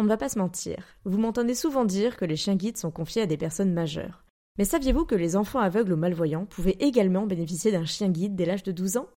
on 0.00 0.04
ne 0.04 0.08
va 0.08 0.16
pas 0.16 0.30
se 0.30 0.38
mentir. 0.38 0.78
Vous 1.04 1.18
m'entendez 1.18 1.54
souvent 1.54 1.84
dire 1.84 2.16
que 2.16 2.24
les 2.24 2.36
chiens 2.36 2.56
guides 2.56 2.78
sont 2.78 2.90
confiés 2.90 3.20
à 3.22 3.26
des 3.26 3.36
personnes 3.36 3.74
majeures. 3.74 4.24
Mais 4.56 4.64
saviez-vous 4.64 5.04
que 5.04 5.14
les 5.14 5.36
enfants 5.36 5.60
aveugles 5.60 5.92
ou 5.92 5.96
malvoyants 5.96 6.46
pouvaient 6.46 6.78
également 6.80 7.26
bénéficier 7.26 7.70
d'un 7.70 7.84
chien 7.84 8.08
guide 8.08 8.34
dès 8.34 8.46
l'âge 8.46 8.62
de 8.62 8.72
12 8.72 8.96
ans? 8.96 9.08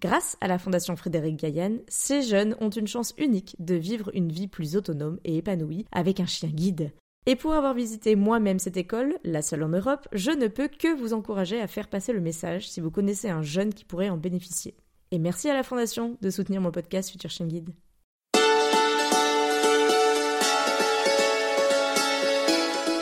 Grâce 0.00 0.36
à 0.42 0.46
la 0.46 0.58
Fondation 0.58 0.96
Frédéric 0.96 1.36
Gaillan, 1.36 1.78
ces 1.88 2.20
jeunes 2.20 2.56
ont 2.60 2.68
une 2.68 2.86
chance 2.86 3.14
unique 3.16 3.56
de 3.58 3.74
vivre 3.74 4.10
une 4.12 4.30
vie 4.30 4.48
plus 4.48 4.76
autonome 4.76 5.18
et 5.24 5.38
épanouie 5.38 5.86
avec 5.92 6.20
un 6.20 6.26
chien 6.26 6.50
guide. 6.50 6.92
Et 7.24 7.34
pour 7.34 7.54
avoir 7.54 7.72
visité 7.72 8.14
moi-même 8.14 8.58
cette 8.58 8.76
école, 8.76 9.18
la 9.24 9.40
seule 9.40 9.62
en 9.62 9.68
Europe, 9.70 10.08
je 10.12 10.30
ne 10.30 10.46
peux 10.46 10.68
que 10.68 10.94
vous 10.94 11.14
encourager 11.14 11.58
à 11.58 11.66
faire 11.66 11.88
passer 11.88 12.12
le 12.12 12.20
message 12.20 12.68
si 12.68 12.82
vous 12.82 12.90
connaissez 12.90 13.30
un 13.30 13.42
jeune 13.42 13.72
qui 13.72 13.86
pourrait 13.86 14.10
en 14.10 14.18
bénéficier. 14.18 14.76
Et 15.10 15.18
merci 15.18 15.48
à 15.48 15.54
la 15.54 15.62
Fondation 15.62 16.18
de 16.20 16.28
soutenir 16.28 16.60
mon 16.60 16.70
podcast 16.70 17.10
Futur 17.10 17.30
Chien 17.30 17.46
Guide. 17.46 17.70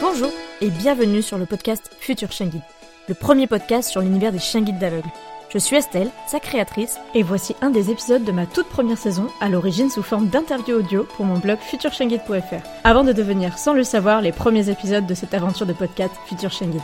Bonjour 0.08 0.30
et 0.60 0.70
bienvenue 0.70 1.20
sur 1.20 1.36
le 1.36 1.46
podcast 1.46 1.90
Futur 1.98 2.30
Chien 2.30 2.46
Guide, 2.46 2.62
le 3.08 3.14
premier 3.14 3.48
podcast 3.48 3.90
sur 3.90 4.00
l'univers 4.00 4.30
des 4.30 4.38
chiens 4.38 4.62
guides 4.62 4.78
d'aveugles. 4.78 5.10
Je 5.52 5.58
suis 5.58 5.74
Estelle, 5.74 6.10
sa 6.28 6.38
créatrice, 6.38 7.00
et 7.14 7.24
voici 7.24 7.56
un 7.60 7.70
des 7.70 7.90
épisodes 7.90 8.22
de 8.22 8.30
ma 8.30 8.46
toute 8.46 8.68
première 8.68 8.98
saison, 8.98 9.26
à 9.40 9.48
l'origine 9.48 9.90
sous 9.90 10.04
forme 10.04 10.28
d'interview 10.28 10.76
audio 10.76 11.02
pour 11.16 11.24
mon 11.24 11.38
blog 11.38 11.58
futurchienguide.fr, 11.58 12.68
avant 12.84 13.02
de 13.02 13.12
devenir, 13.12 13.58
sans 13.58 13.74
le 13.74 13.82
savoir, 13.82 14.22
les 14.22 14.30
premiers 14.30 14.70
épisodes 14.70 15.06
de 15.06 15.14
cette 15.14 15.34
aventure 15.34 15.66
de 15.66 15.72
podcast 15.72 16.14
Futur 16.26 16.52
Chien 16.52 16.68
Guide. 16.68 16.80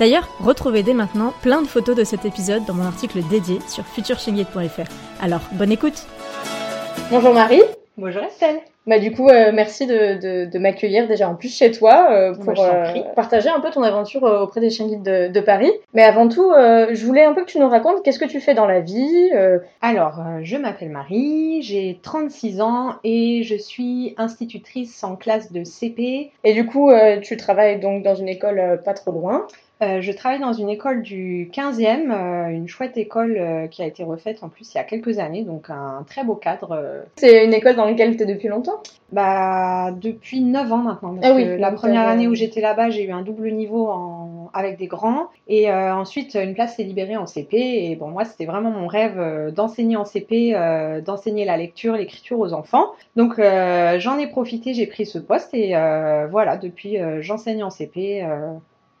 D'ailleurs, 0.00 0.28
retrouvez 0.40 0.82
dès 0.82 0.94
maintenant 0.94 1.32
plein 1.42 1.62
de 1.62 1.68
photos 1.68 1.94
de 1.94 2.02
cet 2.02 2.24
épisode 2.24 2.64
dans 2.66 2.74
mon 2.74 2.86
article 2.86 3.22
dédié 3.30 3.60
sur 3.68 3.86
futurchienguide.fr. 3.86 4.90
Alors, 5.22 5.42
bonne 5.52 5.70
écoute 5.70 6.06
Bonjour 7.08 7.34
Marie 7.34 7.62
Bonjour 7.96 8.24
Estelle 8.24 8.60
bah 8.86 8.98
du 8.98 9.12
coup, 9.12 9.28
euh, 9.28 9.50
merci 9.54 9.86
de, 9.86 10.20
de, 10.20 10.50
de 10.50 10.58
m'accueillir 10.58 11.08
déjà 11.08 11.28
en 11.28 11.36
plus 11.36 11.56
chez 11.56 11.70
toi 11.70 12.08
euh, 12.10 12.34
pour 12.34 12.62
euh, 12.62 12.84
partager 13.16 13.48
un 13.48 13.60
peu 13.60 13.70
ton 13.70 13.82
aventure 13.82 14.24
auprès 14.24 14.60
des 14.60 14.68
chiens 14.68 14.86
guides 14.86 15.02
de, 15.02 15.28
de, 15.28 15.40
Paris. 15.40 15.72
Mais 15.94 16.02
avant 16.02 16.28
tout, 16.28 16.52
je 16.54 17.06
voulais 17.06 17.24
un 17.24 17.32
peu 17.32 17.44
que 17.44 17.50
tu 17.50 17.58
nous 17.58 17.68
racontes 17.68 18.02
qu'est-ce 18.02 18.18
que 18.18 18.24
tu 18.26 18.40
fais 18.40 18.52
dans 18.52 18.66
la 18.66 18.80
vie. 18.80 19.30
Alors, 19.80 20.20
je 20.42 20.56
m'appelle 20.56 20.90
Marie, 20.90 21.62
j'ai 21.62 21.98
36 22.02 22.60
ans 22.60 22.96
et 23.04 23.42
je 23.42 23.54
suis 23.54 24.14
institutrice 24.18 25.02
en 25.02 25.16
classe 25.16 25.50
de 25.50 25.64
CP. 25.64 26.30
Et 26.44 26.52
du 26.52 26.66
coup, 26.66 26.90
tu 27.22 27.36
travailles 27.36 27.80
donc 27.80 28.02
dans 28.02 28.14
une 28.14 28.28
école 28.28 28.80
pas 28.84 28.94
trop 28.94 29.12
loin. 29.12 29.46
Euh, 29.84 30.00
je 30.00 30.12
travaille 30.12 30.40
dans 30.40 30.52
une 30.52 30.68
école 30.68 31.02
du 31.02 31.50
15e, 31.52 32.10
euh, 32.10 32.48
une 32.48 32.68
chouette 32.68 32.96
école 32.96 33.36
euh, 33.38 33.66
qui 33.66 33.82
a 33.82 33.86
été 33.86 34.02
refaite 34.02 34.42
en 34.42 34.48
plus 34.48 34.72
il 34.72 34.76
y 34.76 34.80
a 34.80 34.84
quelques 34.84 35.18
années, 35.18 35.42
donc 35.42 35.70
un 35.70 36.04
très 36.06 36.24
beau 36.24 36.34
cadre. 36.34 37.04
C'est 37.16 37.44
une 37.44 37.52
école 37.52 37.76
dans 37.76 37.84
laquelle 37.84 38.16
tu 38.16 38.22
es 38.22 38.26
depuis 38.26 38.48
longtemps? 38.48 38.82
Bah 39.12 39.92
depuis 39.92 40.40
9 40.40 40.72
ans 40.72 40.78
maintenant. 40.78 41.14
Parce 41.14 41.32
ah 41.32 41.34
oui, 41.36 41.44
que 41.44 41.60
la 41.60 41.70
première 41.72 42.08
année 42.08 42.26
où 42.26 42.34
j'étais 42.34 42.60
là-bas, 42.60 42.90
j'ai 42.90 43.04
eu 43.04 43.12
un 43.12 43.22
double 43.22 43.50
niveau 43.52 43.88
en... 43.88 44.50
avec 44.54 44.78
des 44.78 44.86
grands 44.86 45.28
et 45.46 45.70
ensuite 45.70 46.34
une 46.34 46.54
place 46.54 46.76
s'est 46.76 46.82
libérée 46.82 47.16
en 47.16 47.26
CP 47.26 47.56
et 47.56 47.96
bon 47.96 48.08
moi 48.08 48.24
c'était 48.24 48.46
vraiment 48.46 48.70
mon 48.70 48.86
rêve 48.86 49.52
d'enseigner 49.54 49.96
en 49.96 50.04
CP, 50.04 50.56
d'enseigner 51.04 51.44
la 51.44 51.56
lecture, 51.56 51.94
l'écriture 51.94 52.40
aux 52.40 52.52
enfants. 52.54 52.92
Donc 53.14 53.36
j'en 53.38 54.18
ai 54.18 54.26
profité, 54.26 54.74
j'ai 54.74 54.86
pris 54.86 55.06
ce 55.06 55.18
poste 55.18 55.50
et 55.52 55.74
voilà 56.30 56.56
depuis 56.56 56.96
j'enseigne 57.20 57.62
en 57.62 57.70
CP. 57.70 58.24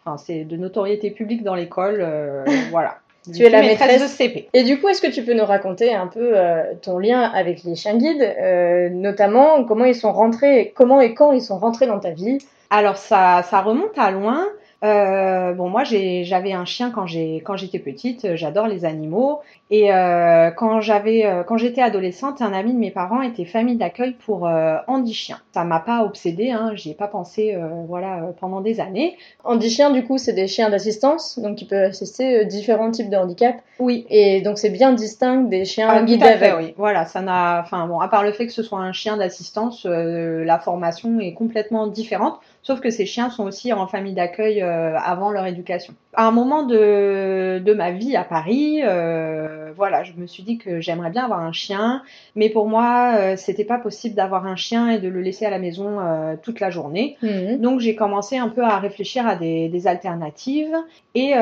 Enfin, 0.04 0.18
c'est 0.18 0.44
de 0.44 0.56
notoriété 0.56 1.10
publique 1.10 1.42
dans 1.42 1.54
l'école. 1.54 1.98
Euh, 2.00 2.44
voilà. 2.70 2.98
Tu 3.32 3.42
es 3.42 3.48
la 3.48 3.62
maîtresse, 3.62 4.02
de 4.02 4.06
CP. 4.06 4.48
Et 4.52 4.64
du 4.64 4.78
coup, 4.78 4.88
est-ce 4.88 5.00
que 5.00 5.10
tu 5.10 5.22
peux 5.22 5.32
nous 5.32 5.46
raconter 5.46 5.94
un 5.94 6.08
peu 6.08 6.32
euh, 6.36 6.74
ton 6.82 6.98
lien 6.98 7.22
avec 7.22 7.64
les 7.64 7.74
chiens 7.74 7.96
guides, 7.96 8.22
euh, 8.22 8.90
notamment 8.90 9.64
comment 9.64 9.86
ils 9.86 9.94
sont 9.94 10.12
rentrés, 10.12 10.74
comment 10.76 11.00
et 11.00 11.14
quand 11.14 11.32
ils 11.32 11.40
sont 11.40 11.56
rentrés 11.56 11.86
dans 11.86 12.00
ta 12.00 12.10
vie? 12.10 12.36
Alors 12.68 12.98
ça, 12.98 13.42
ça 13.48 13.62
remonte 13.62 13.96
à 13.96 14.10
loin. 14.10 14.46
Euh, 14.84 15.52
bon, 15.54 15.70
moi, 15.70 15.82
j'avais 15.84 16.52
un 16.52 16.64
chien 16.64 16.90
quand 16.90 17.06
j'étais 17.06 17.78
petite. 17.78 18.34
J'adore 18.36 18.66
les 18.66 18.84
animaux. 18.84 19.40
Et 19.70 19.92
euh, 19.92 20.50
quand 20.50 20.78
euh, 20.78 21.42
quand 21.42 21.56
j'étais 21.56 21.80
adolescente, 21.80 22.42
un 22.42 22.52
ami 22.52 22.74
de 22.74 22.78
mes 22.78 22.90
parents 22.90 23.22
était 23.22 23.46
famille 23.46 23.76
d'accueil 23.76 24.12
pour 24.12 24.46
euh, 24.46 24.76
Andy 24.86 25.14
Chien. 25.14 25.38
Ça 25.52 25.64
m'a 25.64 25.80
pas 25.80 26.04
obsédée, 26.04 26.50
hein, 26.50 26.72
j'y 26.74 26.90
ai 26.90 26.94
pas 26.94 27.08
pensé, 27.08 27.54
euh, 27.54 27.68
voilà, 27.88 28.32
pendant 28.40 28.60
des 28.60 28.78
années. 28.80 29.16
Andy 29.42 29.70
Chien, 29.70 29.90
du 29.90 30.04
coup, 30.04 30.18
c'est 30.18 30.34
des 30.34 30.46
chiens 30.46 30.68
d'assistance, 30.68 31.38
donc 31.38 31.56
qui 31.56 31.64
peuvent 31.64 31.88
assister 31.88 32.44
différents 32.44 32.90
types 32.90 33.08
de 33.08 33.16
handicap. 33.16 33.56
Oui. 33.78 34.06
Et 34.10 34.42
donc 34.42 34.58
c'est 34.58 34.70
bien 34.70 34.92
distinct 34.92 35.42
des 35.42 35.64
chiens 35.64 35.88
ah, 35.90 36.02
guidés 36.02 36.26
avec. 36.26 36.54
Oui. 36.58 36.74
Voilà, 36.76 37.06
ça 37.06 37.22
n'a, 37.22 37.60
enfin 37.60 37.86
bon, 37.86 38.00
à 38.00 38.08
part 38.08 38.22
le 38.22 38.32
fait 38.32 38.46
que 38.46 38.52
ce 38.52 38.62
soit 38.62 38.78
un 38.78 38.92
chien 38.92 39.16
d'assistance, 39.16 39.86
la 39.86 40.58
formation 40.58 41.18
est 41.20 41.32
complètement 41.32 41.86
différente. 41.86 42.38
Sauf 42.64 42.80
que 42.80 42.90
ces 42.90 43.06
chiens 43.06 43.30
sont 43.30 43.44
aussi 43.44 43.72
en 43.72 43.86
famille 43.86 44.14
d'accueil 44.14 44.60
avant 44.60 45.30
leur 45.30 45.46
éducation. 45.46 45.94
À 46.14 46.26
un 46.26 46.30
moment 46.30 46.64
de, 46.64 47.58
de 47.58 47.74
ma 47.74 47.92
vie 47.92 48.16
à 48.16 48.24
Paris. 48.24 48.80
Euh, 48.82 49.44
euh, 49.64 49.72
voilà, 49.76 50.02
je 50.04 50.12
me 50.12 50.26
suis 50.26 50.42
dit 50.42 50.58
que 50.58 50.80
j'aimerais 50.80 51.10
bien 51.10 51.24
avoir 51.24 51.40
un 51.40 51.52
chien, 51.52 52.02
mais 52.36 52.48
pour 52.48 52.68
moi, 52.68 53.14
euh, 53.16 53.36
c'était 53.36 53.64
pas 53.64 53.78
possible 53.78 54.14
d'avoir 54.14 54.46
un 54.46 54.56
chien 54.56 54.90
et 54.90 54.98
de 54.98 55.08
le 55.08 55.20
laisser 55.20 55.46
à 55.46 55.50
la 55.50 55.58
maison 55.58 55.98
euh, 56.00 56.34
toute 56.40 56.60
la 56.60 56.70
journée. 56.70 57.16
Mhm. 57.22 57.60
Donc 57.60 57.80
j'ai 57.80 57.94
commencé 57.94 58.36
un 58.36 58.48
peu 58.48 58.62
à 58.62 58.78
réfléchir 58.78 59.26
à 59.26 59.36
des, 59.36 59.70
alternatives 59.86 60.74
et 61.14 61.34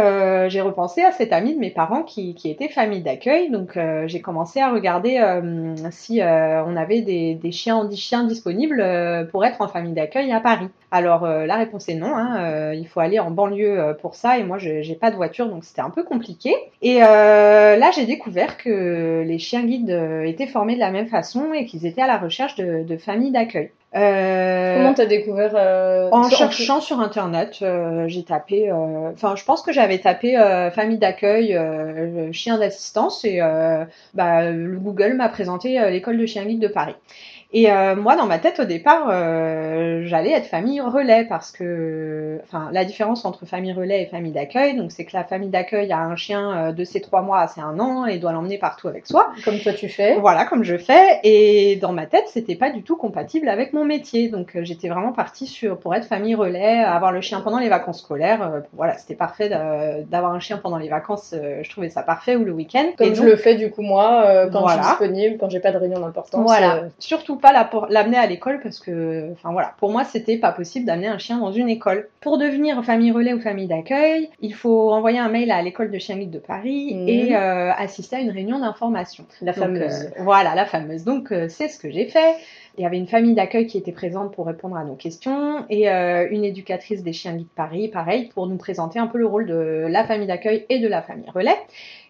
j'ai 0.48 0.60
repensé 0.62 1.02
à 1.02 1.12
cet 1.12 1.32
ami 1.32 1.54
de 1.54 1.60
mes 1.60 1.70
parents 1.70 2.02
qui, 2.02 2.34
était 2.44 2.68
famille 2.68 3.02
d'accueil. 3.02 3.50
Donc 3.50 3.78
j'ai 4.06 4.20
commencé 4.20 4.58
à 4.58 4.72
regarder 4.72 5.22
si 5.90 6.20
on 6.22 6.76
avait 6.76 7.02
des, 7.02 7.52
chiens 7.52 7.88
chiens 7.94 8.24
disponibles 8.24 9.28
pour 9.30 9.44
être 9.44 9.60
en 9.60 9.68
famille 9.68 9.92
d'accueil 9.92 10.32
à 10.32 10.40
Paris. 10.40 10.68
Alors 10.90 11.11
la 11.20 11.56
réponse 11.56 11.88
est 11.88 11.94
non, 11.94 12.14
hein, 12.14 12.72
il 12.72 12.86
faut 12.86 13.00
aller 13.00 13.18
en 13.18 13.30
banlieue 13.30 13.96
pour 14.00 14.14
ça 14.14 14.38
et 14.38 14.44
moi 14.44 14.58
je 14.58 14.82
j'ai 14.82 14.94
pas 14.94 15.10
de 15.10 15.16
voiture 15.16 15.48
donc 15.48 15.64
c'était 15.64 15.82
un 15.82 15.90
peu 15.90 16.02
compliqué. 16.02 16.54
Et 16.80 16.98
là 16.98 17.90
j'ai 17.94 18.06
découvert 18.06 18.56
que 18.56 19.22
les 19.26 19.38
chiens 19.38 19.64
guides 19.64 19.90
euh, 19.90 20.24
étaient 20.24 20.46
formés 20.46 20.74
de 20.74 20.80
la 20.80 20.90
même 20.90 21.08
façon 21.08 21.52
et 21.52 21.66
qu'ils 21.66 21.86
étaient 21.86 22.02
à 22.02 22.06
la 22.06 22.18
recherche 22.18 22.56
de, 22.56 22.96
familles 22.96 23.32
d'accueil. 23.32 23.70
Euh, 23.94 24.76
Comment 24.76 24.94
t'as 24.94 25.06
découvert 25.06 25.52
euh, 25.54 26.08
En 26.12 26.28
cherchant 26.30 26.80
sur 26.80 27.00
internet, 27.00 27.62
j'ai 28.06 28.24
tapé. 28.24 28.72
Enfin, 28.72 29.36
je 29.36 29.44
pense 29.44 29.62
que 29.62 29.72
j'avais 29.72 29.98
tapé 29.98 30.36
famille 30.74 30.98
d'accueil, 30.98 31.58
chien 32.32 32.58
d'assistance 32.58 33.24
et 33.24 33.40
bah, 34.14 34.50
le 34.50 34.78
Google 34.78 35.14
m'a 35.14 35.28
présenté 35.28 35.78
l'école 35.90 36.18
de 36.18 36.26
chiens 36.26 36.44
guides 36.44 36.60
de 36.60 36.68
Paris. 36.68 36.94
Et 37.54 37.70
euh, 37.70 37.94
moi, 37.94 38.16
dans 38.16 38.24
ma 38.24 38.38
tête, 38.38 38.60
au 38.60 38.64
départ, 38.64 39.08
euh, 39.10 40.02
j'allais 40.04 40.30
être 40.30 40.46
famille 40.46 40.80
relais 40.80 41.26
parce 41.28 41.52
que, 41.52 42.40
enfin, 42.44 42.70
la 42.72 42.86
différence 42.86 43.26
entre 43.26 43.44
famille 43.44 43.74
relais 43.74 44.02
et 44.02 44.06
famille 44.06 44.32
d'accueil, 44.32 44.74
donc 44.74 44.90
c'est 44.90 45.04
que 45.04 45.14
la 45.14 45.24
famille 45.24 45.50
d'accueil 45.50 45.92
a 45.92 45.98
un 45.98 46.16
chien 46.16 46.68
euh, 46.68 46.72
de 46.72 46.82
ses 46.84 47.02
trois 47.02 47.20
mois 47.20 47.40
à 47.40 47.48
ses 47.48 47.60
un 47.60 47.78
an 47.78 48.06
et 48.06 48.18
doit 48.18 48.32
l'emmener 48.32 48.56
partout 48.56 48.88
avec 48.88 49.06
soi. 49.06 49.32
Comme 49.44 49.58
toi 49.58 49.72
tu 49.74 49.90
fais. 49.90 50.16
Voilà, 50.18 50.46
comme 50.46 50.64
je 50.64 50.78
fais. 50.78 51.20
Et 51.24 51.76
dans 51.76 51.92
ma 51.92 52.06
tête, 52.06 52.24
c'était 52.28 52.54
pas 52.54 52.70
du 52.70 52.82
tout 52.82 52.96
compatible 52.96 53.48
avec 53.50 53.74
mon 53.74 53.84
métier. 53.84 54.28
Donc 54.28 54.56
j'étais 54.62 54.88
vraiment 54.88 55.12
partie 55.12 55.46
sur 55.46 55.78
pour 55.78 55.94
être 55.94 56.06
famille 56.06 56.34
relais, 56.34 56.78
avoir 56.78 57.12
le 57.12 57.20
chien 57.20 57.40
pendant 57.40 57.58
les 57.58 57.68
vacances 57.68 58.00
scolaires. 58.00 58.62
voilà, 58.72 58.96
c'était 58.96 59.14
parfait 59.14 59.50
d'avoir 59.50 60.32
un 60.32 60.40
chien 60.40 60.56
pendant 60.56 60.78
les 60.78 60.88
vacances. 60.88 61.34
je 61.34 61.70
trouvais 61.70 61.90
ça 61.90 62.02
parfait 62.02 62.34
ou 62.34 62.44
le 62.44 62.52
week-end. 62.52 62.86
Comme 62.96 63.14
je 63.14 63.22
le 63.22 63.36
fais 63.36 63.56
du 63.56 63.70
coup 63.70 63.82
moi 63.82 64.48
quand 64.50 64.66
je 64.68 64.72
suis 64.72 64.82
disponible, 64.82 65.36
quand 65.38 65.50
j'ai 65.50 65.60
pas 65.60 65.72
de 65.72 65.78
réunion 65.78 66.00
d'importance. 66.00 66.42
Voilà. 66.42 66.84
Surtout 66.98 67.36
pas 67.42 67.70
l'amener 67.90 68.16
à 68.16 68.26
l'école 68.26 68.60
parce 68.62 68.78
que, 68.78 69.30
enfin 69.32 69.52
voilà, 69.52 69.74
pour 69.78 69.90
moi 69.90 70.04
c'était 70.04 70.38
pas 70.38 70.52
possible 70.52 70.86
d'amener 70.86 71.08
un 71.08 71.18
chien 71.18 71.38
dans 71.38 71.52
une 71.52 71.68
école. 71.68 72.08
Pour 72.20 72.38
devenir 72.38 72.82
famille 72.82 73.12
relais 73.12 73.34
ou 73.34 73.40
famille 73.40 73.66
d'accueil, 73.66 74.30
il 74.40 74.54
faut 74.54 74.90
envoyer 74.92 75.18
un 75.18 75.28
mail 75.28 75.50
à 75.50 75.60
l'école 75.60 75.90
de 75.90 75.98
chien 75.98 76.16
guide 76.16 76.30
de 76.30 76.38
Paris 76.38 76.94
mhm. 76.94 77.08
et 77.08 77.36
euh, 77.36 77.72
assister 77.72 78.16
à 78.16 78.20
une 78.20 78.30
réunion 78.30 78.60
d'information. 78.60 79.26
La 79.42 79.52
fameuse. 79.52 80.04
Euh, 80.04 80.22
voilà, 80.22 80.54
la 80.54 80.64
fameuse. 80.64 81.04
Donc 81.04 81.32
euh, 81.32 81.48
c'est 81.48 81.68
ce 81.68 81.78
que 81.78 81.90
j'ai 81.90 82.06
fait. 82.06 82.36
Il 82.78 82.82
y 82.82 82.86
avait 82.86 82.96
une 82.96 83.06
famille 83.06 83.34
d'accueil 83.34 83.66
qui 83.66 83.76
était 83.76 83.92
présente 83.92 84.34
pour 84.34 84.46
répondre 84.46 84.76
à 84.76 84.84
nos 84.84 84.94
questions 84.94 85.66
et 85.68 85.88
une 85.88 86.44
éducatrice 86.44 87.02
des 87.02 87.12
chiens 87.12 87.34
guides 87.34 87.48
de 87.48 87.54
Paris, 87.54 87.88
pareil, 87.88 88.30
pour 88.32 88.46
nous 88.46 88.56
présenter 88.56 88.98
un 88.98 89.06
peu 89.06 89.18
le 89.18 89.26
rôle 89.26 89.46
de 89.46 89.86
la 89.88 90.04
famille 90.04 90.26
d'accueil 90.26 90.64
et 90.70 90.78
de 90.78 90.88
la 90.88 91.02
famille 91.02 91.28
relais. 91.28 91.58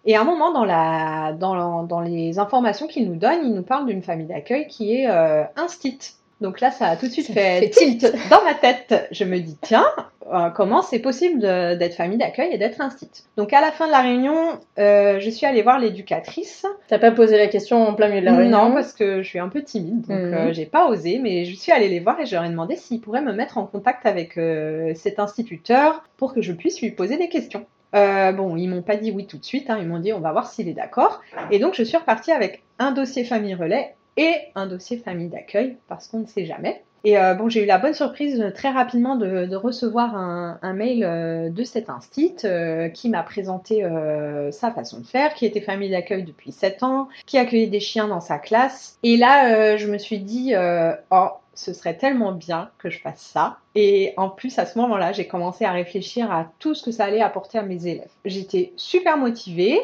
Et 0.05 0.15
à 0.15 0.21
un 0.21 0.23
moment, 0.23 0.51
dans, 0.53 2.01
les 2.01 2.39
informations 2.39 2.87
qu'il 2.87 3.09
nous 3.09 3.17
donne, 3.17 3.39
il 3.43 3.53
nous 3.53 3.63
parle 3.63 3.87
d'une 3.87 4.01
famille 4.01 4.27
d'accueil 4.27 4.67
qui 4.67 4.95
est 4.95 5.09
euh, 5.09 5.43
instit. 5.55 6.15
Donc 6.41 6.59
là, 6.59 6.71
ça 6.71 6.87
a 6.87 6.95
tout 6.97 7.07
de 7.07 7.11
suite 7.11 7.31
fait, 7.31 7.69
tilt 7.69 8.01
dans 8.29 8.43
ma 8.43 8.53
tête. 8.53 9.07
Je 9.11 9.23
me 9.23 9.39
dis, 9.39 9.57
tiens, 9.61 9.85
euh, 10.33 10.49
comment 10.49 10.81
c'est 10.81 10.99
possible 10.99 11.39
d'être 11.39 11.93
famille 11.95 12.17
d'accueil 12.17 12.49
et 12.51 12.57
d'être 12.57 12.81
instit 12.81 13.09
Donc 13.37 13.53
à 13.53 13.61
la 13.61 13.71
fin 13.71 13.87
de 13.87 13.91
la 13.91 14.01
réunion, 14.01 14.59
euh, 14.77 15.19
je 15.19 15.29
suis 15.29 15.45
allée 15.45 15.61
voir 15.61 15.79
l'éducatrice. 15.79 16.65
T'as 16.89 16.99
pas 16.99 17.11
posé 17.11 17.37
la 17.37 17.47
question 17.47 17.87
en 17.87 17.93
plein 17.93 18.09
milieu 18.09 18.21
de 18.21 18.25
la 18.25 18.35
réunion? 18.35 18.65
Non, 18.69 18.73
parce 18.73 18.91
que 18.93 19.21
je 19.21 19.27
suis 19.27 19.39
un 19.39 19.47
peu 19.49 19.63
timide, 19.63 20.01
donc 20.07 20.19
Mhm. 20.19 20.33
euh, 20.33 20.53
j'ai 20.53 20.65
pas 20.65 20.87
osé, 20.87 21.19
mais 21.19 21.45
je 21.45 21.55
suis 21.55 21.71
allée 21.71 21.87
les 21.87 21.99
voir 22.01 22.19
et 22.19 22.25
je 22.25 22.35
leur 22.35 22.43
ai 22.43 22.49
demandé 22.49 22.75
s'ils 22.75 22.99
pourraient 22.99 23.21
me 23.21 23.33
mettre 23.33 23.57
en 23.57 23.65
contact 23.65 24.05
avec 24.05 24.37
euh, 24.37 24.93
cet 24.95 25.19
instituteur 25.19 26.03
pour 26.17 26.33
que 26.33 26.41
je 26.41 26.51
puisse 26.51 26.81
lui 26.81 26.91
poser 26.91 27.17
des 27.17 27.29
questions. 27.29 27.65
Euh, 27.95 28.31
bon, 28.31 28.57
ils 28.57 28.67
m'ont 28.67 28.81
pas 28.81 28.95
dit 28.95 29.11
oui 29.11 29.27
tout 29.27 29.37
de 29.37 29.45
suite, 29.45 29.69
hein, 29.69 29.77
ils 29.79 29.87
m'ont 29.87 29.99
dit 29.99 30.13
on 30.13 30.19
va 30.19 30.31
voir 30.31 30.49
s'il 30.51 30.67
est 30.67 30.73
d'accord. 30.73 31.21
Et 31.51 31.59
donc 31.59 31.75
je 31.75 31.83
suis 31.83 31.95
repartie 31.95 32.31
avec 32.31 32.63
un 32.79 32.91
dossier 32.91 33.23
famille 33.23 33.53
relais 33.53 33.93
et 34.17 34.35
un 34.55 34.67
dossier 34.67 34.97
famille 34.97 35.29
d'accueil 35.29 35.77
parce 35.87 36.07
qu'on 36.07 36.19
ne 36.19 36.27
sait 36.27 36.45
jamais. 36.45 36.83
Et 37.05 37.17
euh, 37.17 37.33
bon, 37.33 37.49
j'ai 37.49 37.63
eu 37.63 37.65
la 37.65 37.79
bonne 37.79 37.93
surprise 37.93 38.41
très 38.55 38.69
rapidement 38.69 39.17
de, 39.17 39.55
recevoir 39.55 40.15
un, 40.15 40.73
mail 40.73 41.03
euh, 41.03 41.49
de 41.49 41.63
cet 41.63 41.89
instit 41.89 42.35
euh, 42.45 42.87
qui 42.87 43.09
m'a 43.09 43.23
présenté 43.23 43.85
sa 44.51 44.71
façon 44.71 44.99
de 44.99 45.05
faire, 45.05 45.33
qui 45.33 45.45
était 45.45 45.61
famille 45.61 45.89
d'accueil 45.89 46.23
depuis 46.23 46.51
7 46.51 46.83
ans, 46.83 47.09
qui 47.25 47.37
accueillait 47.37 47.67
des 47.67 47.81
chiens 47.81 48.07
dans 48.07 48.21
sa 48.21 48.37
classe. 48.37 48.97
Et 49.03 49.17
là, 49.17 49.75
je 49.75 49.87
me 49.87 49.97
suis 49.97 50.19
dit, 50.19 50.53
oh, 51.11 51.27
ce 51.55 51.73
serait 51.73 51.97
tellement 51.97 52.31
bien 52.31 52.69
que 52.77 52.89
je 52.89 52.99
fasse 52.99 53.21
ça. 53.21 53.57
Et 53.75 54.13
en 54.17 54.29
plus, 54.29 54.57
à 54.57 54.65
ce 54.65 54.77
moment-là, 54.79 55.11
j'ai 55.11 55.27
commencé 55.27 55.65
à 55.65 55.71
réfléchir 55.71 56.31
à 56.31 56.51
tout 56.59 56.73
ce 56.73 56.83
que 56.83 56.91
ça 56.91 57.05
allait 57.05 57.21
apporter 57.21 57.57
à 57.57 57.63
mes 57.63 57.85
élèves. 57.87 58.09
J'étais 58.25 58.71
super 58.77 59.17
motivée. 59.17 59.79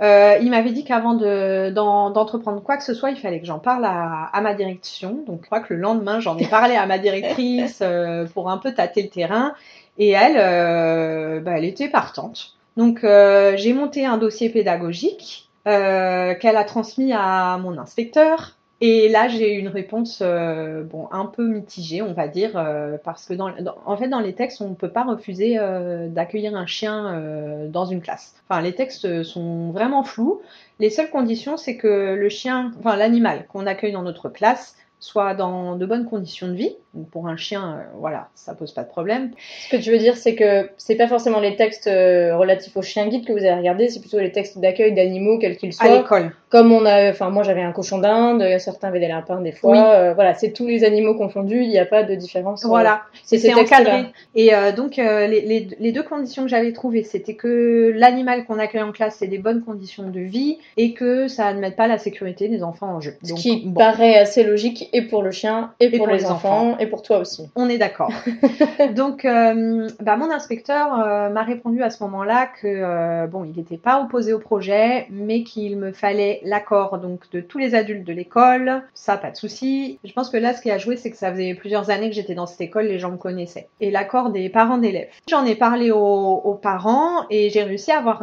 Euh, 0.00 0.38
il 0.40 0.50
m'avait 0.50 0.70
dit 0.70 0.84
qu'avant 0.84 1.14
d'entreprendre 1.14 2.62
quoi 2.62 2.76
que 2.76 2.84
ce 2.84 2.94
soit, 2.94 3.10
il 3.10 3.16
fallait 3.16 3.40
que 3.40 3.46
j'en 3.46 3.58
parle 3.58 3.84
à, 3.84 4.30
à, 4.32 4.40
ma 4.40 4.54
direction. 4.54 5.24
Donc, 5.26 5.40
je 5.42 5.46
crois 5.46 5.60
que 5.60 5.74
le 5.74 5.80
lendemain, 5.80 6.20
j'en 6.20 6.38
ai 6.38 6.46
parlé 6.46 6.76
à 6.76 6.86
ma 6.86 6.98
directrice 6.98 7.80
euh, 7.82 8.26
pour 8.26 8.50
un 8.50 8.58
peu 8.58 8.72
tâter 8.72 9.02
le 9.02 9.08
terrain. 9.08 9.54
Et 9.98 10.10
elle, 10.10 10.36
euh, 10.36 11.40
bah, 11.40 11.52
elle 11.56 11.64
était 11.64 11.88
partante. 11.88 12.54
Donc, 12.76 13.02
euh, 13.02 13.56
j'ai 13.56 13.72
monté 13.72 14.06
un 14.06 14.18
dossier 14.18 14.50
pédagogique 14.50 15.50
euh, 15.66 16.34
qu'elle 16.36 16.56
a 16.56 16.64
transmis 16.64 17.12
à 17.12 17.58
mon 17.58 17.76
inspecteur. 17.76 18.57
Et 18.80 19.08
là, 19.08 19.26
j'ai 19.26 19.54
une 19.54 19.66
réponse 19.66 20.20
euh, 20.22 20.84
bon 20.84 21.08
un 21.10 21.26
peu 21.26 21.44
mitigée, 21.44 22.00
on 22.00 22.12
va 22.12 22.28
dire, 22.28 22.52
euh, 22.54 22.96
parce 23.02 23.26
que 23.26 23.34
dans, 23.34 23.52
en 23.84 23.96
fait, 23.96 24.06
dans 24.08 24.20
les 24.20 24.34
textes, 24.34 24.60
on 24.60 24.70
ne 24.70 24.74
peut 24.76 24.90
pas 24.90 25.02
refuser 25.02 25.58
euh, 25.58 26.06
d'accueillir 26.08 26.54
un 26.54 26.66
chien 26.66 27.68
dans 27.68 27.86
une 27.86 28.00
classe. 28.00 28.34
Enfin, 28.48 28.60
les 28.62 28.74
textes 28.74 29.24
sont 29.24 29.70
vraiment 29.72 30.04
flous. 30.04 30.40
Les 30.78 30.90
seules 30.90 31.10
conditions, 31.10 31.56
c'est 31.56 31.76
que 31.76 32.14
le 32.14 32.28
chien, 32.28 32.72
enfin 32.78 32.94
l'animal 32.94 33.46
qu'on 33.48 33.66
accueille 33.66 33.92
dans 33.92 34.02
notre 34.02 34.28
classe, 34.28 34.76
soit 35.00 35.34
dans 35.34 35.76
de 35.76 35.86
bonnes 35.86 36.06
conditions 36.06 36.48
de 36.48 36.54
vie, 36.54 36.74
donc 36.94 37.10
pour 37.10 37.28
un 37.28 37.36
chien, 37.36 37.76
euh, 37.78 37.82
voilà, 37.98 38.28
ça 38.34 38.54
pose 38.54 38.72
pas 38.72 38.82
de 38.82 38.88
problème. 38.88 39.30
Ce 39.68 39.76
que 39.76 39.80
tu 39.80 39.90
veux 39.90 39.98
dire, 39.98 40.16
c'est 40.16 40.34
que 40.34 40.70
c'est 40.78 40.96
pas 40.96 41.06
forcément 41.06 41.38
les 41.38 41.54
textes 41.54 41.86
euh, 41.86 42.36
relatifs 42.36 42.76
aux 42.76 42.82
chiens 42.82 43.06
guides 43.08 43.26
que 43.26 43.32
vous 43.32 43.38
avez 43.38 43.54
regardés, 43.54 43.88
c'est 43.88 44.00
plutôt 44.00 44.18
les 44.18 44.32
textes 44.32 44.58
d'accueil 44.58 44.94
d'animaux, 44.94 45.38
quels 45.38 45.56
qu'ils 45.56 45.72
soient. 45.72 45.86
À 45.86 45.98
l'école. 45.98 46.32
Comme 46.48 46.72
on 46.72 46.86
a, 46.86 47.10
enfin 47.10 47.28
moi 47.28 47.42
j'avais 47.42 47.60
un 47.60 47.72
cochon 47.72 47.98
d'Inde, 47.98 48.42
certains 48.58 48.88
avaient 48.88 49.00
des 49.00 49.08
lapins 49.08 49.42
des 49.42 49.52
fois. 49.52 49.72
Oui. 49.72 49.78
Euh, 49.78 50.14
voilà, 50.14 50.32
c'est 50.32 50.52
tous 50.52 50.66
les 50.66 50.82
animaux 50.82 51.14
confondus, 51.14 51.62
il 51.62 51.68
n'y 51.68 51.78
a 51.78 51.84
pas 51.84 52.04
de 52.04 52.14
différence. 52.14 52.64
Voilà, 52.64 53.02
c'est 53.22 53.54
encadré. 53.54 54.06
Et 54.34 54.50
donc 54.74 54.96
les, 54.96 55.42
les, 55.42 55.68
les, 55.78 55.92
deux 55.92 56.02
conditions 56.02 56.44
que 56.44 56.48
j'avais 56.48 56.72
trouvées, 56.72 57.02
c'était 57.02 57.34
que 57.34 57.92
l'animal 57.94 58.46
qu'on 58.46 58.58
accueille 58.58 58.82
en 58.82 58.92
classe, 58.92 59.16
c'est 59.18 59.26
des 59.26 59.38
bonnes 59.38 59.62
conditions 59.62 60.08
de 60.08 60.20
vie 60.20 60.58
et 60.78 60.94
que 60.94 61.28
ça 61.28 61.52
ne 61.52 61.60
mette 61.60 61.76
pas 61.76 61.86
la 61.86 61.98
sécurité 61.98 62.48
des 62.48 62.62
enfants 62.62 62.94
en 62.94 63.00
jeu. 63.00 63.14
Ce 63.22 63.34
qui 63.34 63.66
bon. 63.66 63.74
paraît 63.74 64.16
assez 64.16 64.42
logique 64.42 64.87
et 64.92 65.02
pour 65.02 65.22
le 65.22 65.30
chien 65.30 65.72
et, 65.80 65.86
et 65.86 65.90
pour, 65.90 66.06
pour, 66.06 66.08
les, 66.08 66.18
les 66.18 66.26
enfants, 66.26 66.70
enfants 66.70 66.78
et 66.78 66.86
pour 66.86 67.02
toi 67.02 67.18
aussi. 67.18 67.48
On 67.54 67.68
est 67.68 67.78
d'accord. 67.78 68.12
Donc, 68.94 69.24
euh, 69.24 69.88
bah, 70.00 70.16
mon 70.16 70.30
inspecteur 70.30 70.98
euh, 70.98 71.28
m'a 71.30 71.42
répondu 71.42 71.82
à 71.82 71.90
ce 71.90 72.02
moment-là 72.04 72.48
que 72.60 72.66
euh, 72.66 73.26
bon, 73.26 73.44
il 73.44 73.56
n'était 73.56 73.76
pas 73.76 74.00
opposé 74.02 74.32
au 74.32 74.38
projet, 74.38 75.06
mais 75.10 75.42
qu'il 75.42 75.76
me 75.76 75.92
fallait 75.92 76.40
l'accord 76.44 76.98
donc 76.98 77.30
de 77.30 77.40
tous 77.40 77.58
les 77.58 77.74
adultes 77.74 78.06
de 78.06 78.12
l'école. 78.12 78.82
Ça, 78.94 79.16
pas 79.16 79.30
de 79.30 79.36
souci. 79.36 79.98
Je 80.04 80.12
pense 80.12 80.30
que 80.30 80.36
là, 80.36 80.54
ce 80.54 80.62
qui 80.62 80.70
a 80.70 80.78
joué, 80.78 80.96
c'est 80.96 81.10
que 81.10 81.16
ça 81.16 81.30
faisait 81.32 81.54
plusieurs 81.54 81.90
années 81.90 82.08
que 82.08 82.14
j'étais 82.14 82.34
dans 82.34 82.46
cette 82.46 82.60
école, 82.60 82.86
les 82.86 82.98
gens 82.98 83.10
me 83.10 83.16
connaissaient. 83.16 83.68
Et 83.80 83.90
l'accord 83.90 84.30
des 84.30 84.48
parents 84.48 84.78
d'élèves. 84.78 85.08
J'en 85.28 85.44
ai 85.44 85.54
parlé 85.54 85.90
aux, 85.90 85.98
aux, 85.98 86.54
parents 86.54 87.26
et 87.30 87.50
j'ai 87.50 87.62
réussi 87.62 87.92
à 87.92 87.98
avoir 87.98 88.22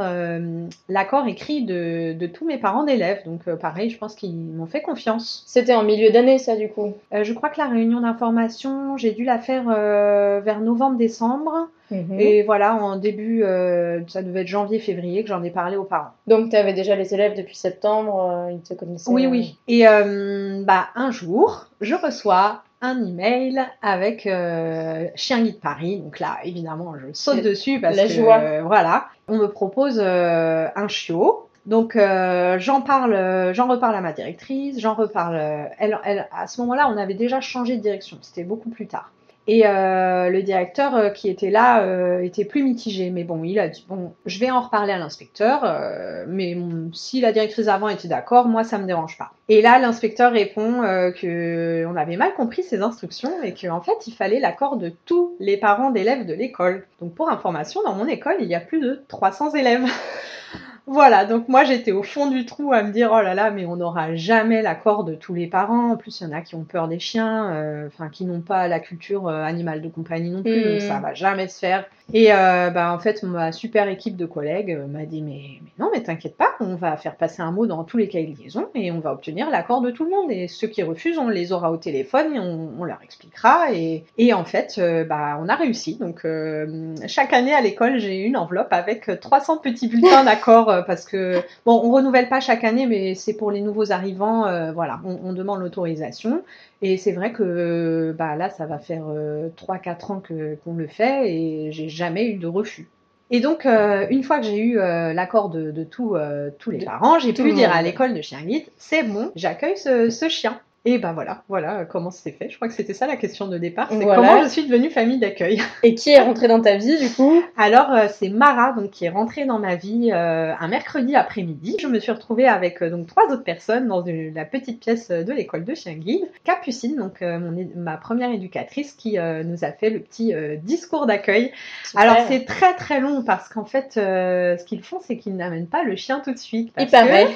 l'accord 0.90 1.28
écrit 1.28 1.64
de, 1.64 2.14
de, 2.14 2.28
tous 2.28 2.46
mes 2.46 2.58
parents 2.58 2.84
d'élèves. 2.84 3.22
Donc, 3.26 3.50
pareil, 3.56 3.90
je 3.90 3.98
pense 3.98 4.16
qu'ils 4.16 4.36
m'ont 4.36 4.66
fait 4.66 4.82
confiance. 4.82 5.44
C'était 5.48 5.76
en 5.76 5.84
milieu 5.84 6.12
d'année, 6.12 6.38
ça, 6.38 6.55
du 6.56 6.70
coup. 6.70 6.94
je 7.12 7.34
crois 7.34 7.50
que 7.50 7.60
la 7.60 7.68
réunion 7.68 8.02
d'information, 8.02 8.98
j'ai 8.98 9.12
dû 9.12 9.24
la 9.24 9.38
faire 9.38 9.66
euh, 9.70 10.42
vers 10.44 10.60
novembre-décembre. 10.60 11.70
Mmh. 11.92 12.20
Et 12.20 12.44
voilà, 12.44 12.76
en 12.76 12.96
début, 12.96 13.44
euh, 13.44 14.02
ça 14.08 14.24
devait 14.24 14.42
être 14.42 14.48
janvier-février 14.48 15.24
que 15.24 15.30
j'en 15.30 15.44
ai 15.44 15.52
parlé 15.52 15.78
aux 15.78 15.84
parents. 15.84 16.12
Donc, 16.28 16.50
tu 16.50 16.56
avais 16.56 16.74
déjà 16.74 16.96
les 16.96 17.14
élèves 17.14 17.38
depuis 17.38 17.56
septembre, 17.56 18.48
euh, 18.48 18.52
ils 18.52 18.62
te 18.62 18.74
connaissaient 18.74 19.12
Oui, 19.12 19.28
oui. 19.28 19.58
Et 19.68 19.84
bah, 19.84 20.88
un 20.96 21.12
jour, 21.12 21.68
je 21.82 21.96
reçois 21.96 22.64
un 22.82 23.04
email 23.04 23.62
avec 23.82 24.28
euh, 24.28 25.08
Chien 25.16 25.44
Guide 25.44 25.60
Paris. 25.60 25.98
Donc 25.98 26.20
là, 26.20 26.38
évidemment, 26.44 26.96
je 27.00 27.14
saute 27.14 27.42
dessus 27.42 27.80
parce 27.80 27.96
La 27.96 28.08
que 28.08 28.10
joie. 28.10 28.62
voilà, 28.62 29.08
on 29.28 29.38
me 29.38 29.48
propose 29.48 30.00
un 30.00 30.88
chiot. 30.88 31.45
Donc 31.66 31.96
euh, 31.96 32.60
j'en 32.60 32.82
parle, 32.82 33.54
j'en 33.54 33.68
reparle 33.68 33.96
à 33.96 34.02
ma 34.02 34.14
directrice, 34.14 34.80
j'en 34.80 34.94
reparle. 34.94 35.36
Elle, 35.80 36.00
elle, 36.04 36.28
à 36.32 36.48
ce 36.48 36.62
moment-là, 36.62 36.90
on 36.94 36.98
avait 36.98 37.16
déjà 37.16 37.42
changé 37.42 37.78
de 37.78 37.82
direction. 37.82 38.18
C'était 38.22 38.44
beaucoup 38.44 38.70
plus 38.70 38.88
tard. 38.88 39.12
Et 39.48 39.68
euh, 39.68 40.30
le 40.30 40.42
directeur 40.42 40.96
euh, 40.96 41.10
qui 41.10 41.30
était 41.30 41.52
là 41.52 41.84
euh, 41.84 42.22
était 42.22 42.46
plus 42.46 42.64
mitigé. 42.64 43.12
Mais 43.12 43.24
bon, 43.24 43.44
il 43.44 43.60
a 43.60 43.68
dit 43.68 43.86
bon, 43.88 44.14
je 44.26 44.40
vais 44.40 44.50
en 44.50 44.62
reparler 44.62 44.92
à 44.92 44.98
l'inspecteur. 44.98 45.62
Euh, 45.64 46.26
mais 46.28 46.58
si 46.94 47.22
la 47.22 47.32
directrice 47.32 47.68
avant 47.68 47.90
était 47.90 48.08
d'accord, 48.08 48.48
moi 48.48 48.64
ça 48.64 48.80
me 48.80 48.88
dérange 48.88 49.18
pas. 49.18 49.32
Et 49.48 49.62
là, 49.62 49.78
l'inspecteur 49.78 50.32
répond 50.32 50.82
euh, 50.82 51.12
que 51.12 51.86
on 51.88 51.96
avait 51.96 52.18
mal 52.18 52.34
compris 52.34 52.64
ses 52.64 52.82
instructions 52.82 53.44
et 53.44 53.54
qu'en 53.54 53.82
fait, 53.82 54.08
il 54.08 54.14
fallait 54.14 54.40
l'accord 54.40 54.78
de 54.78 54.92
tous 55.06 55.36
les 55.40 55.58
parents 55.58 55.92
d'élèves 55.92 56.26
de 56.26 56.34
l'école. 56.34 56.88
Donc 57.00 57.14
pour 57.14 57.30
information, 57.30 57.82
dans 57.84 57.94
mon 57.94 58.08
école, 58.08 58.38
il 58.40 58.48
y 58.48 58.56
a 58.56 58.60
plus 58.60 58.82
de 58.82 59.04
300 59.08 59.54
élèves. 59.54 59.86
Voilà, 60.88 61.26
donc 61.26 61.48
moi 61.48 61.64
j'étais 61.64 61.92
au 61.92 62.04
fond 62.04 62.30
du 62.30 62.46
trou 62.46 62.72
à 62.72 62.84
me 62.84 62.92
dire 62.92 63.10
oh 63.12 63.22
là 63.22 63.34
là, 63.34 63.50
mais 63.50 63.66
on 63.66 63.76
n'aura 63.76 64.16
jamais 64.16 64.62
l'accord 64.62 65.04
de 65.04 65.16
tous 65.16 65.34
les 65.34 65.48
parents. 65.48 65.94
En 65.94 65.98
plus, 65.98 66.22
il 66.22 66.26
y 66.26 66.28
en 66.28 66.32
a 66.32 66.42
qui 66.42 66.54
ont 66.54 66.64
peur 66.64 66.88
des 66.88 67.00
chiens, 67.00 67.52
euh, 67.52 67.88
enfin 67.88 68.10
qui 68.10 68.26
n'ont 68.26 68.42
pas 68.42 68.68
la 68.68 68.80
culture 68.80 69.28
euh, 69.28 69.44
animale 69.44 69.82
de 69.82 69.90
compagnie 69.90 70.30
non 70.30 70.44
plus, 70.44 70.60
mmh. 70.60 70.72
donc 70.72 70.82
ça 70.82 71.00
va 71.00 71.16
jamais 71.16 71.48
se 71.48 71.60
faire. 71.60 71.86
Et 72.14 72.32
euh, 72.32 72.70
bah, 72.70 72.94
en 72.94 73.00
fait, 73.00 73.24
ma 73.24 73.52
super 73.52 73.88
équipe 73.88 74.16
de 74.16 74.28
collègues 74.28 74.78
m'a 74.88 75.06
dit 75.06 75.24
mais, 75.24 75.60
mais 75.64 75.72
non, 75.80 75.90
mais 75.92 76.04
t'inquiète 76.04 76.38
pas, 76.38 76.54
on 76.60 76.76
va 76.76 76.98
faire 76.98 77.16
passer 77.16 77.42
un 77.42 77.52
mot 77.52 77.66
dans 77.66 77.84
tous 77.84 77.98
les 77.98 78.08
cas 78.08 78.22
de 78.22 78.28
liaison 78.28 78.68
et 78.76 78.92
on 78.92 79.00
va 79.00 79.12
obtenir 79.12 79.50
l'accord 79.50 79.82
de 79.82 79.90
tout 79.90 80.04
le 80.04 80.12
monde. 80.12 80.32
Et 80.32 80.48
ceux 80.48 80.68
qui 80.68 80.84
refusent, 80.84 81.18
on 81.18 81.30
les 81.30 81.52
aura 81.52 81.72
au 81.72 81.78
téléphone 81.78 82.36
et 82.36 82.40
on, 82.40 82.70
on 82.80 82.84
leur 82.84 83.02
expliquera. 83.04 83.74
Et, 83.74 84.04
et 84.20 84.34
en 84.34 84.46
fait, 84.46 84.76
euh, 84.78 85.04
bah, 85.04 85.40
on 85.42 85.50
a 85.50 85.56
réussi. 85.56 85.96
Donc 85.96 86.26
euh, 86.26 86.96
chaque 87.08 87.34
année 87.34 87.54
à 87.54 87.62
l'école, 87.62 87.98
j'ai 88.00 88.20
une 88.20 88.38
enveloppe 88.38 88.72
avec 88.72 89.10
300 89.20 89.58
petits 89.58 89.88
bulletins 89.88 90.24
d'accord 90.26 90.75
parce 90.84 91.06
que 91.06 91.42
bon, 91.66 91.82
on 91.84 91.92
renouvelle 91.92 92.30
pas 92.30 92.40
chaque 92.40 92.64
année, 92.64 92.88
mais 92.88 93.16
c'est 93.16 93.34
pour 93.34 93.52
les 93.52 93.62
nouveaux 93.62 93.92
arrivants. 93.92 94.46
Euh, 94.48 94.72
voilà, 94.72 95.00
on, 95.06 95.20
on 95.24 95.34
demande 95.34 95.60
l'autorisation. 95.62 96.44
Et 96.82 96.98
c'est 96.98 97.12
vrai 97.14 97.32
que 97.32 98.14
bah, 98.18 98.36
là, 98.36 98.50
ça 98.50 98.66
va 98.66 98.80
faire 98.80 99.06
euh, 99.10 99.50
3-4 99.58 100.12
ans 100.12 100.20
que, 100.20 100.56
qu'on 100.64 100.74
le 100.74 100.88
fait 100.88 101.32
et 101.32 101.72
j'ai 101.72 101.90
jamais 101.90 102.28
eu 102.28 102.36
de 102.36 102.48
refus. 102.48 102.88
Et 103.32 103.40
donc, 103.40 103.66
euh, 103.66 104.06
une 104.10 104.24
fois 104.24 104.38
que 104.38 104.46
j'ai 104.46 104.60
eu 104.60 104.80
euh, 104.80 105.14
l'accord 105.14 105.50
de, 105.50 105.72
de 105.72 105.84
tout, 105.84 106.16
euh, 106.16 106.52
tous 106.60 106.70
les 106.70 106.86
parents, 106.86 107.18
j'ai 107.18 107.34
pu 107.34 107.54
dire 107.54 107.72
à 107.74 107.82
l'école 107.82 108.14
de 108.14 108.22
chien 108.22 108.42
guide, 108.42 108.66
c'est 108.78 109.04
bon, 109.04 109.32
j'accueille 109.36 109.78
ce, 109.78 110.10
ce 110.10 110.30
chien. 110.30 110.60
Et 110.88 111.00
ben 111.00 111.14
voilà, 111.14 111.44
voilà 111.50 111.84
comment 111.86 112.12
c'est 112.12 112.32
fait. 112.32 112.48
Je 112.48 112.58
crois 112.58 112.68
que 112.68 112.74
c'était 112.76 112.94
ça 112.94 113.08
la 113.08 113.16
question 113.16 113.48
de 113.48 113.58
départ. 113.58 113.88
C'est 113.90 113.98
voilà. 113.98 114.16
comment 114.16 114.44
je 114.44 114.50
suis 114.50 114.68
devenue 114.68 114.92
famille 114.92 115.18
d'accueil. 115.18 115.60
Et 115.84 115.96
qui 115.96 116.12
est 116.12 116.22
rentré 116.22 116.48
dans 116.48 116.62
ta 116.62 116.78
vie 116.78 117.00
du 117.00 117.10
coup? 117.10 117.42
Alors 117.58 117.92
euh, 117.92 118.06
c'est 118.08 118.30
Mara 118.30 118.72
donc 118.74 118.92
qui 118.92 119.06
est 119.06 119.10
rentrée 119.10 119.46
dans 119.46 119.58
ma 119.58 119.76
vie 119.76 120.12
euh, 120.14 120.54
un 120.60 120.68
mercredi 120.68 121.16
après-midi. 121.16 121.78
Je 121.80 121.88
me 121.88 122.00
suis 122.00 122.12
retrouvée 122.12 122.48
avec 122.48 122.84
euh, 122.84 122.92
donc 122.92 123.08
trois 123.08 123.24
autres 123.32 123.44
personnes 123.44 123.88
dans 123.88 124.06
une, 124.06 124.36
la 124.36 124.46
petite 124.46 124.80
pièce 124.80 125.10
de 125.10 125.34
l'école 125.34 125.64
de 125.64 125.74
chien 125.74 125.94
guide. 125.94 126.30
Capucine 126.44 126.98
donc 126.98 127.24
euh, 127.24 127.40
mon, 127.40 127.68
ma 127.76 127.98
première 127.98 128.30
éducatrice 128.30 128.94
qui 128.94 129.18
euh, 129.18 129.44
nous 129.44 129.66
a 129.66 129.72
fait 129.72 129.90
le 129.90 130.02
petit 130.02 130.34
discours 130.62 131.08
d'accueil. 131.08 131.52
Alors 131.96 132.18
c'est 132.28 132.46
très 132.46 132.76
très 132.76 133.00
long 133.00 133.24
parce 133.24 133.50
qu'en 133.50 133.66
fait 133.66 133.94
ce 133.96 134.64
qu'ils 134.66 134.84
font 134.84 135.00
c'est 135.02 135.18
qu'ils 135.18 135.36
n'amènent 135.36 135.68
pas 135.68 135.84
le 135.84 135.96
chien 135.96 136.22
tout 136.24 136.32
de 136.32 136.38
suite. 136.38 136.72
Il 136.78 136.88
paraît. 136.88 137.28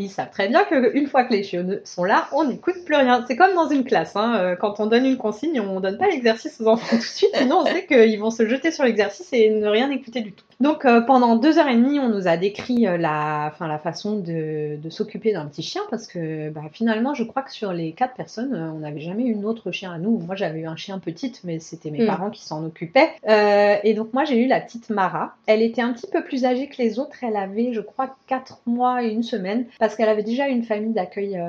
Ils 0.00 0.10
savent 0.10 0.30
très 0.30 0.48
bien 0.48 0.62
qu'une 0.64 1.08
fois 1.08 1.24
que 1.24 1.32
les 1.32 1.42
chiens 1.42 1.66
sont 1.82 2.04
là, 2.04 2.28
on 2.32 2.44
n'écoute 2.44 2.84
plus 2.84 2.94
C'est 3.26 3.36
comme 3.36 3.54
dans 3.54 3.68
une 3.68 3.84
classe. 3.84 4.16
Hein. 4.16 4.56
Quand 4.60 4.80
on 4.80 4.86
donne 4.86 5.06
une 5.06 5.16
consigne, 5.16 5.60
on 5.60 5.80
donne 5.80 5.98
pas 5.98 6.08
l'exercice 6.08 6.60
aux 6.60 6.66
enfants 6.66 6.86
tout 6.90 6.96
de 6.96 7.02
suite. 7.02 7.30
Sinon, 7.36 7.60
on 7.60 7.66
sait 7.66 7.86
qu'ils 7.86 8.18
vont 8.18 8.30
se 8.30 8.46
jeter 8.46 8.70
sur 8.70 8.84
l'exercice 8.84 9.28
et 9.32 9.50
ne 9.50 9.68
rien 9.68 9.90
écouter 9.90 10.20
du 10.20 10.32
tout. 10.32 10.44
Donc, 10.60 10.84
euh, 10.84 11.00
pendant 11.00 11.36
deux 11.36 11.58
heures 11.58 11.68
et 11.68 11.76
demie, 11.76 12.00
on 12.00 12.08
nous 12.08 12.26
a 12.26 12.36
décrit 12.36 12.88
euh, 12.88 12.96
la, 12.96 13.48
enfin, 13.52 13.68
la 13.68 13.78
façon 13.78 14.18
de, 14.18 14.76
de 14.76 14.90
s'occuper 14.90 15.32
d'un 15.32 15.46
petit 15.46 15.62
chien 15.62 15.82
parce 15.88 16.08
que 16.08 16.50
bah, 16.50 16.62
finalement, 16.72 17.14
je 17.14 17.22
crois 17.22 17.42
que 17.42 17.52
sur 17.52 17.72
les 17.72 17.92
quatre 17.92 18.14
personnes, 18.14 18.54
euh, 18.54 18.72
on 18.72 18.80
n'avait 18.80 19.00
jamais 19.00 19.24
eu 19.24 19.36
un 19.36 19.44
autre 19.44 19.70
chien 19.70 19.92
à 19.92 19.98
nous. 19.98 20.18
Moi, 20.18 20.34
j'avais 20.34 20.60
eu 20.60 20.66
un 20.66 20.74
chien 20.74 20.98
petite, 20.98 21.42
mais 21.44 21.60
c'était 21.60 21.92
mes 21.92 22.02
mmh. 22.02 22.06
parents 22.06 22.30
qui 22.30 22.44
s'en 22.44 22.64
occupaient. 22.64 23.10
Euh, 23.28 23.76
et 23.84 23.94
donc, 23.94 24.12
moi, 24.12 24.24
j'ai 24.24 24.42
eu 24.42 24.48
la 24.48 24.60
petite 24.60 24.90
Mara. 24.90 25.36
Elle 25.46 25.62
était 25.62 25.82
un 25.82 25.92
petit 25.92 26.08
peu 26.10 26.24
plus 26.24 26.44
âgée 26.44 26.66
que 26.66 26.82
les 26.82 26.98
autres. 26.98 27.22
Elle 27.22 27.36
avait, 27.36 27.72
je 27.72 27.80
crois, 27.80 28.16
quatre 28.26 28.58
mois 28.66 29.04
et 29.04 29.10
une 29.10 29.22
semaine 29.22 29.66
parce 29.78 29.94
qu'elle 29.94 30.08
avait 30.08 30.24
déjà 30.24 30.48
une 30.48 30.64
famille 30.64 30.92
d'accueil 30.92 31.40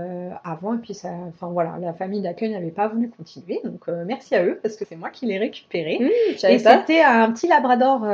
avant. 0.43 0.75
Et 0.75 0.77
puis, 0.77 0.93
ça, 0.93 1.09
enfin 1.29 1.47
voilà, 1.47 1.77
la 1.81 1.93
famille 1.93 2.21
d'accueil 2.21 2.51
n'avait 2.51 2.69
pas 2.69 2.87
voulu 2.87 3.09
continuer. 3.09 3.59
Donc, 3.63 3.87
merci 4.05 4.35
à 4.35 4.43
eux 4.43 4.59
parce 4.61 4.75
que 4.75 4.85
c'est 4.85 4.95
moi 4.95 5.09
qui 5.09 5.25
l'ai 5.25 5.39
récupérée. 5.39 5.97
Mmh, 5.99 6.45
et 6.47 6.59
c'était 6.59 7.01
un 7.01 7.31
petit 7.31 7.47
labrador 7.47 8.05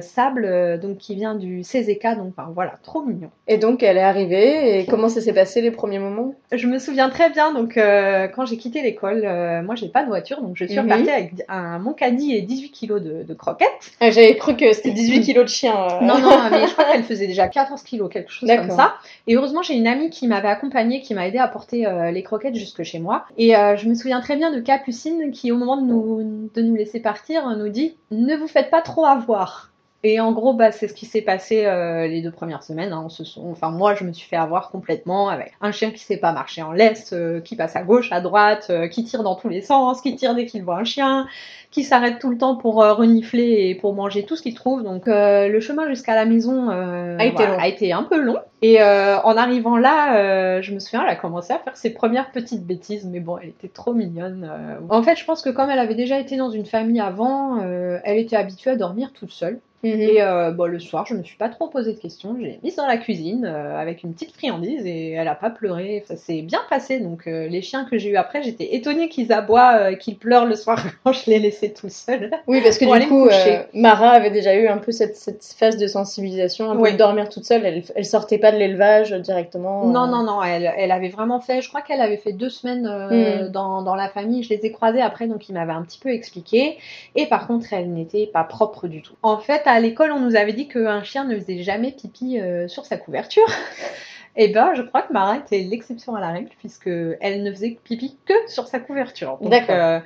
sable 0.00 0.37
adorable, 0.38 0.44
euh, 0.46 0.78
donc 0.78 0.98
qui 0.98 1.14
vient 1.14 1.34
du 1.34 1.62
CZK, 1.62 2.16
donc 2.16 2.34
voilà, 2.54 2.74
trop 2.82 3.02
mignon. 3.02 3.30
Et 3.46 3.58
donc 3.58 3.82
elle 3.82 3.96
est 3.96 4.02
arrivée, 4.02 4.78
et 4.80 4.86
comment 4.86 5.08
ça 5.08 5.20
s'est 5.20 5.32
passé 5.32 5.60
les 5.60 5.70
premiers 5.70 5.98
moments? 5.98 6.34
Je 6.52 6.66
me 6.66 6.78
souviens 6.78 7.08
très 7.10 7.30
bien, 7.30 7.52
donc 7.52 7.76
euh, 7.76 8.28
quand 8.28 8.46
j'ai 8.46 8.56
quitté 8.56 8.82
l'école, 8.82 9.22
euh, 9.24 9.62
moi 9.62 9.74
j'ai 9.74 9.88
pas 9.88 10.02
de 10.02 10.08
voiture, 10.08 10.40
donc 10.42 10.56
je 10.56 10.64
suis 10.64 10.78
Mhm. 10.78 10.84
repartie 10.84 11.10
avec 11.10 11.32
un 11.48 11.78
mon 11.78 11.92
caddie 11.92 12.34
et 12.34 12.42
18 12.42 12.70
kilos 12.70 13.02
de, 13.02 13.22
de 13.22 13.34
croquettes. 13.34 13.68
Ah, 14.00 14.10
J'avais 14.10 14.36
cru 14.36 14.56
que 14.56 14.72
c'était 14.72 14.90
18 14.90 15.20
kilos 15.22 15.44
de 15.44 15.50
chien. 15.50 15.74
euh. 15.74 16.04
Non, 16.04 16.18
non, 16.18 16.30
mais 16.50 16.66
je 16.66 16.72
crois 16.72 16.84
qu'elle 16.92 17.02
faisait 17.04 17.26
déjà 17.26 17.48
14 17.48 17.82
kilos, 17.82 18.08
quelque 18.10 18.30
chose 18.30 18.48
comme 18.48 18.70
ça. 18.70 18.94
Et 19.26 19.36
heureusement, 19.36 19.62
j'ai 19.62 19.74
une 19.74 19.86
amie 19.86 20.10
qui 20.10 20.26
m'avait 20.28 20.48
accompagnée, 20.48 21.00
qui 21.00 21.14
m'a 21.14 21.26
aidé 21.26 21.38
à 21.38 21.48
porter 21.48 21.86
les 22.12 22.22
croquettes 22.22 22.54
jusque 22.54 22.82
chez 22.82 22.98
moi. 22.98 23.24
Et 23.36 23.50
je 23.52 23.88
me 23.88 23.94
souviens 23.94 24.20
très 24.20 24.36
bien 24.36 24.50
de 24.52 24.60
Capucine 24.60 25.30
qui, 25.32 25.52
au 25.52 25.56
moment 25.56 25.76
de 25.76 25.86
nous, 25.86 26.50
de 26.54 26.62
nous 26.62 26.74
laisser 26.74 27.00
partir, 27.00 27.48
nous 27.56 27.68
dit 27.68 27.96
Ne 28.10 28.36
vous 28.36 28.48
faites 28.48 28.70
pas 28.70 28.82
trop 28.82 29.04
avoir. 29.04 29.70
Et 30.04 30.20
en 30.20 30.30
gros, 30.30 30.52
bah, 30.54 30.70
c'est 30.70 30.86
ce 30.86 30.94
qui 30.94 31.06
s'est 31.06 31.22
passé 31.22 31.66
euh, 31.66 32.06
les 32.06 32.22
deux 32.22 32.30
premières 32.30 32.62
semaines. 32.62 32.92
hein. 32.92 33.02
On 33.04 33.08
se 33.08 33.24
sont... 33.24 33.50
Enfin, 33.50 33.70
moi, 33.70 33.94
je 33.94 34.04
me 34.04 34.12
suis 34.12 34.28
fait 34.28 34.36
avoir 34.36 34.70
complètement 34.70 35.28
avec 35.28 35.54
un 35.60 35.72
chien 35.72 35.90
qui 35.90 35.98
sait 35.98 36.18
pas 36.18 36.30
marcher 36.32 36.62
en 36.62 36.70
laisse, 36.70 37.12
euh, 37.12 37.40
qui 37.40 37.56
passe 37.56 37.74
à 37.74 37.82
gauche, 37.82 38.12
à 38.12 38.20
droite, 38.20 38.68
euh, 38.70 38.86
qui 38.86 39.02
tire 39.02 39.24
dans 39.24 39.34
tous 39.34 39.48
les 39.48 39.60
sens, 39.60 40.00
qui 40.00 40.14
tire 40.14 40.36
dès 40.36 40.46
qu'il 40.46 40.62
voit 40.62 40.76
un 40.76 40.84
chien, 40.84 41.26
qui 41.72 41.82
s'arrête 41.82 42.20
tout 42.20 42.30
le 42.30 42.38
temps 42.38 42.54
pour 42.54 42.76
renifler 42.76 43.70
et 43.70 43.74
pour 43.74 43.92
manger 43.92 44.24
tout 44.24 44.36
ce 44.36 44.42
qu'il 44.42 44.54
trouve. 44.54 44.84
Donc, 44.84 45.08
euh, 45.08 45.48
le 45.48 45.58
chemin 45.60 45.88
jusqu'à 45.88 46.14
la 46.14 46.26
maison 46.26 46.70
euh, 46.70 47.18
A 47.18 47.24
été 47.24 47.34
voilà, 47.34 47.56
long. 47.56 47.58
a 47.60 47.66
été 47.66 47.92
un 47.92 48.04
peu 48.04 48.20
long. 48.20 48.36
Et 48.60 48.80
euh, 48.82 49.18
en 49.20 49.36
arrivant 49.36 49.76
là, 49.76 50.16
euh, 50.16 50.62
je 50.62 50.74
me 50.74 50.80
souviens, 50.80 51.02
elle 51.04 51.10
a 51.10 51.16
commencé 51.16 51.52
à 51.52 51.58
faire 51.58 51.76
ses 51.76 51.90
premières 51.90 52.30
petites 52.32 52.64
bêtises, 52.66 53.04
mais 53.04 53.20
bon, 53.20 53.38
elle 53.40 53.50
était 53.50 53.68
trop 53.68 53.92
mignonne. 53.94 54.50
euh. 54.50 54.78
En 54.88 55.02
fait, 55.02 55.16
je 55.16 55.24
pense 55.24 55.42
que 55.42 55.50
comme 55.50 55.70
elle 55.70 55.78
avait 55.78 55.94
déjà 55.94 56.18
été 56.18 56.36
dans 56.36 56.50
une 56.50 56.66
famille 56.66 57.00
avant, 57.00 57.60
elle 57.62 58.18
était 58.18 58.36
habituée 58.36 58.72
à 58.72 58.76
dormir 58.76 59.12
toute 59.12 59.30
seule. 59.30 59.60
Mhm. 59.84 59.90
Et 60.00 60.18
bon, 60.56 60.64
le 60.64 60.80
soir, 60.80 61.06
je 61.06 61.14
me 61.14 61.22
suis 61.22 61.36
pas 61.36 61.48
trop 61.48 61.68
posé 61.68 61.92
de 61.92 61.98
questions. 62.00 62.36
J'ai 62.40 62.58
mise 62.64 62.74
dans 62.74 62.86
la 62.88 62.96
cuisine 62.96 63.44
avec 63.46 64.02
une 64.02 64.12
petite 64.12 64.32
friandise 64.34 64.84
et 64.84 65.12
elle 65.12 65.28
a 65.28 65.36
pas 65.36 65.50
pleuré. 65.50 66.02
Ça 66.08 66.16
s'est 66.16 66.42
bien 66.42 66.58
passé. 66.68 66.98
Donc, 66.98 67.26
les 67.26 67.62
chiens 67.62 67.84
que 67.88 67.96
j'ai 67.96 68.08
eu 68.10 68.16
après, 68.16 68.42
j'étais 68.42 68.74
étonnée 68.74 69.08
qu'ils 69.08 69.32
aboient, 69.32 69.94
qu'ils 69.94 70.16
pleurent 70.18 70.46
le 70.46 70.56
soir 70.56 70.84
quand 71.04 71.12
je 71.12 71.30
les 71.30 71.38
laissais 71.38 71.68
tout 71.68 71.88
seuls. 71.90 72.28
Oui, 72.48 72.60
parce 72.60 72.76
que 72.76 73.00
du 73.00 73.06
coup, 73.06 73.28
Mara 73.72 74.10
avait 74.10 74.32
déjà 74.32 74.56
eu 74.56 74.66
un 74.66 74.78
peu 74.78 74.90
cette, 74.90 75.14
cette 75.14 75.54
phase 75.56 75.76
de 75.76 75.86
sensibilisation, 75.86 76.72
un 76.72 76.74
peu 76.74 76.82
Oui. 76.82 76.92
de 76.94 76.98
dormir 76.98 77.28
toute 77.28 77.44
seule. 77.44 77.64
Elle, 77.64 77.84
elle 77.94 78.04
sortait 78.04 78.38
pas 78.38 78.47
de 78.52 78.56
l'élevage 78.58 79.12
directement. 79.12 79.86
Non, 79.86 80.04
euh. 80.04 80.06
non, 80.06 80.22
non, 80.22 80.42
elle, 80.42 80.72
elle 80.76 80.90
avait 80.90 81.08
vraiment 81.08 81.40
fait, 81.40 81.62
je 81.62 81.68
crois 81.68 81.82
qu'elle 81.82 82.00
avait 82.00 82.16
fait 82.16 82.32
deux 82.32 82.50
semaines 82.50 82.86
euh, 82.86 83.08
Mm. 83.48 83.48
dans, 83.48 83.82
dans 83.82 83.94
la 83.94 84.08
famille. 84.08 84.42
Je 84.42 84.50
les 84.50 84.66
ai 84.66 84.72
croisées 84.72 85.00
après, 85.02 85.26
donc 85.26 85.48
il 85.48 85.52
m'avait 85.52 85.72
un 85.72 85.82
petit 85.82 85.98
peu 85.98 86.10
expliqué. 86.10 86.78
Et 87.14 87.26
par 87.26 87.46
contre, 87.46 87.72
elle 87.72 87.92
n'était 87.92 88.26
pas 88.26 88.44
propre 88.44 88.88
du 88.88 89.02
tout. 89.02 89.14
En 89.22 89.38
fait, 89.38 89.62
à 89.66 89.78
l'école, 89.80 90.12
on 90.12 90.20
nous 90.20 90.36
avait 90.36 90.52
dit 90.52 90.68
qu'un 90.68 91.02
chien 91.02 91.24
ne 91.24 91.34
faisait 91.38 91.62
jamais 91.62 91.92
pipi 91.92 92.38
euh, 92.40 92.68
sur 92.68 92.86
sa 92.86 92.96
couverture. 92.96 93.46
Et 94.40 94.48
ben, 94.48 94.72
je 94.74 94.82
crois 94.82 95.02
que 95.02 95.12
Mara 95.12 95.38
était 95.38 95.62
l'exception 95.62 96.14
à 96.14 96.20
la 96.20 96.28
règle, 96.28 96.50
puisque 96.60 96.86
elle 96.86 97.42
ne 97.42 97.50
faisait 97.50 97.76
pipi 97.82 98.16
que 98.24 98.34
sur 98.46 98.68
sa 98.68 98.78
couverture. 98.78 99.36
D'accord. 99.40 99.74
euh, 99.74 99.98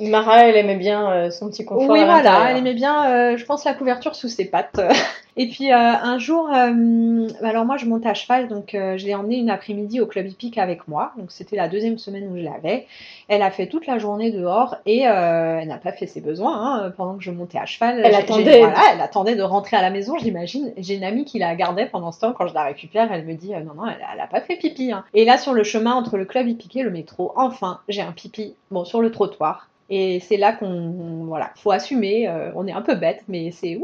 Mara, 0.00 0.46
elle 0.46 0.56
aimait 0.56 0.76
bien 0.76 1.10
euh, 1.10 1.30
son 1.30 1.48
petit 1.48 1.64
confort. 1.64 1.90
oui, 1.90 2.04
voilà, 2.04 2.50
elle 2.50 2.58
aimait 2.58 2.74
bien, 2.74 3.10
euh, 3.10 3.36
je 3.36 3.44
pense, 3.44 3.64
la 3.64 3.74
couverture 3.74 4.14
sous 4.14 4.28
ses 4.28 4.44
pattes. 4.44 4.80
Et 5.40 5.46
puis 5.46 5.70
euh, 5.72 5.76
un 5.76 6.18
jour, 6.18 6.50
euh, 6.52 7.28
alors 7.44 7.64
moi 7.64 7.76
je 7.76 7.86
monte 7.86 8.04
à 8.06 8.12
cheval, 8.12 8.48
donc 8.48 8.74
euh, 8.74 8.98
je 8.98 9.06
l'ai 9.06 9.14
emmenée 9.14 9.36
une 9.36 9.50
après-midi 9.50 10.00
au 10.00 10.06
club 10.06 10.26
hippique 10.26 10.58
avec 10.58 10.88
moi. 10.88 11.12
Donc 11.16 11.30
c'était 11.30 11.54
la 11.54 11.68
deuxième 11.68 11.96
semaine 11.96 12.28
où 12.32 12.36
je 12.36 12.42
l'avais. 12.42 12.88
Elle 13.28 13.42
a 13.42 13.52
fait 13.52 13.68
toute 13.68 13.86
la 13.86 13.98
journée 13.98 14.32
dehors 14.32 14.74
et 14.84 15.06
euh, 15.06 15.60
elle 15.62 15.68
n'a 15.68 15.76
pas 15.76 15.92
fait 15.92 16.08
ses 16.08 16.20
besoins 16.20 16.56
hein, 16.86 16.92
pendant 16.96 17.14
que 17.14 17.22
je 17.22 17.30
montais 17.30 17.56
à 17.58 17.66
cheval. 17.66 18.02
Elle 18.04 18.16
attendait. 18.16 18.58
Voilà, 18.58 18.80
elle 18.94 19.00
attendait 19.00 19.36
de 19.36 19.42
rentrer 19.42 19.76
à 19.76 19.82
la 19.82 19.90
maison, 19.90 20.18
j'imagine. 20.18 20.72
J'ai 20.76 20.94
une 20.96 21.04
amie 21.04 21.24
qui 21.24 21.38
la 21.38 21.54
gardait 21.54 21.86
pendant 21.86 22.10
ce 22.10 22.18
temps. 22.18 22.32
Quand 22.32 22.48
je 22.48 22.54
la 22.54 22.64
récupère, 22.64 23.12
elle 23.12 23.24
me 23.24 23.34
dit 23.34 23.50
non 23.52 23.74
non, 23.76 23.86
elle, 23.86 24.04
elle 24.12 24.20
a 24.20 24.26
pas 24.26 24.40
fait 24.40 24.56
pipi. 24.56 24.90
hein. 24.90 25.04
Et 25.14 25.24
là 25.24 25.38
sur 25.38 25.52
le 25.52 25.62
chemin 25.62 25.92
entre 25.92 26.16
le 26.16 26.24
club 26.24 26.48
hippique 26.48 26.74
et 26.74 26.82
le 26.82 26.90
métro, 26.90 27.32
enfin 27.36 27.78
j'ai 27.88 28.02
un 28.02 28.10
pipi. 28.10 28.56
Bon 28.72 28.84
sur 28.84 29.00
le 29.00 29.12
trottoir. 29.12 29.67
Et 29.90 30.20
c'est 30.20 30.36
là 30.36 30.52
qu'on, 30.52 31.24
voilà, 31.26 31.50
faut 31.56 31.70
assumer. 31.70 32.28
euh, 32.28 32.50
on 32.54 32.66
est 32.66 32.72
un 32.72 32.82
peu 32.82 32.94
bête, 32.94 33.22
mais 33.28 33.50
c'est 33.52 33.68
oui, 33.68 33.78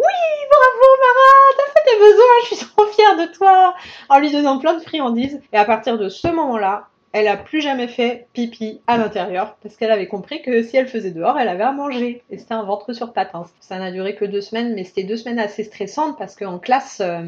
bravo 0.51 0.87
Mara, 1.01 1.57
t'as 1.57 1.73
fait 1.73 1.91
tes 1.91 1.99
besoins, 1.99 2.35
je 2.51 2.55
suis 2.55 2.67
trop 2.67 2.87
fière 2.87 3.17
de 3.17 3.33
toi, 3.35 3.75
en 4.11 4.19
lui 4.19 4.31
donnant 4.31 4.59
plein 4.59 4.75
de 4.75 4.83
friandises. 4.83 5.41
Et 5.53 5.57
à 5.57 5.65
partir 5.65 5.97
de 5.99 6.09
ce 6.09 6.29
moment-là, 6.29 6.89
elle 7.17 7.29
a 7.29 7.37
plus 7.37 7.61
jamais 7.61 7.87
fait 7.87 8.27
pipi 8.33 8.81
à 8.89 8.97
l'intérieur 8.99 9.57
parce 9.63 9.77
qu'elle 9.77 9.93
avait 9.93 10.09
compris 10.09 10.43
que 10.43 10.63
si 10.65 10.77
elle 10.77 10.89
faisait 10.89 11.13
dehors, 11.13 11.39
elle 11.39 11.49
avait 11.49 11.63
à 11.63 11.71
manger. 11.71 12.23
Et 12.29 12.39
c'était 12.39 12.55
un 12.55 12.65
ventre 12.65 12.93
sur 12.93 13.13
patins. 13.13 13.45
Ça 13.61 13.79
n'a 13.79 13.93
duré 13.93 14.17
que 14.17 14.25
deux 14.25 14.41
semaines, 14.41 14.75
mais 14.75 14.83
c'était 14.83 15.05
deux 15.05 15.17
semaines 15.17 15.39
assez 15.39 15.63
stressantes 15.63 16.19
parce 16.19 16.35
qu'en 16.35 16.59
classe, 16.59 17.01
euh, 17.05 17.23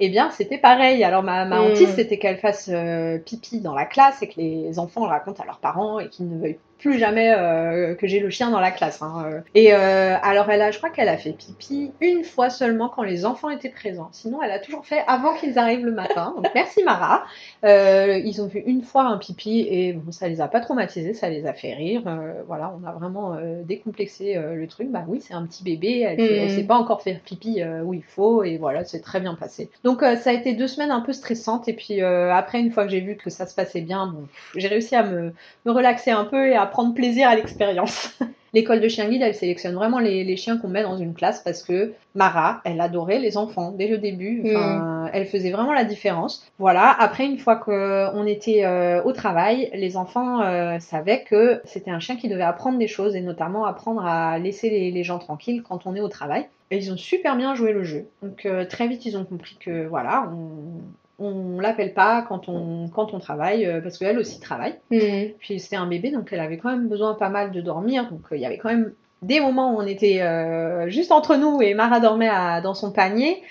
eh 0.00 0.08
bien, 0.08 0.30
c'était 0.32 0.58
pareil. 0.58 1.04
Alors 1.04 1.22
ma, 1.22 1.44
ma 1.44 1.60
Mm. 1.60 1.70
hantise, 1.70 1.94
c'était 1.94 2.18
qu'elle 2.18 2.38
fasse 2.38 2.68
euh, 2.72 3.18
pipi 3.18 3.60
dans 3.60 3.74
la 3.74 3.84
classe 3.86 4.20
et 4.20 4.28
que 4.28 4.34
les 4.40 4.78
enfants 4.80 5.04
le 5.04 5.10
racontent 5.10 5.42
à 5.42 5.46
leurs 5.46 5.60
parents 5.60 6.00
et 6.00 6.08
qu'ils 6.08 6.28
ne 6.28 6.36
veuillent 6.38 6.58
plus 6.80 6.98
jamais 6.98 7.32
euh, 7.36 7.94
que 7.94 8.06
j'ai 8.06 8.18
le 8.20 8.30
chien 8.30 8.50
dans 8.50 8.58
la 8.60 8.70
classe. 8.70 9.02
hein, 9.02 9.24
euh. 9.26 9.40
Et 9.54 9.72
euh, 9.74 10.16
alors 10.22 10.50
elle 10.50 10.62
a, 10.62 10.70
je 10.70 10.78
crois 10.78 10.90
qu'elle 10.90 11.08
a 11.08 11.16
fait 11.16 11.32
pipi 11.32 11.92
une 12.00 12.24
fois 12.24 12.50
seulement 12.50 12.88
quand 12.88 13.02
les 13.02 13.24
enfants 13.24 13.50
étaient 13.50 13.68
présents. 13.68 14.08
Sinon, 14.12 14.42
elle 14.42 14.50
a 14.50 14.58
toujours 14.58 14.84
fait 14.86 15.02
avant 15.06 15.34
qu'ils 15.34 15.58
arrivent 15.58 15.84
le 15.84 15.92
matin. 15.92 16.34
Donc 16.36 16.46
merci 16.54 16.82
Mara. 16.82 17.24
Euh, 17.64 18.18
ils 18.24 18.40
ont 18.42 18.46
vu 18.46 18.62
une 18.66 18.82
fois 18.82 19.02
un 19.04 19.18
pipi 19.18 19.66
et 19.70 19.92
bon, 19.92 20.10
ça 20.10 20.28
les 20.28 20.40
a 20.40 20.48
pas 20.48 20.60
traumatisés, 20.60 21.14
ça 21.14 21.28
les 21.28 21.46
a 21.46 21.52
fait 21.52 21.74
rire. 21.74 22.02
Voilà, 22.46 22.72
on 22.82 22.86
a 22.86 22.92
vraiment 22.92 23.36
décomplexé 23.64 24.34
le 24.34 24.66
truc. 24.66 24.90
Bah 24.90 25.04
oui, 25.06 25.20
c'est 25.20 25.34
un 25.34 25.44
petit 25.46 25.62
bébé, 25.62 26.00
elle, 26.00 26.18
Mhm. 26.20 26.26
elle 26.42 26.50
sait 26.50 26.64
pas 26.64 26.76
encore 26.76 27.02
faire 27.02 27.20
pipi 27.20 27.62
où 27.84 27.94
il 27.94 28.02
faut 28.02 28.42
et 28.42 28.56
voilà, 28.58 28.84
c'est 28.84 29.00
très 29.00 29.20
bien 29.20 29.34
passé. 29.34 29.70
Donc 29.84 30.00
ça 30.00 30.30
a 30.30 30.32
été 30.32 30.54
deux 30.54 30.66
semaines 30.66 30.90
un 30.90 31.00
peu 31.00 31.12
stressantes 31.12 31.68
et 31.68 31.72
puis 31.74 32.00
après 32.02 32.60
une 32.60 32.70
fois 32.70 32.84
que 32.84 32.90
j'ai 32.90 33.00
vu 33.00 33.16
que 33.16 33.30
ça 33.30 33.46
se 33.46 33.54
passait 33.54 33.80
bien, 33.82 34.06
bon, 34.06 34.24
j'ai 34.56 34.68
réussi 34.68 34.96
à 34.96 35.02
me, 35.02 35.32
me 35.66 35.70
relaxer 35.72 36.10
un 36.10 36.24
peu 36.24 36.48
et 36.48 36.56
à 36.56 36.66
prendre 36.70 36.94
plaisir 36.94 37.28
à 37.28 37.36
l'expérience. 37.36 38.18
L'école 38.52 38.80
de 38.80 38.88
chien 38.88 39.08
guide, 39.08 39.22
elle 39.22 39.34
sélectionne 39.34 39.74
vraiment 39.74 40.00
les, 40.00 40.24
les 40.24 40.36
chiens 40.36 40.58
qu'on 40.58 40.68
met 40.68 40.82
dans 40.82 40.96
une 40.96 41.14
classe 41.14 41.40
parce 41.40 41.62
que 41.62 41.92
Mara, 42.16 42.60
elle 42.64 42.80
adorait 42.80 43.20
les 43.20 43.36
enfants 43.36 43.70
dès 43.70 43.86
le 43.86 43.98
début. 43.98 44.42
Enfin, 44.44 45.08
Elle 45.12 45.26
faisait 45.26 45.52
vraiment 45.52 45.72
la 45.72 45.84
différence. 45.84 46.44
Voilà. 46.58 46.90
Après, 46.98 47.26
une 47.26 47.38
fois 47.38 47.56
qu'on 47.56 48.26
était 48.26 48.64
euh, 48.64 49.02
au 49.04 49.12
travail, 49.12 49.70
les 49.72 49.96
enfants 49.96 50.40
euh, 50.42 50.80
savaient 50.80 51.22
que 51.22 51.60
c'était 51.64 51.92
un 51.92 52.00
chien 52.00 52.16
qui 52.16 52.28
devait 52.28 52.42
apprendre 52.42 52.78
des 52.78 52.88
choses 52.88 53.14
et 53.14 53.20
notamment 53.20 53.66
apprendre 53.66 54.04
à 54.04 54.38
laisser 54.40 54.68
les, 54.68 54.90
les 54.90 55.04
gens 55.04 55.20
tranquilles 55.20 55.62
quand 55.62 55.86
on 55.86 55.94
est 55.94 56.00
au 56.00 56.08
travail. 56.08 56.46
Et 56.72 56.76
ils 56.76 56.92
ont 56.92 56.96
super 56.96 57.36
bien 57.36 57.54
joué 57.54 57.72
le 57.72 57.84
jeu. 57.84 58.06
Donc 58.22 58.46
euh, 58.46 58.64
très 58.64 58.88
vite, 58.88 59.04
ils 59.04 59.16
ont 59.16 59.24
compris 59.24 59.56
que 59.60 59.86
voilà, 59.86 60.28
on, 60.32 60.82
on 61.20 61.60
l'appelle 61.60 61.94
pas 61.94 62.22
quand 62.28 62.48
on 62.48 62.88
quand 62.88 63.14
on 63.14 63.18
travaille 63.20 63.66
euh, 63.66 63.80
parce 63.80 63.98
qu'elle 63.98 64.18
aussi 64.18 64.40
travaille. 64.40 64.74
Mhm. 64.90 65.32
Puis 65.38 65.60
c'était 65.60 65.76
un 65.76 65.86
bébé, 65.86 66.10
donc 66.10 66.28
elle 66.32 66.40
avait 66.40 66.56
quand 66.58 66.70
même 66.70 66.88
besoin 66.88 67.14
pas 67.14 67.28
mal 67.28 67.52
de 67.52 67.60
dormir. 67.60 68.08
Donc 68.10 68.22
euh, 68.32 68.36
il 68.36 68.40
y 68.42 68.46
avait 68.46 68.58
quand 68.58 68.70
même 68.70 68.92
des 69.22 69.38
moments 69.40 69.74
où 69.74 69.78
on 69.78 69.86
était 69.86 70.22
euh, 70.22 70.88
juste 70.88 71.12
entre 71.12 71.36
nous 71.36 71.60
et 71.62 71.74
Mara 71.74 72.00
dormait 72.00 72.28
à- 72.30 72.60
dans 72.60 72.74
son 72.74 72.90
panier. 72.90 73.42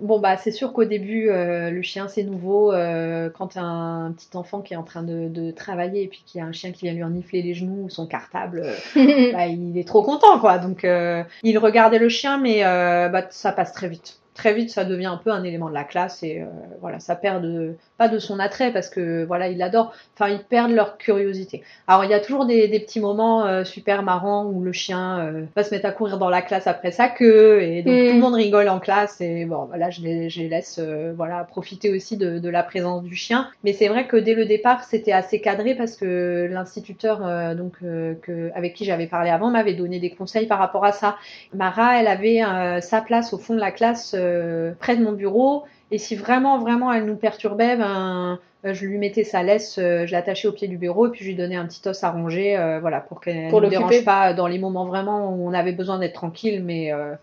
Bon 0.00 0.20
bah 0.20 0.36
c'est 0.36 0.52
sûr 0.52 0.72
qu'au 0.72 0.84
début 0.84 1.28
euh, 1.28 1.70
le 1.70 1.82
chien 1.82 2.06
c'est 2.06 2.22
nouveau 2.22 2.72
euh, 2.72 3.30
quand 3.36 3.56
un 3.56 4.12
petit 4.16 4.28
enfant 4.36 4.60
qui 4.60 4.74
est 4.74 4.76
en 4.76 4.84
train 4.84 5.02
de, 5.02 5.28
de 5.28 5.50
travailler 5.50 6.04
et 6.04 6.06
puis 6.06 6.22
qu'il 6.24 6.38
y 6.38 6.42
a 6.42 6.46
un 6.46 6.52
chien 6.52 6.70
qui 6.70 6.84
vient 6.86 6.94
lui 6.94 7.02
renifler 7.02 7.42
les 7.42 7.52
genoux 7.52 7.82
ou 7.86 7.88
son 7.90 8.06
cartable, 8.06 8.62
euh, 8.96 9.32
bah, 9.32 9.46
il 9.48 9.76
est 9.76 9.86
trop 9.86 10.02
content 10.04 10.38
quoi. 10.38 10.58
Donc 10.58 10.84
il 11.42 11.58
regardait 11.58 11.98
le 11.98 12.08
chien 12.08 12.38
mais 12.38 12.62
bah, 12.62 13.26
ça 13.30 13.50
passe 13.50 13.72
très 13.72 13.88
vite. 13.88 14.20
Très 14.38 14.54
vite 14.54 14.70
ça 14.70 14.84
devient 14.84 15.06
un 15.06 15.16
peu 15.16 15.32
un 15.32 15.42
élément 15.42 15.68
de 15.68 15.74
la 15.74 15.82
classe 15.82 16.22
et 16.22 16.40
euh, 16.40 16.46
voilà 16.80 17.00
ça 17.00 17.16
perd 17.16 17.42
de 17.42 17.76
pas 17.98 18.08
de 18.08 18.18
son 18.18 18.38
attrait 18.38 18.72
parce 18.72 18.88
que 18.88 19.24
voilà 19.24 19.48
il 19.48 19.60
adore. 19.60 19.92
Enfin 20.14 20.30
ils 20.30 20.42
perdent 20.42 20.72
leur 20.72 20.96
curiosité. 20.96 21.62
Alors 21.86 22.04
il 22.04 22.10
y 22.10 22.14
a 22.14 22.20
toujours 22.20 22.46
des, 22.46 22.68
des 22.68 22.80
petits 22.80 23.00
moments 23.00 23.44
euh, 23.44 23.64
super 23.64 24.02
marrants 24.02 24.46
où 24.46 24.62
le 24.62 24.72
chien 24.72 25.18
euh, 25.18 25.42
va 25.54 25.62
se 25.64 25.74
mettre 25.74 25.86
à 25.86 25.90
courir 25.90 26.16
dans 26.18 26.30
la 26.30 26.40
classe 26.40 26.66
après 26.66 26.92
sa 26.92 27.08
queue 27.08 27.60
et 27.62 27.82
donc 27.82 27.98
Mm. 27.98 28.06
tout 28.08 28.14
le 28.14 28.20
monde 28.20 28.34
rigole 28.34 28.68
en 28.68 28.78
classe 28.78 29.20
et 29.20 29.44
bon 29.44 29.64
voilà 29.64 29.90
je 29.90 30.00
les, 30.02 30.30
je 30.30 30.40
les 30.40 30.48
laisse 30.48 30.78
euh, 30.78 31.12
voilà 31.16 31.42
profiter 31.44 31.92
aussi 31.92 32.16
de, 32.16 32.38
de 32.38 32.48
la 32.48 32.62
présence 32.62 33.02
du 33.02 33.14
chien. 33.16 33.48
Mais 33.64 33.72
c'est 33.72 33.88
vrai 33.88 34.06
que 34.06 34.16
dès 34.16 34.34
le 34.34 34.44
départ 34.44 34.84
c'était 34.84 35.12
assez 35.12 35.40
cadré 35.40 35.74
parce 35.74 35.96
que 35.96 36.48
l'instituteur 36.50 37.26
euh, 37.26 37.54
donc 37.54 37.74
euh, 37.82 38.14
que 38.22 38.50
avec 38.54 38.74
qui 38.74 38.84
j'avais 38.84 39.06
parlé 39.08 39.30
avant 39.30 39.50
m'avait 39.50 39.74
donné 39.74 39.98
des 39.98 40.10
conseils 40.10 40.46
par 40.46 40.58
rapport 40.58 40.84
à 40.84 40.92
ça. 40.92 41.16
Mara 41.54 42.00
elle 42.00 42.06
avait 42.06 42.42
euh, 42.44 42.80
sa 42.80 43.00
place 43.00 43.32
au 43.32 43.38
fond 43.38 43.54
de 43.54 43.60
la 43.60 43.72
classe 43.72 44.14
euh, 44.16 44.72
près 44.78 44.96
de 44.96 45.02
mon 45.02 45.12
bureau 45.12 45.64
et 45.90 45.98
si 45.98 46.16
vraiment 46.16 46.58
vraiment 46.58 46.92
elle 46.92 47.06
nous 47.06 47.16
perturbait 47.16 47.76
ben 47.76 48.38
euh, 48.64 48.74
je 48.74 48.86
lui 48.86 48.98
mettais 48.98 49.22
sa 49.22 49.42
laisse, 49.42 49.78
euh, 49.78 50.06
je 50.06 50.12
l'attachais 50.12 50.48
au 50.48 50.52
pied 50.52 50.66
du 50.66 50.78
bureau 50.78 51.06
et 51.06 51.10
puis 51.10 51.24
je 51.24 51.28
lui 51.28 51.36
donnais 51.36 51.54
un 51.54 51.66
petit 51.66 51.86
os 51.88 52.02
à 52.02 52.10
ronger, 52.10 52.56
euh, 52.56 52.80
voilà, 52.80 53.00
pour 53.00 53.20
qu'elle 53.20 53.52
ne 53.52 53.68
dérange 53.68 54.04
pas 54.04 54.32
dans 54.34 54.48
les 54.48 54.58
moments 54.58 54.86
vraiment 54.86 55.32
où 55.32 55.48
on 55.48 55.52
avait 55.52 55.72
besoin 55.72 55.98
d'être 55.98 56.14
tranquille, 56.14 56.64
mais 56.64 56.92
euh, 56.92 57.14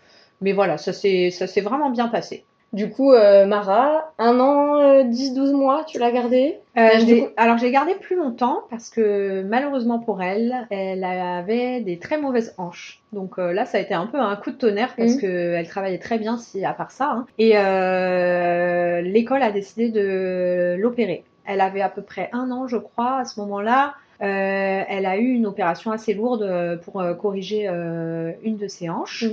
mais 0.41 0.53
voilà, 0.53 0.77
ça 0.77 0.93
s'est 0.93 1.61
vraiment 1.61 1.89
bien 1.89 2.07
passé. 2.07 2.45
Du 2.75 2.89
coup, 2.89 3.13
euh, 3.13 3.45
Mara, 3.45 4.13
un 4.19 4.37
an, 4.39 4.75
euh, 4.81 5.03
10-12 5.03 5.53
mois, 5.53 5.85
tu 5.87 5.97
l'as 5.97 6.11
gardée? 6.11 6.57
Euh, 6.77 6.89
coup- 6.99 7.29
alors 7.37 7.57
j'ai 7.57 7.71
gardé 7.71 7.95
plus 7.95 8.17
longtemps 8.17 8.63
parce 8.69 8.89
que 8.89 9.43
malheureusement 9.43 9.97
pour 9.99 10.21
elle, 10.21 10.67
elle 10.69 11.05
avait 11.05 11.79
des 11.79 11.99
très 11.99 12.17
mauvaises 12.19 12.53
hanches. 12.57 13.01
Donc 13.13 13.39
euh, 13.39 13.53
là 13.53 13.65
ça 13.65 13.77
a 13.77 13.81
été 13.81 13.93
un 13.93 14.07
peu 14.07 14.19
un 14.19 14.35
coup 14.35 14.51
de 14.51 14.57
tonnerre 14.57 14.93
parce 14.97 15.13
Mhm. 15.15 15.21
que 15.21 15.53
elle 15.53 15.67
travaillait 15.69 15.99
très 15.99 16.17
bien 16.17 16.35
si 16.37 16.65
à 16.65 16.73
part 16.73 16.91
ça. 16.91 17.11
hein. 17.11 17.25
Et 17.37 17.53
euh, 17.55 18.99
l'école 19.01 19.41
a 19.41 19.51
décidé 19.51 19.89
de 19.89 20.75
l'opérer. 20.77 21.23
Elle 21.45 21.61
avait 21.61 21.81
à 21.81 21.89
peu 21.89 22.01
près 22.01 22.29
un 22.33 22.51
an 22.51 22.67
je 22.67 22.77
crois 22.77 23.19
à 23.19 23.25
ce 23.25 23.39
moment-là. 23.39 23.93
Euh, 24.21 24.81
elle 24.87 25.05
a 25.05 25.17
eu 25.17 25.29
une 25.29 25.45
opération 25.45 25.91
assez 25.91 26.13
lourde 26.13 26.43
euh, 26.43 26.77
pour 26.77 27.01
euh, 27.01 27.13
corriger 27.13 27.67
euh, 27.69 28.31
une 28.43 28.57
de 28.57 28.67
ses 28.67 28.89
hanches. 28.89 29.25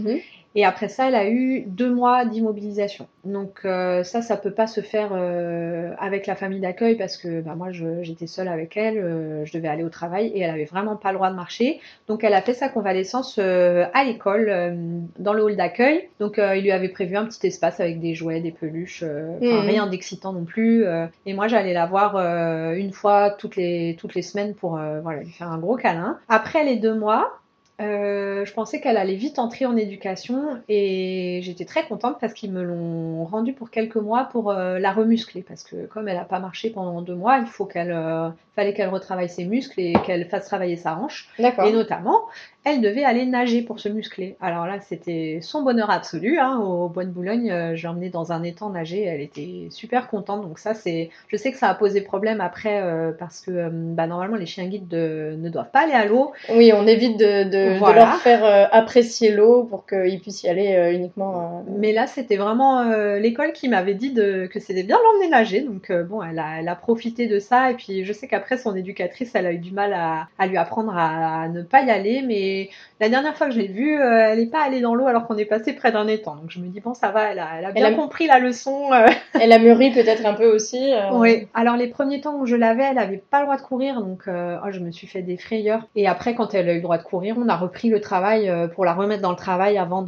Et 0.54 0.64
après 0.64 0.88
ça, 0.88 1.09
elle 1.09 1.14
a 1.14 1.28
eu 1.28 1.62
deux 1.66 1.90
mois 1.90 2.25
d'immobilisation. 2.25 3.06
Donc 3.25 3.61
euh, 3.64 4.02
ça, 4.02 4.21
ça 4.21 4.37
peut 4.37 4.50
pas 4.50 4.66
se 4.66 4.80
faire 4.80 5.11
euh, 5.12 5.92
avec 5.99 6.26
la 6.26 6.35
famille 6.35 6.61
d'accueil 6.61 6.97
parce 6.97 7.16
que 7.16 7.40
bah, 7.40 7.54
moi, 7.54 7.68
j'étais 7.71 8.26
seule 8.26 8.49
avec 8.49 8.76
elle, 8.76 8.99
euh, 8.99 9.44
je 9.47 9.52
devais 9.56 9.68
aller 9.68 9.85
au 9.85 9.88
travail 9.88 10.26
et 10.35 10.40
elle 10.40 10.50
avait 10.50 10.64
vraiment 10.64 10.97
pas 10.97 11.11
le 11.12 11.16
droit 11.16 11.30
de 11.30 11.37
marcher. 11.37 11.80
Donc 12.09 12.23
elle 12.25 12.35
a 12.35 12.42
fait 12.42 12.52
sa 12.54 12.68
convalescence 12.68 13.37
euh, 13.38 13.85
à 13.94 14.04
l'école, 14.04 14.49
euh, 14.50 14.75
dans 15.18 15.32
le 15.32 15.42
hall 15.42 15.56
d'accueil. 15.56 16.09
Donc 16.21 16.38
euh, 16.38 16.56
il 16.56 16.64
lui 16.64 16.73
avait 16.73 16.88
prévu 16.90 17.16
un 17.16 17.25
petit 17.25 17.47
espace 17.47 17.80
avec 17.80 18.00
des 18.00 18.14
jouets, 18.14 18.40
des 18.40 18.52
peluches, 18.52 19.02
euh, 19.06 19.38
Mhm. 19.40 19.61
rien 19.68 19.87
d'excitant 19.87 20.32
non 20.32 20.44
plus. 20.44 20.85
euh. 20.85 21.06
et 21.26 21.35
moi, 21.35 21.49
j'allais 21.49 21.73
la 21.73 21.87
voir 21.87 22.16
euh, 22.16 22.73
une 22.75 22.92
fois 22.92 23.30
toutes 23.30 23.56
les 23.56 23.97
toutes 23.99 24.14
les 24.14 24.23
semaines 24.23 24.54
pour 24.54 24.78
euh, 24.78 25.00
voilà 25.00 25.21
lui 25.21 25.30
faire 25.30 25.50
un 25.50 25.59
gros 25.59 25.76
câlin. 25.76 26.18
Après 26.28 26.64
les 26.64 26.76
deux 26.76 26.94
mois. 26.94 27.38
Euh, 27.82 28.44
je 28.44 28.52
pensais 28.52 28.80
qu'elle 28.80 28.96
allait 28.96 29.14
vite 29.16 29.38
entrer 29.38 29.66
en 29.66 29.76
éducation 29.76 30.60
et 30.68 31.40
j'étais 31.42 31.64
très 31.64 31.84
contente 31.84 32.16
parce 32.20 32.32
qu'ils 32.32 32.52
me 32.52 32.62
l'ont 32.62 33.24
rendue 33.24 33.52
pour 33.52 33.70
quelques 33.70 33.96
mois 33.96 34.24
pour 34.24 34.50
euh, 34.50 34.78
la 34.78 34.92
remuscler. 34.92 35.42
Parce 35.46 35.62
que 35.64 35.86
comme 35.86 36.08
elle 36.08 36.16
n'a 36.16 36.24
pas 36.24 36.38
marché 36.38 36.70
pendant 36.70 37.02
deux 37.02 37.14
mois, 37.14 37.38
il 37.38 37.46
faut 37.46 37.64
qu'elle 37.66 37.92
euh, 37.92 38.28
fallait 38.56 38.72
qu'elle 38.74 38.88
retravaille 38.88 39.28
ses 39.28 39.44
muscles 39.44 39.80
et 39.80 39.94
qu'elle 40.06 40.26
fasse 40.28 40.46
travailler 40.46 40.76
sa 40.76 40.96
hanche. 40.96 41.28
Et 41.68 41.72
notamment 41.72 42.20
elle 42.64 42.80
devait 42.80 43.02
aller 43.02 43.26
nager 43.26 43.62
pour 43.62 43.80
se 43.80 43.88
muscler. 43.88 44.36
Alors 44.40 44.66
là 44.66 44.78
c'était 44.80 45.40
son 45.42 45.62
bonheur 45.62 45.90
absolu 45.90 46.38
hein, 46.38 46.58
au 46.60 46.88
bois 46.88 47.04
de 47.04 47.10
Boulogne, 47.10 47.52
je 47.74 47.82
l'ai 47.82 47.88
emmenée 47.88 48.08
dans 48.08 48.30
un 48.30 48.44
étang 48.44 48.70
nager, 48.70 49.02
elle 49.02 49.20
était 49.20 49.66
super 49.70 50.06
contente. 50.08 50.42
Donc 50.42 50.60
ça 50.60 50.72
c'est 50.72 51.10
je 51.26 51.36
sais 51.36 51.50
que 51.50 51.58
ça 51.58 51.68
a 51.68 51.74
posé 51.74 52.02
problème 52.02 52.40
après 52.40 52.80
parce 53.18 53.40
que 53.40 53.68
bah, 53.68 54.06
normalement 54.06 54.36
les 54.36 54.46
chiens 54.46 54.66
guides 54.66 54.86
de- 54.86 55.34
ne 55.40 55.48
doivent 55.48 55.72
pas 55.72 55.80
aller 55.80 55.92
à 55.92 56.04
l'eau. 56.04 56.32
Oui, 56.54 56.72
on 56.72 56.86
évite 56.86 57.18
de, 57.18 57.42
de, 57.50 57.71
de 57.74 57.78
Voilà. 57.78 58.00
leur 58.06 58.14
faire 58.16 58.44
euh, 58.44 58.64
apprécier 58.70 59.30
l'eau 59.32 59.64
pour 59.64 59.86
qu'ils 59.86 60.20
puissent 60.20 60.42
y 60.42 60.48
aller 60.48 60.74
euh, 60.74 60.92
uniquement. 60.92 61.62
euh, 61.66 61.70
Mais 61.78 61.92
là, 61.92 62.06
c'était 62.06 62.36
vraiment 62.36 62.82
l'école 63.18 63.52
qui 63.52 63.68
m'avait 63.68 63.94
dit 63.94 64.12
de, 64.12 64.46
que 64.46 64.60
c'était 64.60 64.82
bien 64.82 64.98
l'emmener 65.02 65.30
nager. 65.30 65.60
Donc, 65.62 65.90
bon, 66.08 66.22
elle 66.22 66.38
a, 66.38 66.60
elle 66.60 66.68
a 66.68 66.74
profité 66.74 67.26
de 67.26 67.38
ça. 67.38 67.70
Et 67.70 67.74
puis, 67.74 68.04
je 68.04 68.12
sais 68.12 68.28
qu'après, 68.28 68.56
son 68.56 68.74
éducatrice, 68.76 69.32
elle 69.34 69.46
a 69.46 69.52
eu 69.52 69.58
du 69.58 69.72
mal 69.72 69.92
à, 69.92 70.28
à 70.38 70.46
lui 70.46 70.56
apprendre 70.56 70.92
à, 70.96 71.42
à 71.42 71.48
ne 71.48 71.62
pas 71.62 71.82
y 71.82 71.90
aller. 71.90 72.22
Mais 72.26 72.70
la 73.00 73.08
dernière 73.08 73.36
fois 73.36 73.46
que 73.48 73.52
je 73.54 73.58
l'ai 73.60 73.68
vue, 73.68 73.94
elle 74.00 74.38
n'est 74.38 74.46
pas 74.46 74.62
allée 74.62 74.80
dans 74.80 74.94
l'eau 74.94 75.06
alors 75.06 75.26
qu'on 75.26 75.36
est 75.36 75.44
passé 75.44 75.72
près 75.72 75.92
d'un 75.92 76.06
étang. 76.08 76.36
Donc, 76.36 76.50
je 76.50 76.58
me 76.60 76.66
dis, 76.68 76.80
bon, 76.80 76.94
ça 76.94 77.10
va, 77.10 77.30
elle 77.32 77.38
a, 77.38 77.48
elle 77.58 77.64
a 77.66 77.72
bien 77.72 77.86
Elle 77.86 77.94
a- 77.94 77.96
compris 77.96 78.26
la 78.26 78.38
leçon. 78.38 78.90
Elle 79.40 79.52
a 79.52 79.58
mûri 79.58 79.90
peut-être 79.90 80.24
un 80.26 80.34
peu 80.34 80.46
aussi. 80.54 80.92
Oui. 81.12 81.48
Alors, 81.54 81.76
les 81.76 81.88
premiers 81.88 82.20
temps 82.20 82.36
où 82.36 82.46
je 82.46 82.54
l'avais, 82.54 82.84
elle 82.84 82.98
avait 82.98 83.16
pas 83.30 83.38
le 83.40 83.44
droit 83.46 83.56
de 83.56 83.62
courir. 83.62 84.00
Donc, 84.00 84.24
oh, 84.28 84.70
je 84.70 84.78
me 84.80 84.90
suis 84.90 85.06
fait 85.06 85.22
des 85.22 85.36
frayeurs. 85.36 85.86
Et 85.96 86.06
après, 86.06 86.34
quand 86.34 86.54
elle 86.54 86.68
a 86.68 86.72
eu 86.72 86.76
le 86.76 86.82
droit 86.82 86.98
de 86.98 87.02
courir, 87.02 87.36
on 87.38 87.48
a 87.48 87.51
repris 87.56 87.88
le 87.88 88.00
travail 88.00 88.49
euh, 88.49 88.68
pour 88.68 88.85
la 88.85 88.94
remettre 88.94 89.23
dans 89.23 89.30
le 89.30 89.37
travail 89.37 89.78
avant 89.78 90.04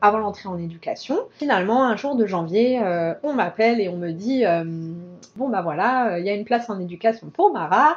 avant 0.00 0.18
l'entrée 0.18 0.48
en 0.48 0.58
éducation. 0.58 1.18
Finalement, 1.38 1.84
un 1.84 1.96
jour 1.96 2.16
de 2.16 2.26
janvier, 2.26 2.80
euh, 2.82 3.14
on 3.22 3.32
m'appelle 3.32 3.80
et 3.80 3.88
on 3.88 3.96
me 3.96 4.10
dit, 4.10 4.44
euh, 4.44 4.64
bon 5.36 5.48
bah 5.48 5.62
voilà, 5.62 6.18
il 6.18 6.24
y 6.24 6.30
a 6.30 6.34
une 6.34 6.44
place 6.44 6.68
en 6.70 6.78
éducation 6.78 7.28
pour 7.28 7.52
Mara. 7.52 7.96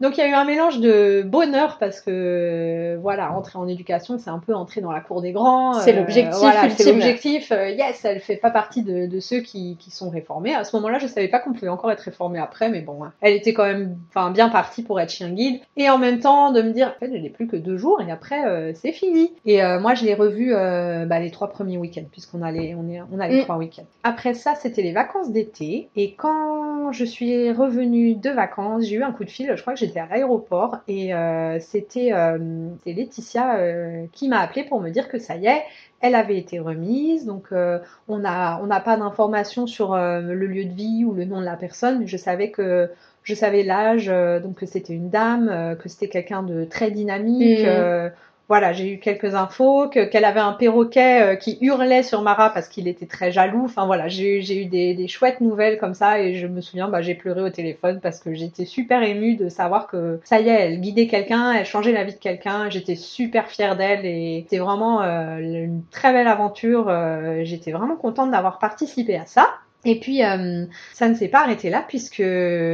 Donc 0.00 0.18
il 0.18 0.20
y 0.20 0.22
a 0.24 0.28
eu 0.28 0.34
un 0.34 0.44
mélange 0.44 0.78
de 0.80 1.22
bonheur 1.22 1.78
parce 1.78 2.00
que 2.00 2.10
euh, 2.10 2.98
voilà, 3.00 3.32
entrer 3.32 3.58
en 3.58 3.66
éducation, 3.66 4.18
c'est 4.18 4.30
un 4.30 4.38
peu 4.38 4.54
entrer 4.54 4.80
dans 4.80 4.92
la 4.92 5.00
cour 5.00 5.22
des 5.22 5.32
grands. 5.32 5.74
C'est 5.74 5.92
l'objectif 5.92 6.38
voilà, 6.40 6.68
C'est 6.70 6.92
l'objectif. 6.92 7.50
Euh, 7.52 7.70
yes, 7.70 8.04
elle 8.04 8.20
fait 8.20 8.36
pas 8.36 8.50
partie 8.50 8.82
de, 8.82 9.06
de 9.06 9.20
ceux 9.20 9.40
qui, 9.40 9.76
qui 9.78 9.90
sont 9.90 10.10
réformés. 10.10 10.54
À 10.54 10.64
ce 10.64 10.76
moment-là, 10.76 10.98
je 10.98 11.06
savais 11.06 11.28
pas 11.28 11.38
qu'on 11.38 11.52
pouvait 11.54 11.68
encore 11.68 11.90
être 11.90 12.00
réformé 12.00 12.38
après, 12.38 12.68
mais 12.68 12.80
bon, 12.82 12.98
elle 13.22 13.34
était 13.34 13.54
quand 13.54 13.64
même, 13.64 13.96
enfin, 14.10 14.30
bien 14.30 14.48
partie 14.48 14.82
pour 14.82 15.00
être 15.00 15.10
chien 15.10 15.30
guide. 15.30 15.60
Et 15.76 15.88
en 15.88 15.98
même 15.98 16.18
temps, 16.20 16.52
de 16.52 16.60
me 16.62 16.72
dire, 16.72 16.88
en 16.94 16.98
fait, 16.98 17.10
je 17.10 17.18
n'ai 17.20 17.30
plus 17.30 17.46
que 17.46 17.56
deux 17.56 17.76
jours 17.78 18.00
et 18.06 18.10
après, 18.10 18.44
euh, 18.46 18.72
c'est 18.74 18.92
fini. 18.92 19.32
Et 19.46 19.62
euh, 19.64 19.80
moi, 19.80 19.94
je 19.94 20.04
l'ai 20.04 20.14
revue 20.14 20.52
euh, 20.54 21.06
bah, 21.06 21.20
les 21.20 21.30
trois 21.30 21.48
premiers 21.48 21.78
week-ends 21.78 22.04
puisqu'on 22.10 22.42
a 22.42 22.50
les, 22.52 22.74
on 22.74 22.88
est, 22.90 23.00
on 23.12 23.18
a 23.20 23.28
les 23.28 23.40
Mm. 23.40 23.42
trois 23.44 23.56
week-ends. 23.56 23.86
Après 24.02 24.34
ça, 24.34 24.54
c'était 24.54 24.82
les 24.82 24.92
vacances 24.92 25.30
d'été. 25.30 25.88
Et 25.96 26.14
quand 26.14 26.92
je 26.92 27.04
suis 27.04 27.50
revenue 27.52 28.14
de 28.14 28.30
vacances, 28.30 28.84
j'ai 28.84 28.96
eu 28.96 29.02
un 29.02 29.12
coup 29.12 29.24
de 29.24 29.30
fil. 29.30 29.52
Je 29.56 29.60
crois 29.60 29.74
que 29.74 29.85
j'étais 29.86 30.00
à 30.00 30.06
l'aéroport 30.06 30.78
et 30.88 31.14
euh, 31.14 31.58
c'était 31.60 32.12
euh, 32.12 32.38
Laetitia 32.84 33.56
euh, 33.58 34.06
qui 34.12 34.28
m'a 34.28 34.40
appelé 34.40 34.64
pour 34.64 34.80
me 34.80 34.90
dire 34.90 35.08
que 35.08 35.18
ça 35.18 35.36
y 35.36 35.46
est, 35.46 35.62
elle 36.00 36.14
avait 36.14 36.36
été 36.36 36.58
remise. 36.58 37.26
Donc 37.26 37.48
on 38.08 38.24
a 38.24 38.60
on 38.62 38.66
n'a 38.66 38.80
pas 38.80 38.96
d'informations 38.96 39.66
sur 39.66 39.96
le 39.96 40.34
lieu 40.46 40.64
de 40.64 40.74
vie 40.74 41.04
ou 41.04 41.12
le 41.12 41.24
nom 41.24 41.40
de 41.40 41.44
la 41.44 41.56
personne, 41.56 42.00
mais 42.00 42.06
je 42.06 42.16
savais 42.16 42.50
que 42.50 42.90
je 43.22 43.34
savais 43.34 43.62
l'âge, 43.62 44.06
donc 44.42 44.56
que 44.56 44.66
c'était 44.66 44.92
une 44.92 45.10
dame, 45.10 45.76
que 45.80 45.88
c'était 45.88 46.08
quelqu'un 46.08 46.42
de 46.42 46.64
très 46.64 46.90
dynamique. 46.90 47.64
Mhm. 47.64 48.10
Voilà, 48.48 48.72
j'ai 48.72 48.92
eu 48.92 48.98
quelques 49.00 49.34
infos, 49.34 49.88
que 49.88 50.04
qu'elle 50.04 50.24
avait 50.24 50.38
un 50.40 50.52
perroquet 50.52 51.22
euh, 51.34 51.36
qui 51.36 51.58
hurlait 51.60 52.02
sur 52.04 52.22
Mara 52.22 52.50
parce 52.50 52.68
qu'il 52.68 52.86
était 52.86 53.06
très 53.06 53.32
jaloux. 53.32 53.64
Enfin 53.64 53.86
voilà, 53.86 54.06
j'ai 54.08 54.38
eu- 54.62 54.66
des 54.66 55.08
chouettes 55.08 55.40
nouvelles 55.40 55.78
comme 55.78 55.94
ça 55.94 56.20
et 56.20 56.34
je 56.36 56.46
me 56.46 56.60
souviens, 56.60 56.88
bah, 56.88 57.02
j'ai 57.02 57.14
pleuré 57.16 57.42
au 57.42 57.50
téléphone 57.50 58.00
parce 58.00 58.20
que 58.20 58.34
j'étais 58.34 58.64
super 58.64 59.02
émue 59.02 59.34
de 59.36 59.48
savoir 59.48 59.88
que 59.88 60.20
ça 60.24 60.40
y 60.40 60.48
est, 60.48 60.52
elle 60.52 60.80
guidait 60.80 61.08
quelqu'un, 61.08 61.52
elle 61.54 61.66
changeait 61.66 61.92
la 61.92 62.04
vie 62.04 62.14
de 62.14 62.18
quelqu'un. 62.18 62.70
J'étais 62.70 62.94
super 62.96 63.48
fière 63.48 63.76
d'elle 63.76 64.04
et 64.06 64.42
c'était 64.44 64.58
vraiment 64.58 65.02
euh, 65.02 65.38
une 65.38 65.82
très 65.90 66.12
belle 66.12 66.28
aventure. 66.28 66.88
euh, 66.88 67.40
j'étais 67.44 67.72
vraiment 67.72 67.96
contente 67.96 68.30
d'avoir 68.30 68.58
participé 68.58 69.16
à 69.16 69.26
ça. 69.26 69.54
Et 69.84 70.00
puis 70.00 70.24
euh, 70.24 70.64
ça 70.94 71.08
ne 71.08 71.14
s'est 71.14 71.28
pas 71.28 71.42
arrêté 71.42 71.70
là 71.70 71.84
puisque 71.86 72.16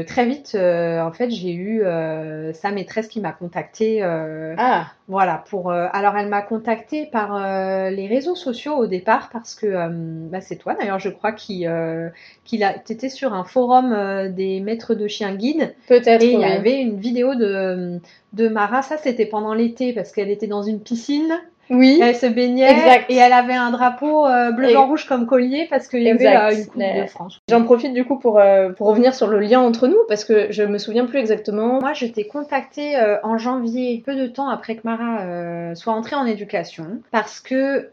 très 0.07 0.25
vite, 0.25 0.53
euh, 0.55 1.01
en 1.03 1.13
fait, 1.13 1.31
j'ai 1.31 1.53
eu 1.53 1.83
euh, 1.85 2.55
sa 2.55 2.71
maîtresse 2.71 3.07
qui 3.09 3.21
m'a 3.21 3.33
contactée. 3.33 4.03
euh, 4.03 4.55
Ah, 4.57 4.87
voilà, 5.09 5.45
pour. 5.51 5.71
euh, 5.71 5.89
alors, 5.93 6.17
elle 6.17 6.29
m'a 6.29 6.41
contactée 6.41 7.05
par 7.05 7.37
euh, 7.37 7.91
les 7.91 8.07
réseaux 8.07 8.35
sociaux 8.35 8.77
au 8.77 8.87
départ 8.87 9.29
parce 9.31 9.55
que 9.55 9.67
euh, 9.67 9.89
bah, 9.91 10.41
c'est 10.41 10.57
toi 10.57 10.75
d'ailleurs, 10.75 11.01
je 11.01 11.11
crois, 11.11 11.33
qui 11.33 11.67
euh, 11.67 12.09
qu'il 12.45 12.65
a. 12.65 12.79
T'étais 12.79 13.11
sur 13.11 13.35
un 13.35 13.45
forum 13.45 13.93
euh, 13.93 14.31
des 14.31 14.61
maîtres 14.61 14.95
de 14.95 15.07
chiens 15.07 15.35
guides 15.35 15.75
peut-être. 15.89 16.23
et 16.23 16.33
il 16.33 16.41
y 16.41 16.45
avait 16.45 16.81
une 16.81 16.99
vidéo 16.99 17.35
de 17.35 18.01
de 18.33 18.49
Mara. 18.49 18.81
Ça, 18.81 18.97
c'était 18.97 19.27
pendant 19.27 19.53
l'été 19.53 19.93
parce 19.93 20.13
qu'elle 20.13 20.31
était 20.31 20.47
dans 20.47 20.63
une 20.63 20.81
piscine, 20.81 21.35
Oui. 21.73 21.99
elle 22.03 22.15
se 22.15 22.27
baignait 22.27 22.71
Exact. 22.71 23.07
et 23.09 23.17
elle 23.17 23.33
avait 23.33 23.55
un 23.55 23.71
drapeau 23.71 24.27
euh, 24.27 24.53
bleu, 24.53 24.69
Et- 24.69 24.73
blanc, 24.73 24.87
rouge 24.87 25.07
comme 25.07 25.27
collier 25.27 25.67
parce 25.71 25.89
qu'il 25.89 26.03
y 26.03 26.11
avait 26.11 26.27
euh, 26.27 26.51
une 26.55 26.67
coupe 26.67 26.77
Mais- 26.77 27.03
de 27.03 27.07
France. 27.07 27.41
J'en 27.51 27.65
profite 27.65 27.93
du 27.95 28.05
coup 28.05 28.19
pour, 28.19 28.39
euh, 28.39 28.71
pour 28.71 28.87
revenir 28.89 29.15
sur 29.15 29.27
le 29.27 29.41
lien 29.41 29.61
entre 29.61 29.89
nous 29.89 29.99
parce 30.09 30.25
que 30.25 30.53
je 30.53 30.63
me 30.63 30.79
souviens 30.79 31.07
plus 31.07 31.19
exactement. 31.19 31.81
Moi, 31.81 31.93
je 31.95 32.07
t'ai 32.07 32.27
contacté 32.27 32.97
euh, 32.97 33.17
en 33.23 33.39
janvier, 33.39 34.03
peu 34.05 34.15
de 34.15 34.27
temps 34.27 34.49
après 34.49 34.77
que 34.77 34.83
Mara 34.85 35.75
soit 35.75 35.93
entrée 35.93 36.17
en 36.17 36.27
éducation, 36.27 36.85
parce 37.11 37.41
que 37.41 37.89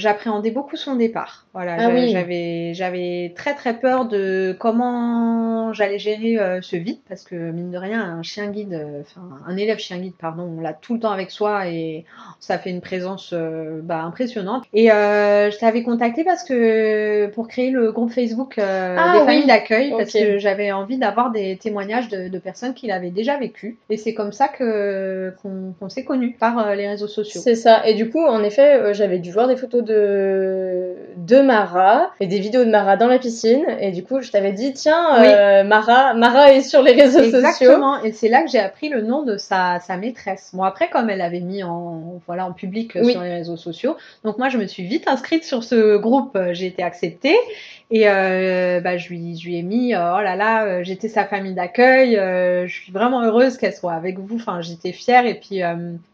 j'appréhendais 0.00 0.50
beaucoup 0.50 0.76
son 0.76 0.96
départ. 0.96 1.46
Voilà, 1.52 1.76
Ah 1.78 1.88
oui. 1.92 2.10
j'avais 2.10 2.72
j'avais 2.74 3.32
très 3.36 3.54
très 3.54 3.74
peur 3.74 4.06
de 4.06 4.56
comment 4.58 5.72
j'allais 5.72 5.98
gérer 5.98 6.38
euh, 6.38 6.60
ce 6.62 6.76
vide, 6.76 6.98
parce 7.08 7.24
que 7.24 7.34
mine 7.34 7.70
de 7.70 7.78
rien, 7.78 8.00
un 8.02 8.22
chien 8.22 8.48
guide, 8.48 8.72
euh, 8.74 9.00
enfin 9.02 9.20
un 9.46 9.56
élève 9.56 9.78
chien 9.78 9.98
guide, 9.98 10.14
pardon, 10.18 10.54
on 10.58 10.60
l'a 10.60 10.72
tout 10.72 10.94
le 10.94 11.00
temps 11.00 11.10
avec 11.10 11.30
soi 11.30 11.68
et 11.68 12.04
ça 12.40 12.58
fait 12.58 12.70
une 12.70 12.80
présence 12.80 13.32
euh, 13.32 13.80
bah, 13.82 14.02
impressionnante. 14.02 14.64
Et 14.72 14.90
euh, 14.90 15.50
je 15.50 15.58
t'avais 15.58 15.82
contacté 15.82 16.24
parce 16.24 16.42
que 16.44 17.26
pour 17.28 17.48
créer 17.48 17.70
le 17.70 17.92
groupe 17.92 18.10
Facebook 18.12 18.58
Ah, 18.58 19.12
des 19.12 19.18
oui. 19.20 19.26
familles 19.26 19.46
d'accueil, 19.46 19.90
parce 19.96 20.12
que 20.12 20.38
j'avais 20.38 20.72
envie 20.72 20.98
d'avoir 20.98 21.30
des 21.30 21.56
témoignages 21.56 22.08
de, 22.08 22.28
de 22.28 22.38
personnes 22.38 22.74
qui 22.74 22.86
l'avaient 22.86 23.10
déjà 23.10 23.36
vécu. 23.36 23.78
Et 23.90 23.96
c'est 23.96 24.14
comme 24.14 24.32
ça 24.32 24.48
que 24.48 25.34
qu'on 25.42 25.88
s'est 25.88 26.04
connus 26.04 26.36
par 26.38 26.74
les 26.74 26.88
réseaux 26.88 27.08
sociaux. 27.08 27.40
C'est 27.42 27.54
ça. 27.54 27.86
Et 27.86 27.94
du 27.94 28.08
coup, 28.08 28.24
en 28.24 28.42
effet, 28.42 28.94
j'avais 28.94 29.18
dû 29.18 29.30
voir 29.32 29.48
des 29.48 29.56
photos 29.56 29.84
de 29.84 29.89
de 29.90 31.40
Mara 31.40 32.10
et 32.20 32.26
des 32.26 32.38
vidéos 32.38 32.64
de 32.64 32.70
Mara 32.70 32.96
dans 32.96 33.06
la 33.06 33.18
piscine. 33.18 33.64
Et 33.80 33.92
du 33.92 34.02
coup, 34.02 34.20
je 34.20 34.30
t'avais 34.30 34.52
dit, 34.52 34.72
tiens, 34.72 35.22
euh, 35.22 35.64
Mara, 35.64 36.14
Mara 36.14 36.52
est 36.52 36.62
sur 36.62 36.82
les 36.82 36.92
réseaux 36.92 37.22
sociaux. 37.22 37.38
Exactement, 37.38 38.02
et 38.02 38.12
c'est 38.12 38.28
là 38.28 38.42
que 38.42 38.50
j'ai 38.50 38.58
appris 38.58 38.88
le 38.88 39.02
nom 39.02 39.22
de 39.22 39.36
sa, 39.36 39.80
sa 39.80 39.96
maîtresse. 39.96 40.50
Bon 40.54 40.62
après, 40.62 40.88
comme 40.88 41.10
elle 41.10 41.20
avait 41.20 41.40
mis 41.40 41.62
en 41.62 42.20
voilà 42.26 42.46
en 42.46 42.52
public 42.52 42.92
sur 42.92 43.22
les 43.22 43.34
réseaux 43.34 43.56
sociaux. 43.56 43.96
Donc 44.24 44.38
moi, 44.38 44.48
je 44.48 44.58
me 44.58 44.66
suis 44.66 44.84
vite 44.84 45.08
inscrite 45.08 45.44
sur 45.44 45.64
ce 45.64 45.96
groupe. 45.96 46.38
J'ai 46.52 46.66
été 46.66 46.82
acceptée 46.82 47.36
et 47.92 48.08
euh, 48.08 48.80
bah, 48.80 48.98
je, 48.98 49.08
lui, 49.08 49.36
je 49.36 49.48
lui 49.48 49.56
ai 49.56 49.62
mis, 49.62 49.94
euh, 49.94 50.14
oh 50.16 50.20
là 50.22 50.36
là, 50.36 50.64
euh, 50.64 50.84
j'étais 50.84 51.08
sa 51.08 51.24
famille 51.24 51.54
d'accueil, 51.54 52.16
euh, 52.16 52.68
je 52.68 52.72
suis 52.72 52.92
vraiment 52.92 53.22
heureuse 53.22 53.56
qu'elle 53.56 53.74
soit 53.74 53.94
avec 53.94 54.16
vous. 54.20 54.36
Enfin, 54.36 54.60
j'étais 54.60 54.92
fière. 54.92 55.26
Et 55.26 55.34
puis, 55.34 55.62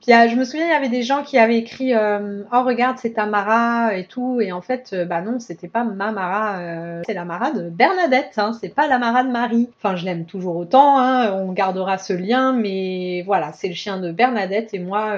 puis 0.01 0.13
je 0.31 0.37
me 0.37 0.45
souviens, 0.45 0.65
il 0.67 0.71
y 0.71 0.75
avait 0.75 0.89
des 0.89 1.03
gens 1.03 1.23
qui 1.23 1.37
avaient 1.37 1.59
écrit, 1.59 1.93
oh 1.95 2.63
regarde, 2.63 2.97
c'est 2.99 3.11
Tamara 3.11 3.95
et 3.95 4.07
tout. 4.07 4.41
Et 4.41 4.53
en 4.53 4.63
fait, 4.63 4.95
bah 5.07 5.21
non, 5.21 5.39
c'était 5.39 5.69
pas 5.69 5.85
ma 5.85 6.13
Mara, 6.13 7.03
c'est 7.07 7.15
la 7.15 7.27
Mara 7.27 7.51
de 7.51 7.69
Bernadette. 7.69 8.33
Hein, 8.39 8.53
c'est 8.59 8.75
pas 8.75 8.89
la 8.89 8.99
Mara 8.99 9.23
de 9.23 9.31
Marie. 9.31 9.69
Enfin, 9.77 9.97
je 9.97 10.07
l'aime 10.07 10.25
toujours 10.25 10.57
autant. 10.57 10.99
Hein, 10.99 11.33
on 11.35 11.53
gardera 11.53 11.99
ce 11.99 12.15
lien, 12.15 12.55
mais 12.55 13.23
voilà, 13.27 13.53
c'est 13.53 13.69
le 13.69 13.75
chien 13.75 13.99
de 13.99 14.13
Bernadette 14.13 14.73
et 14.73 14.79
moi. 14.79 15.13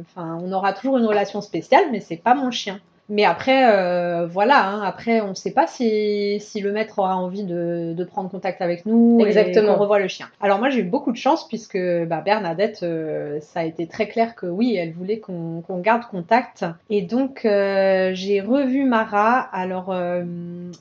Enfin, 0.00 0.38
on 0.42 0.52
aura 0.52 0.72
toujours 0.72 0.98
une 0.98 1.06
relation 1.06 1.40
spéciale, 1.40 1.84
mais 1.92 2.00
c'est 2.00 2.16
pas 2.16 2.34
mon 2.34 2.50
chien. 2.50 2.80
Mais 3.10 3.24
après, 3.24 3.68
euh, 3.72 4.26
voilà, 4.26 4.68
hein, 4.68 4.82
après, 4.84 5.20
on 5.20 5.30
ne 5.30 5.34
sait 5.34 5.50
pas 5.50 5.66
si, 5.66 6.38
si, 6.38 6.60
le 6.60 6.70
maître 6.70 7.00
aura 7.00 7.16
envie 7.16 7.42
de, 7.42 7.92
de 7.92 8.04
prendre 8.04 8.30
contact 8.30 8.62
avec 8.62 8.86
nous 8.86 9.18
Exactement. 9.26 9.72
et 9.72 9.74
qu'on 9.74 9.80
revoit 9.80 9.98
le 9.98 10.06
chien. 10.06 10.28
Alors 10.40 10.60
moi, 10.60 10.70
j'ai 10.70 10.80
eu 10.80 10.84
beaucoup 10.84 11.10
de 11.10 11.16
chance 11.16 11.48
puisque 11.48 11.78
bah, 12.06 12.22
Bernadette, 12.24 12.84
euh, 12.84 13.40
ça 13.40 13.60
a 13.60 13.64
été 13.64 13.88
très 13.88 14.06
clair 14.06 14.36
que 14.36 14.46
oui, 14.46 14.76
elle 14.76 14.92
voulait 14.92 15.18
qu'on 15.18 15.62
garde 15.80 16.04
contact. 16.04 16.64
Et 16.88 17.02
donc, 17.02 17.44
euh, 17.44 18.12
j'ai 18.14 18.40
revu 18.40 18.84
Mara. 18.84 19.40
Alors, 19.40 19.90
euh, 19.90 20.22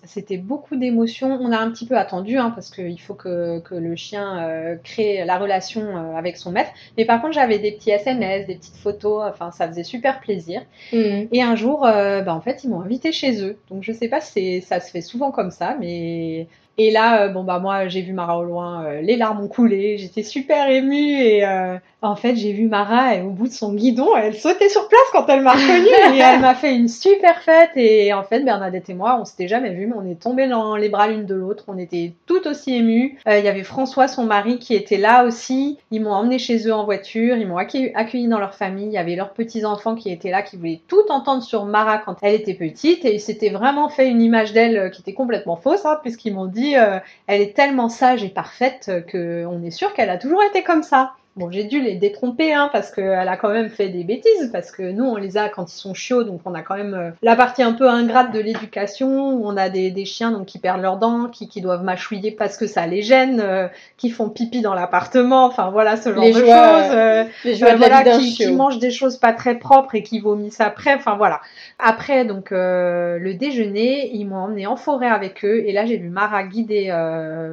c'était 0.03 0.37
beaucoup 0.37 0.75
d'émotions. 0.75 1.39
On 1.41 1.51
a 1.51 1.57
un 1.57 1.71
petit 1.71 1.87
peu 1.87 1.97
attendu 1.97 2.37
hein, 2.37 2.51
parce 2.53 2.69
qu'il 2.69 2.99
faut 3.01 3.15
que, 3.15 3.59
que, 3.59 3.73
le 3.73 3.95
chien 3.95 4.43
euh, 4.43 4.75
crée 4.83 5.25
la 5.25 5.39
relation 5.39 6.15
avec 6.15 6.37
son 6.37 6.51
maître. 6.51 6.69
Mais 6.95 7.05
par 7.05 7.21
contre, 7.21 7.33
j'avais 7.33 7.57
des 7.57 7.71
petits 7.71 7.89
SMS, 7.91 8.45
des 8.45 8.55
petites 8.55 8.77
photos. 8.77 9.23
Enfin, 9.27 9.49
ça 9.49 9.67
faisait 9.67 9.83
super 9.83 10.19
plaisir. 10.19 10.61
Mmh. 10.93 11.25
Et 11.31 11.41
un 11.41 11.55
jour... 11.55 11.87
Bah, 12.23 12.33
en 12.35 12.41
fait, 12.41 12.63
ils 12.63 12.69
m'ont 12.69 12.81
invité 12.81 13.11
chez 13.11 13.43
eux. 13.43 13.59
Donc, 13.69 13.83
je 13.83 13.91
sais 13.91 14.09
pas 14.09 14.21
si 14.21 14.61
ça 14.61 14.79
se 14.79 14.91
fait 14.91 15.01
souvent 15.01 15.31
comme 15.31 15.51
ça, 15.51 15.75
mais 15.79 16.47
et 16.79 16.91
là, 16.91 17.23
euh, 17.23 17.27
bon 17.27 17.43
bah 17.43 17.59
moi 17.59 17.89
j'ai 17.89 18.01
vu 18.01 18.13
Mara 18.13 18.39
au 18.39 18.43
loin, 18.43 18.85
euh, 18.85 19.01
les 19.01 19.17
larmes 19.17 19.43
ont 19.43 19.49
coulé, 19.49 19.97
j'étais 19.97 20.23
super 20.23 20.69
émue 20.69 21.11
et 21.11 21.45
euh, 21.45 21.75
en 22.01 22.15
fait 22.15 22.37
j'ai 22.37 22.53
vu 22.53 22.69
Mara 22.69 23.15
et 23.15 23.21
au 23.21 23.31
bout 23.31 23.49
de 23.49 23.53
son 23.53 23.73
guidon, 23.73 24.15
elle 24.15 24.33
sautait 24.33 24.69
sur 24.69 24.87
place 24.87 25.01
quand 25.11 25.27
elle 25.27 25.41
m'a 25.41 25.51
reconnue. 25.51 25.89
Et 26.15 26.19
elle 26.19 26.39
m'a 26.39 26.55
fait 26.55 26.73
une 26.73 26.87
super 26.87 27.41
fête. 27.41 27.71
Et 27.75 28.13
en 28.13 28.23
fait 28.23 28.45
Bernadette 28.45 28.89
et 28.89 28.93
moi 28.93 29.17
on 29.19 29.25
s'était 29.25 29.49
jamais 29.49 29.71
vus 29.71 29.87
mais 29.87 29.95
on 29.97 30.09
est 30.09 30.19
tombés 30.19 30.47
dans 30.47 30.77
les 30.77 30.87
bras 30.87 31.09
l'une 31.09 31.25
de 31.25 31.35
l'autre, 31.35 31.65
on 31.67 31.77
était 31.77 32.13
tout 32.25 32.47
aussi 32.47 32.73
émus. 32.73 33.17
Il 33.27 33.43
y 33.43 33.49
avait 33.49 33.63
François 33.63 34.07
son 34.07 34.23
mari 34.23 34.57
qui 34.57 34.73
était 34.73 34.97
là 34.97 35.25
aussi, 35.25 35.77
ils 35.91 36.01
m'ont 36.01 36.13
emmené 36.13 36.39
chez 36.39 36.65
eux 36.65 36.73
en 36.73 36.85
voiture, 36.85 37.35
ils 37.35 37.47
m'ont 37.47 37.57
accueilli, 37.57 38.27
dans 38.29 38.39
leur 38.39 38.55
famille, 38.55 38.85
il 38.85 38.93
y 38.93 38.97
avait 38.97 39.17
leurs 39.17 39.33
petits 39.33 39.65
enfants 39.65 39.95
qui 39.95 40.09
étaient 40.11 40.31
là 40.31 40.43
qui 40.43 40.55
voulaient 40.55 40.81
tout 40.87 41.03
entendre 41.09 41.43
sur 41.43 41.65
Mara 41.65 41.97
quand 41.97 42.15
elle 42.21 42.35
était 42.35 42.53
petite. 42.53 43.03
Et 43.03 43.15
ils 43.15 43.21
s'étaient 43.21 43.49
vraiment 43.49 43.89
fait 43.89 44.07
une 44.09 44.21
image 44.21 44.53
d'elle 44.53 44.91
qui 44.91 45.01
était 45.01 45.13
complètement 45.13 45.57
fausse 45.57 45.85
hein, 45.85 45.99
puisqu'ils 46.01 46.33
m'ont 46.33 46.45
dit 46.45 46.68
euh, 46.77 46.99
elle 47.27 47.41
est 47.41 47.55
tellement 47.55 47.89
sage 47.89 48.23
et 48.23 48.29
parfaite 48.29 48.91
qu'on 49.11 49.63
est 49.63 49.71
sûr 49.71 49.93
qu'elle 49.93 50.09
a 50.09 50.17
toujours 50.17 50.43
été 50.43 50.63
comme 50.63 50.83
ça. 50.83 51.13
Bon, 51.39 51.49
j'ai 51.49 51.63
dû 51.63 51.81
les 51.81 51.95
détromper, 51.95 52.53
hein, 52.53 52.69
parce 52.73 52.91
qu'elle 52.91 53.29
a 53.29 53.37
quand 53.37 53.47
même 53.47 53.69
fait 53.69 53.87
des 53.87 54.03
bêtises, 54.03 54.49
parce 54.51 54.71
que 54.71 54.83
nous, 54.91 55.05
on 55.05 55.15
les 55.15 55.37
a 55.37 55.47
quand 55.47 55.73
ils 55.73 55.77
sont 55.77 55.93
chiots, 55.93 56.25
donc 56.25 56.41
on 56.43 56.53
a 56.53 56.63
quand 56.63 56.75
même 56.75 56.93
euh, 56.93 57.11
la 57.21 57.37
partie 57.37 57.63
un 57.63 57.71
peu 57.71 57.89
ingrate 57.89 58.33
de 58.33 58.39
l'éducation, 58.39 59.35
où 59.35 59.47
on 59.47 59.55
a 59.55 59.69
des, 59.69 59.89
des, 59.89 60.03
chiens 60.03 60.31
donc 60.31 60.47
qui 60.47 60.59
perdent 60.59 60.81
leurs 60.81 60.97
dents, 60.97 61.29
qui, 61.29 61.47
qui 61.47 61.61
doivent 61.61 61.85
mâchouiller 61.85 62.31
parce 62.31 62.57
que 62.57 62.67
ça 62.67 62.85
les 62.87 63.01
gêne, 63.01 63.39
euh, 63.39 63.69
qui 63.95 64.09
font 64.09 64.27
pipi 64.27 64.59
dans 64.59 64.73
l'appartement, 64.73 65.45
enfin 65.45 65.69
voilà, 65.69 65.95
ce 65.95 66.13
genre 66.13 66.25
de 66.25 66.33
choses. 66.33 66.43
Euh, 66.43 67.23
les 67.45 67.53
voilà, 67.53 68.03
qui, 68.03 68.35
qui, 68.35 68.51
mangent 68.51 68.79
des 68.79 68.91
choses 68.91 69.15
pas 69.15 69.31
très 69.31 69.55
propres 69.55 69.95
et 69.95 70.03
qui 70.03 70.19
vomissent 70.19 70.59
après, 70.59 70.93
enfin 70.93 71.15
voilà. 71.15 71.39
Après, 71.81 72.25
donc, 72.25 72.49
le 72.51 73.33
déjeuner, 73.35 74.11
ils 74.13 74.25
m'ont 74.25 74.39
emmené 74.39 74.67
en 74.67 74.75
forêt 74.75 75.07
avec 75.07 75.45
eux, 75.45 75.63
et 75.65 75.71
là, 75.71 75.85
j'ai 75.85 75.95
vu 75.95 76.09
Mara 76.09 76.43
guider 76.43 76.93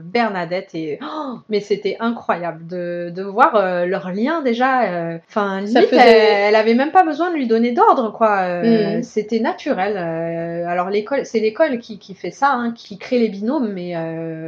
Bernadette, 0.03 0.75
et 0.75 0.99
oh, 1.01 1.37
mais 1.49 1.61
c'était 1.61 1.97
incroyable 2.01 2.67
de, 2.67 3.13
de 3.15 3.23
voir 3.23 3.55
euh, 3.77 3.87
leur 3.87 4.11
lien 4.13 4.43
déjà. 4.43 4.85
Euh, 4.85 5.19
enfin, 5.29 5.61
limite, 5.61 5.93
elle, 5.93 6.55
avait 6.55 6.75
même 6.75 6.91
pas 6.91 7.05
besoin 7.05 7.31
de 7.31 7.37
lui 7.37 7.47
donner 7.47 7.73
d'ordre, 7.73 8.13
quoi. 8.13 8.41
Euh, 8.41 8.99
mm. 8.99 9.03
C'était 9.03 9.41
naturel. 9.41 9.97
alors 9.97 10.91
l'école, 10.91 11.25
c'est 11.25 11.41
l'école 11.41 11.79
qui, 11.79 11.99
qui, 11.99 12.15
fait 12.15 12.31
ça, 12.31 12.53
hein, 12.53 12.73
qui 12.73 12.99
crée 12.99 13.19
les 13.19 13.29
binômes, 13.29 13.73
mais 13.73 13.95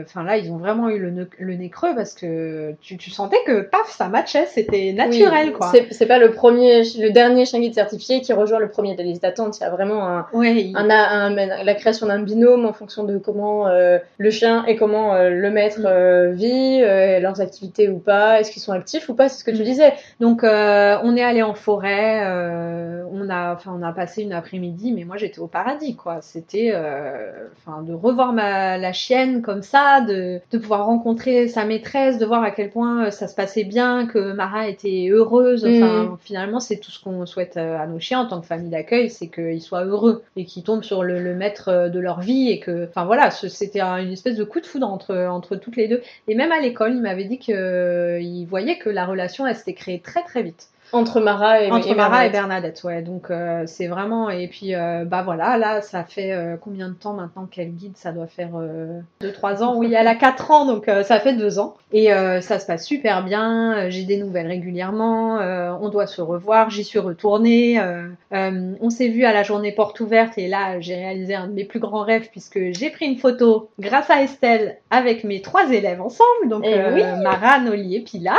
enfin 0.04 0.22
là, 0.22 0.36
ils 0.36 0.50
ont 0.50 0.56
vraiment 0.56 0.88
eu 0.88 0.98
le, 0.98 1.28
le, 1.38 1.54
nez 1.54 1.70
creux 1.70 1.94
parce 1.94 2.14
que 2.14 2.74
tu, 2.80 2.96
tu 2.96 3.10
sentais 3.10 3.38
que 3.46 3.60
paf, 3.60 3.90
ça 3.90 4.08
matchait, 4.08 4.46
c'était 4.46 4.92
naturel, 4.92 5.52
quoi. 5.52 5.72
C'est 5.90 6.06
pas 6.06 6.18
le 6.18 6.30
premier, 6.30 6.82
le 6.82 7.10
dernier 7.10 7.44
chien 7.44 7.60
guide 7.60 7.74
certifié 7.74 8.20
qui 8.20 8.32
rejoint 8.32 8.58
le 8.58 8.68
premier 8.68 8.94
de 8.94 8.98
la 8.98 9.04
liste 9.04 9.22
d'attente. 9.22 9.58
Il 9.58 9.62
y 9.62 9.66
a 9.66 9.70
vraiment 9.70 10.06
un, 10.06 10.26
un, 10.34 11.30
la 11.34 11.74
création 11.74 12.06
d'un 12.06 12.20
binôme 12.20 12.66
en 12.66 12.72
fonction 12.72 13.04
de 13.04 13.18
comment 13.18 13.66
le 13.68 14.30
chien 14.30 14.64
et 14.66 14.76
comment 14.76 15.14
le 15.14 15.50
maître 15.50 15.80
mm. 15.80 16.32
vit, 16.32 16.80
leurs 17.20 17.40
activités 17.40 17.88
ou 17.88 17.98
pas, 17.98 18.40
est-ce 18.40 18.50
qu'ils 18.50 18.62
sont 18.62 18.72
actifs 18.72 19.08
ou 19.09 19.14
pas, 19.14 19.29
c'est 19.29 19.40
ce 19.40 19.44
que 19.44 19.51
tu 19.51 19.62
disais. 19.62 19.92
Donc 20.21 20.44
euh, 20.44 20.97
on 21.03 21.16
est 21.16 21.23
allé 21.23 21.42
en 21.42 21.55
forêt, 21.55 22.25
euh, 22.25 23.03
on 23.12 23.29
a, 23.29 23.55
enfin 23.55 23.73
on 23.79 23.83
a 23.83 23.92
passé 23.92 24.23
une 24.23 24.33
après-midi, 24.33 24.92
mais 24.92 25.05
moi 25.05 25.16
j'étais 25.16 25.38
au 25.38 25.47
paradis 25.47 25.97
quoi. 25.97 26.18
C'était, 26.21 26.71
euh, 26.75 27.47
enfin 27.57 27.83
de 27.83 27.92
revoir 27.92 28.33
ma 28.33 28.79
la 28.79 28.92
chienne 28.92 29.42
comme 29.42 29.62
ça, 29.62 30.01
de, 30.01 30.40
de 30.51 30.59
pouvoir 30.59 30.87
rencontrer 30.87 31.49
sa 31.49 31.64
maîtresse, 31.64 32.18
de 32.18 32.27
voir 32.27 32.42
à 32.42 32.51
quel 32.51 32.71
point 32.71 33.11
ça 33.11 33.29
se 33.29 33.35
passait 33.35 33.64
bien, 33.64 34.07
que 34.07 34.33
Mara 34.33 34.68
était 34.68 35.09
heureuse. 35.11 35.64
Enfin 35.64 36.05
mm. 36.05 36.18
finalement 36.21 36.61
c'est 36.61 36.79
tout 36.79 36.90
ce 36.90 37.03
qu'on 37.03 37.27
souhaite 37.27 37.57
à 37.57 37.87
nos 37.87 38.01
chiens 38.01 38.21
en 38.21 38.27
tant 38.27 38.40
que 38.40 38.47
famille 38.47 38.71
d'accueil, 38.71 39.11
c'est 39.11 39.29
qu'ils 39.29 39.62
soient 39.62 39.85
heureux 39.85 40.23
et 40.37 40.44
qu'ils 40.44 40.62
tombent 40.62 40.85
sur 40.85 41.03
le, 41.03 41.21
le, 41.21 41.35
maître 41.35 41.88
de 41.88 42.01
leur 42.01 42.21
vie 42.21 42.51
et 42.51 42.59
que, 42.59 42.87
enfin 42.88 43.05
voilà, 43.05 43.31
c'était 43.31 43.81
une 43.81 44.12
espèce 44.12 44.37
de 44.37 44.44
coup 44.44 44.61
de 44.61 44.66
foudre 44.66 44.88
entre 44.88 45.14
entre 45.29 45.57
toutes 45.57 45.77
les 45.77 45.88
deux. 45.88 46.03
Et 46.27 46.35
même 46.35 46.53
à 46.53 46.61
l'école, 46.61 46.94
il 46.94 47.01
m'avait 47.01 47.25
dit 47.25 47.38
que 47.38 48.18
il 48.21 48.44
voyait 48.47 48.79
que 48.79 48.90
la 48.98 49.06
relation, 49.06 49.46
elle 49.46 49.56
s'était 49.56 49.74
créée 49.74 50.00
très 50.02 50.24
très 50.24 50.42
vite. 50.42 50.70
Entre 50.92 51.20
Mara 51.20 51.62
et, 51.62 51.70
Entre 51.70 51.94
Mara 51.94 52.27
et 52.27 52.31
Bernadette, 52.31 52.83
ouais. 52.85 53.03
Donc 53.03 53.31
euh, 53.31 53.64
c'est 53.66 53.88
vraiment 53.88 54.31
et 54.31 54.48
puis 54.48 54.74
euh, 54.74 55.05
bah 55.05 55.22
voilà, 55.22 55.59
là 55.59 55.83
ça 55.83 56.03
fait 56.05 56.33
euh, 56.33 56.57
combien 56.59 56.88
de 56.88 56.94
temps 56.94 57.12
maintenant 57.12 57.44
qu'elle 57.44 57.72
guide? 57.72 57.96
Ça 57.96 58.12
doit 58.12 58.27
faire 58.27 58.51
2-3 59.20 59.62
ans. 59.62 59.77
Oui, 59.77 59.92
elle 59.94 60.09
a 60.09 60.14
4 60.14 60.51
ans, 60.51 60.64
donc 60.64 60.87
ça 60.87 61.20
fait 61.20 61.35
2 61.35 61.59
ans. 61.59 61.77
Et 61.92 62.09
ça 62.40 62.59
se 62.59 62.66
passe 62.66 62.87
super 62.87 63.24
bien. 63.24 63.88
J'ai 63.90 64.05
des 64.05 64.16
nouvelles 64.16 64.46
régulièrement. 64.46 65.38
on 65.81 65.88
doit 65.88 66.07
se 66.07 66.22
revoir. 66.22 66.70
J'y 66.70 66.85
suis 66.85 66.98
retournée. 66.98 67.81
on 68.31 68.90
s'est 68.90 69.09
vu 69.09 69.24
à 69.24 69.33
la 69.33 69.42
journée 69.42 69.72
porte 69.72 70.01
ouverte 70.01 70.38
et 70.38 70.48
là 70.48 70.81
j'ai 70.81 70.94
réalisé 70.94 71.35
un 71.35 71.48
de 71.48 71.53
mes 71.53 71.64
plus 71.64 71.81
grands 71.81 72.03
rêves 72.03 72.29
puisque 72.31 72.59
j'ai 72.72 72.90
pris 72.90 73.07
une 73.07 73.18
photo 73.18 73.70
grâce 73.79 74.11
à 74.11 74.22
Estelle 74.22 74.79
avec 74.90 75.24
mes 75.24 75.42
trois 75.42 75.70
élèves 75.70 76.01
ensemble, 76.01 76.48
donc 76.48 76.62
eh 76.64 76.81
oui. 76.92 77.03
Mara, 77.22 77.61
Noli 77.61 77.96
et 77.96 78.01
Pila. 78.01 78.37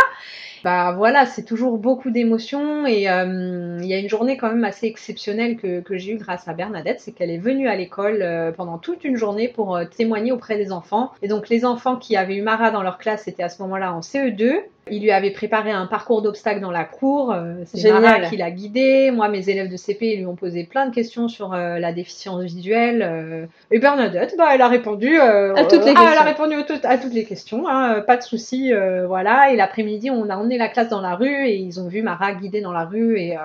Bah 0.63 0.91
voilà, 0.91 1.25
c'est 1.25 1.43
toujours 1.43 1.77
beaucoup 1.77 2.09
d'émotions 2.09 2.85
et 2.85 3.09
euh, 3.09 3.79
il 3.81 3.87
y 3.87 3.93
a 3.93 3.99
une 3.99 4.09
journée 4.09 4.35
quand 4.35 4.49
même 4.49 4.65
assez 4.65 4.87
exceptionnelle 4.87 5.55
que, 5.55 5.79
que 5.79 5.97
j'ai 5.97 6.13
eue 6.13 6.17
grâce 6.17 6.47
à 6.47 6.53
Bernadette, 6.53 6.99
c'est 6.99 7.13
qu'elle 7.13 7.29
est 7.29 7.37
venue 7.37 7.69
à 7.69 7.75
l'école 7.75 8.21
euh, 8.21 8.51
pendant 8.51 8.77
toute 8.77 9.05
une 9.05 9.15
journée 9.15 9.47
pour 9.47 9.77
euh, 9.77 9.85
témoigner 9.85 10.31
auprès 10.31 10.57
des 10.57 10.71
enfants. 10.71 11.11
Et 11.21 11.29
donc 11.29 11.47
les 11.47 11.63
enfants 11.63 11.95
qui 11.95 12.17
avaient 12.17 12.35
eu 12.35 12.41
Mara 12.41 12.71
dans 12.71 12.83
leur 12.83 12.97
classe 12.97 13.27
étaient 13.27 13.43
à 13.43 13.49
ce 13.49 13.61
moment-là 13.61 13.93
en 13.93 14.01
CE2 14.01 14.61
il 14.91 15.01
lui 15.01 15.11
avait 15.11 15.31
préparé 15.31 15.71
un 15.71 15.85
parcours 15.85 16.21
d'obstacles 16.21 16.61
dans 16.61 16.71
la 16.71 16.83
cour. 16.83 17.31
Euh, 17.31 17.55
c'est 17.65 17.91
Mara 17.91 18.21
qui 18.21 18.37
l'a 18.37 18.51
guidé. 18.51 19.11
Moi, 19.11 19.29
mes 19.29 19.49
élèves 19.49 19.69
de 19.69 19.77
CP 19.77 20.15
lui 20.15 20.25
ont 20.25 20.35
posé 20.35 20.63
plein 20.63 20.87
de 20.87 20.93
questions 20.93 21.27
sur 21.27 21.53
euh, 21.53 21.79
la 21.79 21.93
déficience 21.93 22.43
visuelle. 22.43 23.01
Euh. 23.01 23.45
et 23.71 23.79
Bernadette, 23.79 24.35
bah, 24.37 24.49
elle 24.53 24.61
a 24.61 24.67
répondu 24.67 25.17
à 25.19 25.63
toutes 25.63 25.85
les 25.85 25.93
questions. 25.93 26.11
Elle 26.11 26.17
a 26.17 26.23
répondu 26.23 26.55
à, 26.83 26.97
toutes 26.97 27.13
les 27.13 27.25
questions. 27.25 27.67
Hein, 27.67 28.01
pas 28.01 28.17
de 28.17 28.23
souci, 28.23 28.71
voilà. 29.07 29.51
Et 29.51 29.55
l'après-midi, 29.55 30.11
on 30.11 30.29
a 30.29 30.35
emmené 30.35 30.57
la 30.57 30.67
classe 30.67 30.89
dans 30.89 31.01
la 31.01 31.15
rue 31.15 31.45
et 31.45 31.55
ils 31.55 31.79
ont 31.79 31.87
vu 31.87 32.01
Mara 32.01 32.33
guider 32.33 32.61
dans 32.61 32.71
la 32.71 32.85
rue. 32.85 33.17
Et 33.17 33.35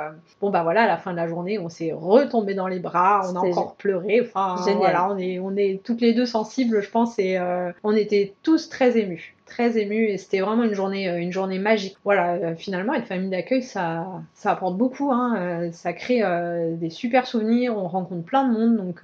bon, 0.41 0.51
bah 0.51 0.63
voilà, 0.63 0.83
à 0.83 0.87
la 0.87 0.97
fin 0.97 1.13
de 1.13 1.17
la 1.17 1.29
journée, 1.29 1.59
on 1.59 1.69
s'est 1.69 1.93
retombé 1.93 2.55
dans 2.55 2.69
les 2.69 2.79
bras. 2.79 3.23
On 3.31 3.37
a 3.37 3.41
encore 3.41 3.75
pleuré. 3.75 4.21
Enfin, 4.23 4.57
voilà, 4.77 5.09
on 5.11 5.19
est, 5.19 5.39
on 5.39 5.57
est 5.57 5.81
toutes 5.85 6.01
les 6.01 6.15
deux 6.15 6.27
sensibles, 6.27 6.83
je 6.83 6.91
pense, 6.91 7.19
et 7.19 7.39
on 7.83 7.93
était 7.93 8.35
tous 8.43 8.69
très 8.69 8.99
émus 8.99 9.34
très 9.55 9.79
émue 9.79 10.09
et 10.09 10.19
c'était 10.19 10.41
vraiment 10.41 10.65
une 10.65 10.75
journée, 10.75 11.09
euh, 11.09 11.19
une 11.19 11.33
journée 11.33 11.61
magique. 11.61 11.97
Voilà, 12.05 12.33
euh, 12.33 12.55
finalement, 12.57 12.95
une 12.95 13.05
famille 13.05 13.31
d'accueil, 13.31 13.63
ça, 13.63 14.05
ça 14.35 14.51
apporte 14.51 14.77
beaucoup. 14.77 15.13
Hein, 15.13 15.37
euh, 15.39 15.69
ça 15.73 15.93
crée 15.93 16.23
des 16.73 16.91
super 16.91 17.27
souvenirs, 17.27 17.77
on 17.77 17.87
rencontre 17.87 18.25
plein 18.25 18.49
de 18.49 18.53
monde. 18.53 18.77
Donc, 18.77 19.03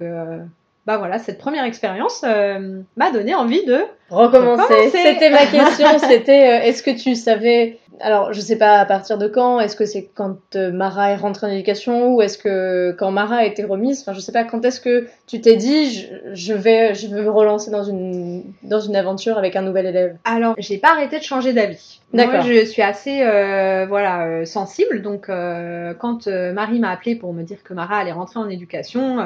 bah 0.87 0.97
voilà, 0.97 1.19
cette 1.19 1.37
première 1.37 1.63
expérience 1.63 2.23
m'a 2.23 3.11
donné 3.11 3.33
envie 3.35 3.63
de 3.65 3.79
recommencer. 4.09 4.89
C'était 4.89 5.29
ma 5.29 5.45
question. 5.45 5.99
C'était 5.99 6.67
est-ce 6.67 6.83
que 6.83 6.91
tu 6.91 7.15
savais 7.15 7.79
alors, 7.99 8.31
je 8.31 8.39
sais 8.39 8.57
pas 8.57 8.79
à 8.79 8.85
partir 8.85 9.17
de 9.17 9.27
quand. 9.27 9.59
Est-ce 9.59 9.75
que 9.75 9.85
c'est 9.85 10.09
quand 10.13 10.37
euh, 10.55 10.71
Mara 10.71 11.11
est 11.11 11.17
rentrée 11.17 11.47
en 11.47 11.49
éducation 11.49 12.13
ou 12.13 12.21
est-ce 12.21 12.37
que 12.37 12.95
quand 12.97 13.11
Mara 13.11 13.37
a 13.37 13.45
été 13.45 13.63
remise? 13.63 14.01
Enfin, 14.01 14.13
je 14.13 14.19
sais 14.19 14.31
pas. 14.31 14.43
Quand 14.43 14.63
est-ce 14.63 14.79
que 14.79 15.07
tu 15.27 15.41
t'es 15.41 15.57
dit 15.57 16.07
je, 16.33 16.53
vais 16.53 16.95
je 16.95 17.07
vais 17.07 17.21
me 17.21 17.29
relancer 17.29 17.69
dans 17.69 17.83
une 17.83 18.43
dans 18.63 18.79
une 18.79 18.95
aventure 18.95 19.37
avec 19.37 19.55
un 19.55 19.61
nouvel 19.61 19.85
élève? 19.87 20.15
Alors, 20.23 20.55
j'ai 20.57 20.77
pas 20.77 20.91
arrêté 20.91 21.19
de 21.19 21.23
changer 21.23 21.53
d'avis. 21.53 21.99
Moi, 22.13 22.41
je 22.41 22.65
suis 22.65 22.81
assez 22.81 23.21
euh, 23.21 23.85
voilà 23.87 24.25
euh, 24.25 24.45
sensible. 24.45 25.01
Donc, 25.01 25.27
quand 25.27 26.27
Marie 26.27 26.79
m'a 26.79 26.91
appelé 26.91 27.15
pour 27.15 27.33
me 27.33 27.43
dire 27.43 27.61
que 27.63 27.73
Mara 27.73 27.97
allait 27.97 28.11
rentrer 28.13 28.39
en 28.39 28.49
éducation, 28.49 29.17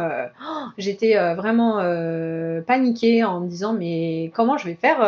j'étais 0.77 1.15
vraiment 1.35 1.77
paniquée 2.65 3.23
en 3.23 3.41
me 3.41 3.47
disant 3.47 3.73
mais 3.73 4.31
comment 4.35 4.57
je 4.57 4.65
vais 4.65 4.75
faire 4.75 4.99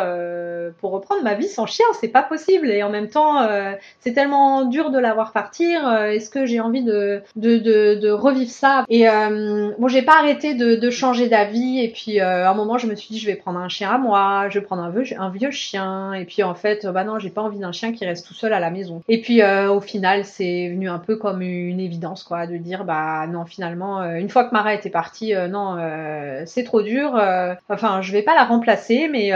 pour 0.80 0.91
reprendre 0.91 1.23
ma 1.23 1.34
vie 1.34 1.47
sans 1.47 1.65
chien 1.65 1.86
C'est 1.99 2.08
pas 2.08 2.23
possible. 2.23 2.69
Et 2.69 2.84
en 2.84 2.89
même 2.89 3.10
temps 3.10 3.41
euh, 3.41 3.73
c'est 3.99 4.13
tellement 4.13 4.65
dur 4.65 4.91
de 4.91 4.99
la 4.99 5.13
voir 5.13 5.32
partir. 5.32 5.88
Euh, 5.88 6.12
est-ce 6.12 6.30
que 6.30 6.45
j'ai 6.45 6.60
envie 6.60 6.84
de, 6.84 7.21
de, 7.36 7.58
de, 7.95 8.10
revivre 8.10 8.49
ça? 8.49 8.86
Et 8.89 9.10
euh, 9.10 9.71
bon, 9.77 9.88
j'ai 9.88 10.01
pas 10.01 10.19
arrêté 10.19 10.53
de, 10.53 10.89
changer 10.89 11.27
d'avis. 11.27 11.80
Et 11.80 11.89
puis 11.89 12.19
à 12.19 12.49
un 12.49 12.53
moment, 12.53 12.77
je 12.77 12.88
me 12.88 12.95
suis 12.95 13.13
dit, 13.13 13.19
je 13.19 13.27
vais 13.27 13.36
prendre 13.36 13.60
un 13.60 13.69
chien 13.69 13.91
à 13.91 13.97
moi. 13.97 14.47
Je 14.49 14.60
vais 14.60 14.65
prendre 14.65 14.84
un 14.84 14.89
vieux, 14.89 15.03
un 15.17 15.30
vieux 15.30 15.51
chien. 15.51 16.13
Et 16.13 16.25
puis 16.25 16.43
en 16.43 16.56
fait, 16.56 16.86
bah 16.88 17.03
non, 17.03 17.19
j'ai 17.19 17.30
pas 17.30 17.41
envie 17.41 17.60
d'un 17.60 17.71
chien 17.71 17.91
qui 17.91 18.06
reste 18.06 18.25
tout 18.25 18.34
seul 18.34 18.53
à 18.53 18.60
la 18.60 18.69
maison. 18.69 19.01
Et 19.08 19.21
puis 19.21 19.41
au 19.43 19.82
final, 19.82 20.25
c'est 20.25 20.69
venu 20.69 20.89
un 20.89 20.99
peu 20.99 21.17
comme 21.17 21.41
une 21.41 21.80
évidence, 21.80 22.23
quoi, 22.23 22.47
de 22.47 22.58
dire, 22.58 22.86
bah 22.86 23.27
non, 23.27 23.45
finalement, 23.45 24.03
une 24.15 24.30
fois 24.30 24.45
que 24.45 24.53
Mara 24.53 24.73
était 24.73 24.89
partie, 24.89 25.34
non, 25.49 25.77
c'est 26.45 26.63
trop 26.63 26.82
dur. 26.82 27.19
enfin, 27.69 28.01
je 28.01 28.12
vais 28.12 28.21
pas 28.21 28.36
la 28.36 28.45
remplacer, 28.45 29.10
mais 29.12 29.32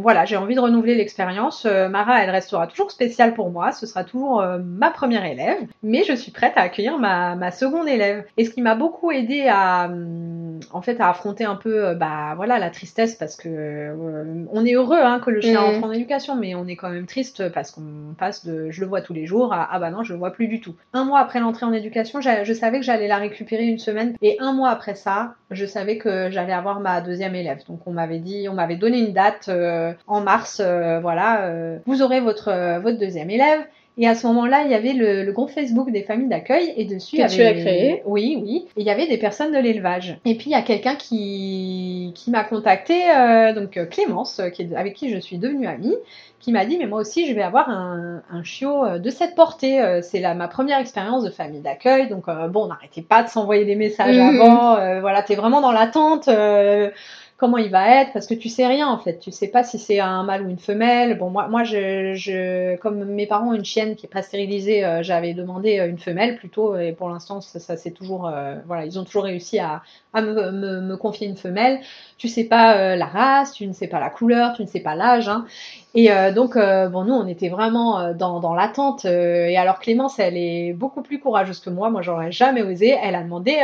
voilà, 0.00 0.24
j'ai 0.24 0.36
envie 0.36 0.54
de 0.54 0.60
renouveler 0.68 0.94
l'expérience. 0.94 1.64
Mara, 1.64 2.22
elle 2.22 2.30
restera 2.30 2.66
toujours 2.66 2.90
spéciale 2.90 3.34
pour 3.34 3.50
moi, 3.50 3.72
ce 3.72 3.86
sera 3.86 4.04
toujours 4.04 4.40
euh, 4.40 4.58
ma 4.58 4.90
première 4.90 5.24
élève, 5.24 5.58
mais 5.82 6.04
je 6.04 6.12
suis 6.12 6.30
prête 6.30 6.54
à 6.56 6.62
accueillir 6.62 6.98
ma, 6.98 7.36
ma 7.36 7.50
seconde 7.50 7.88
élève. 7.88 8.24
Et 8.36 8.44
ce 8.44 8.50
qui 8.50 8.62
m'a 8.62 8.74
beaucoup 8.74 9.10
aidé 9.10 9.46
à, 9.48 9.86
hum, 9.86 10.60
en 10.72 10.82
fait, 10.82 11.00
à 11.00 11.08
affronter 11.08 11.44
un 11.44 11.56
peu, 11.56 11.86
euh, 11.86 11.94
bah 11.94 12.34
voilà, 12.36 12.58
la 12.58 12.70
tristesse 12.70 13.14
parce 13.14 13.36
que 13.36 13.48
euh, 13.48 14.44
on 14.52 14.64
est 14.64 14.74
heureux 14.74 15.00
hein, 15.00 15.20
que 15.20 15.30
le 15.30 15.40
chien 15.40 15.60
mm. 15.60 15.64
entre 15.64 15.84
en 15.84 15.92
éducation, 15.92 16.36
mais 16.36 16.54
on 16.54 16.66
est 16.66 16.76
quand 16.76 16.90
même 16.90 17.06
triste 17.06 17.48
parce 17.50 17.70
qu'on 17.70 18.14
passe 18.18 18.44
de, 18.46 18.70
je 18.70 18.80
le 18.80 18.86
vois 18.86 19.00
tous 19.00 19.14
les 19.14 19.26
jours 19.26 19.52
à 19.52 19.68
ah 19.70 19.78
bah 19.78 19.90
non, 19.90 20.02
je 20.02 20.12
le 20.12 20.18
vois 20.18 20.32
plus 20.32 20.48
du 20.48 20.60
tout. 20.60 20.74
Un 20.92 21.04
mois 21.04 21.20
après 21.20 21.40
l'entrée 21.40 21.66
en 21.66 21.72
éducation, 21.72 22.20
je 22.20 22.52
savais 22.52 22.78
que 22.78 22.84
j'allais 22.84 23.08
la 23.08 23.18
récupérer 23.18 23.64
une 23.64 23.78
semaine, 23.78 24.14
et 24.22 24.36
un 24.40 24.52
mois 24.52 24.70
après 24.70 24.94
ça, 24.94 25.34
je 25.50 25.66
savais 25.66 25.98
que 25.98 26.30
j'allais 26.30 26.52
avoir 26.52 26.80
ma 26.80 27.00
deuxième 27.00 27.34
élève. 27.34 27.58
Donc 27.68 27.86
on 27.86 27.92
m'avait 27.92 28.18
dit, 28.18 28.48
on 28.48 28.54
m'avait 28.54 28.76
donné 28.76 28.98
une 28.98 29.12
date 29.12 29.50
en 30.06 30.20
mars, 30.20 30.57
voilà, 30.60 31.78
vous 31.86 32.02
aurez 32.02 32.20
votre 32.20 32.80
votre 32.80 32.98
deuxième 32.98 33.30
élève 33.30 33.60
et 34.00 34.06
à 34.06 34.14
ce 34.14 34.28
moment-là, 34.28 34.62
il 34.64 34.70
y 34.70 34.74
avait 34.74 34.92
le, 34.92 35.30
groupe 35.32 35.50
Facebook 35.50 35.90
des 35.90 36.04
familles 36.04 36.28
d'accueil 36.28 36.72
et 36.76 36.84
dessus 36.84 37.16
que 37.16 37.34
tu 37.34 37.42
as 37.42 37.52
créé. 37.52 38.02
Oui, 38.06 38.38
oui. 38.40 38.66
Et 38.76 38.82
il 38.82 38.86
y 38.86 38.90
avait 38.90 39.08
des 39.08 39.18
personnes 39.18 39.52
de 39.52 39.58
l'élevage. 39.58 40.16
Et 40.24 40.36
puis 40.36 40.50
il 40.50 40.52
y 40.52 40.54
a 40.54 40.62
quelqu'un 40.62 40.94
qui 40.94 42.12
qui 42.14 42.30
m'a 42.30 42.44
contacté, 42.44 43.02
euh, 43.10 43.52
donc 43.52 43.76
euh, 43.76 43.86
Clémence, 43.86 44.38
euh, 44.38 44.50
avec 44.76 44.94
qui 44.94 45.10
je 45.10 45.18
suis 45.18 45.38
devenue 45.38 45.66
amie, 45.66 45.96
qui 46.38 46.52
m'a 46.52 46.64
dit 46.64 46.78
mais 46.78 46.86
moi 46.86 47.00
aussi 47.00 47.26
je 47.26 47.34
vais 47.34 47.42
avoir 47.42 47.68
un, 47.68 48.22
un 48.30 48.44
chiot 48.44 48.98
de 48.98 49.10
cette 49.10 49.34
portée. 49.34 50.00
C'est 50.02 50.20
ma 50.34 50.46
première 50.46 50.78
expérience 50.78 51.24
de 51.24 51.30
famille 51.30 51.60
d'accueil. 51.60 52.08
Donc 52.08 52.26
bon, 52.50 52.68
n'arrêtez 52.68 53.02
pas 53.02 53.24
de 53.24 53.28
s'envoyer 53.28 53.64
des 53.64 53.74
messages 53.74 54.16
mhm. 54.16 54.40
avant. 54.40 55.00
voilà, 55.00 55.22
t'es 55.22 55.34
vraiment 55.34 55.60
dans 55.60 55.72
l'attente 55.72 56.28
comment 57.38 57.56
il 57.56 57.70
va 57.70 58.02
être 58.02 58.12
parce 58.12 58.26
que 58.26 58.34
tu 58.34 58.48
sais 58.48 58.66
rien 58.66 58.88
en 58.88 58.98
fait. 58.98 59.20
Tu 59.20 59.30
sais 59.30 59.46
pas 59.46 59.62
si 59.62 59.78
c'est 59.78 60.00
un 60.00 60.24
mâle 60.24 60.44
ou 60.44 60.50
une 60.50 60.58
femelle. 60.58 61.16
Bon 61.16 61.30
moi 61.30 61.46
moi 61.46 61.62
je, 61.62 62.76
comme 62.78 63.04
mes 63.04 63.26
parents 63.26 63.54
une 63.54 63.64
chienne 63.64 63.94
qui 63.94 64.06
est 64.06 64.08
pas 64.08 64.22
stérilisée 64.22 64.84
euh, 64.84 65.02
j'avais 65.04 65.34
demandé 65.34 65.78
euh, 65.78 65.88
une 65.88 65.98
femelle 65.98 66.36
plutôt 66.36 66.76
et 66.76 66.92
pour 66.92 67.08
l'instant 67.08 67.40
ça, 67.40 67.76
c'est 67.76 67.92
toujours 67.92 68.26
euh, 68.26 68.56
voilà 68.66 68.84
ils 68.84 68.98
ont 68.98 69.04
toujours 69.04 69.22
réussi 69.22 69.60
à, 69.60 69.82
me, 70.14 70.96
confier 70.96 71.28
une 71.28 71.36
femelle. 71.36 71.80
Tu 72.18 72.26
sais 72.26 72.44
pas 72.44 72.96
la 72.96 73.06
race 73.06 73.52
tu 73.52 73.66
ne 73.68 73.72
sais 73.72 73.86
pas 73.86 74.00
la 74.00 74.10
couleur 74.10 74.54
tu 74.54 74.62
ne 74.62 74.66
sais 74.66 74.80
pas 74.80 74.96
l'âge 74.96 75.28
hein. 75.28 75.46
et 75.94 76.10
donc 76.34 76.54
bon 76.56 77.04
nous 77.04 77.14
on 77.14 77.28
était 77.28 77.48
vraiment 77.48 78.12
dans, 78.14 78.40
dans 78.40 78.54
l'attente 78.54 79.04
et 79.04 79.56
alors 79.56 79.78
Clémence 79.78 80.18
elle 80.18 80.36
est 80.36 80.72
beaucoup 80.72 81.02
plus 81.02 81.20
courageuse 81.20 81.60
que 81.60 81.70
moi. 81.70 81.88
Moi 81.90 82.02
j'aurais 82.02 82.32
jamais 82.32 82.62
osé. 82.62 82.96
Elle 83.00 83.14
a 83.14 83.22
demandé 83.22 83.54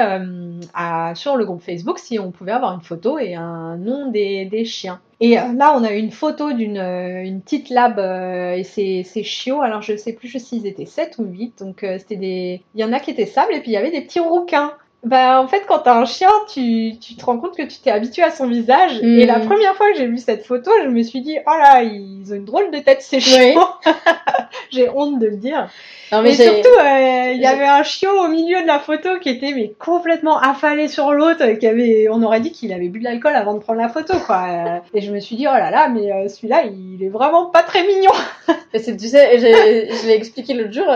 sur 1.16 1.37
le 1.37 1.44
groupe 1.44 1.62
Facebook 1.62 1.98
si 1.98 2.20
on 2.20 2.30
pouvait 2.30 2.52
avoir 2.52 2.72
une 2.72 2.82
photo 2.82 3.18
et 3.18 3.34
un 3.34 3.63
nom 3.77 4.11
des, 4.11 4.44
des 4.44 4.64
chiens. 4.64 5.00
Et 5.20 5.38
euh, 5.38 5.53
là, 5.57 5.74
on 5.77 5.85
a 5.85 5.92
une 5.92 6.11
photo 6.11 6.53
d'une 6.53 6.79
euh, 6.79 7.22
une 7.22 7.40
petite 7.40 7.70
lab 7.70 7.98
euh, 7.98 8.55
et 8.55 8.64
c'est 8.64 9.22
chiots. 9.22 9.62
Alors, 9.62 9.83
je 9.83 9.96
sais 9.96 10.12
plus 10.12 10.38
s'ils 10.38 10.66
étaient 10.66 10.87
7 10.87 11.16
ou 11.18 11.24
8. 11.24 11.61
Donc, 11.61 11.79
c'était 11.81 12.16
des. 12.16 12.62
Il 12.74 12.81
y 12.81 12.85
en 12.85 12.92
a 12.92 13.00
qui 13.00 13.11
étaient 13.11 13.27
sables 13.27 13.55
et 13.55 13.61
puis 13.61 13.70
il 13.70 13.74
y 13.74 13.77
avait 13.77 13.90
des 13.90 14.03
petits 14.03 14.20
rouquins. 14.20 14.72
Bah, 15.05 15.40
en 15.40 15.46
fait, 15.48 15.64
quand 15.68 15.81
t'as 15.81 16.00
un 16.00 16.07
chien, 16.07 16.31
tu, 16.48 16.94
tu 16.98 17.14
te 17.14 17.24
rends 17.27 17.38
compte 17.38 17.55
que 17.55 17.62
tu 17.62 17.79
t'es 17.79 17.90
habitué 17.90 18.22
à 18.22 18.31
son 18.31 18.48
visage. 18.48 19.00
Et 19.03 19.27
la 19.27 19.38
hmm. 19.38 19.46
première 19.46 19.74
fois 19.74 19.92
que 19.92 19.98
j'ai 19.98 20.07
vu 20.07 20.16
cette 20.16 20.46
photo, 20.46 20.70
je 20.83 20.88
me 20.88 21.03
suis 21.03 21.20
dit, 21.20 21.37
oh 21.46 21.50
là, 21.50 21.83
ils 21.83 22.33
ont 22.33 22.37
une 22.37 22.46
drôle 22.46 22.70
de 22.70 22.79
tête, 22.79 23.03
ces 23.03 23.20
chiens. 23.20 23.55
j'ai 24.70 24.88
honte 24.88 25.18
de 25.18 25.27
le 25.27 25.37
dire. 25.37 25.68
Non, 26.14 26.22
mais 26.22 26.35
surtout, 26.35 26.68
euh, 26.81 27.33
il 27.35 27.40
y 27.40 27.46
avait 27.46 27.66
un 27.66 27.83
chiot 27.83 28.24
au 28.24 28.29
milieu 28.29 28.62
de 28.62 28.66
la 28.66 28.79
photo 28.79 29.18
qui 29.20 29.31
était 29.31 29.53
mais 29.53 29.72
complètement 29.79 30.38
affalé 30.38 30.87
sur 30.87 31.12
l'autre, 31.12 31.44
qui 31.59 31.66
avait, 31.66 32.07
on 32.09 32.22
aurait 32.22 32.40
dit 32.40 32.53
qu'il 32.53 32.72
avait 32.72 32.88
bu 32.88 33.00
de 33.00 33.05
l'alcool 33.05 33.35
avant 33.35 33.55
de 33.55 33.59
prendre 33.59 33.81
la 33.81 33.88
photo, 33.88 34.14
quoi. 34.24 34.44
Euh, 34.48 34.79
et 34.94 35.00
je 35.00 35.12
me 35.12 35.18
suis 35.18 35.35
dit, 35.35 35.46
oh 35.48 35.53
là 35.53 35.70
là, 35.70 35.88
mais 35.88 36.12
euh, 36.12 36.29
celui-là, 36.29 36.64
il 36.66 37.03
est 37.03 37.09
vraiment 37.09 37.46
pas 37.46 37.62
très 37.62 37.85
mignon. 37.85 38.12
et 38.72 38.79
c'est, 38.79 38.96
tu 38.96 39.09
sais, 39.09 39.38
je 39.38 40.07
l'ai 40.07 40.14
expliqué 40.14 40.55
l'autre 40.55 40.72
jour, 40.72 40.87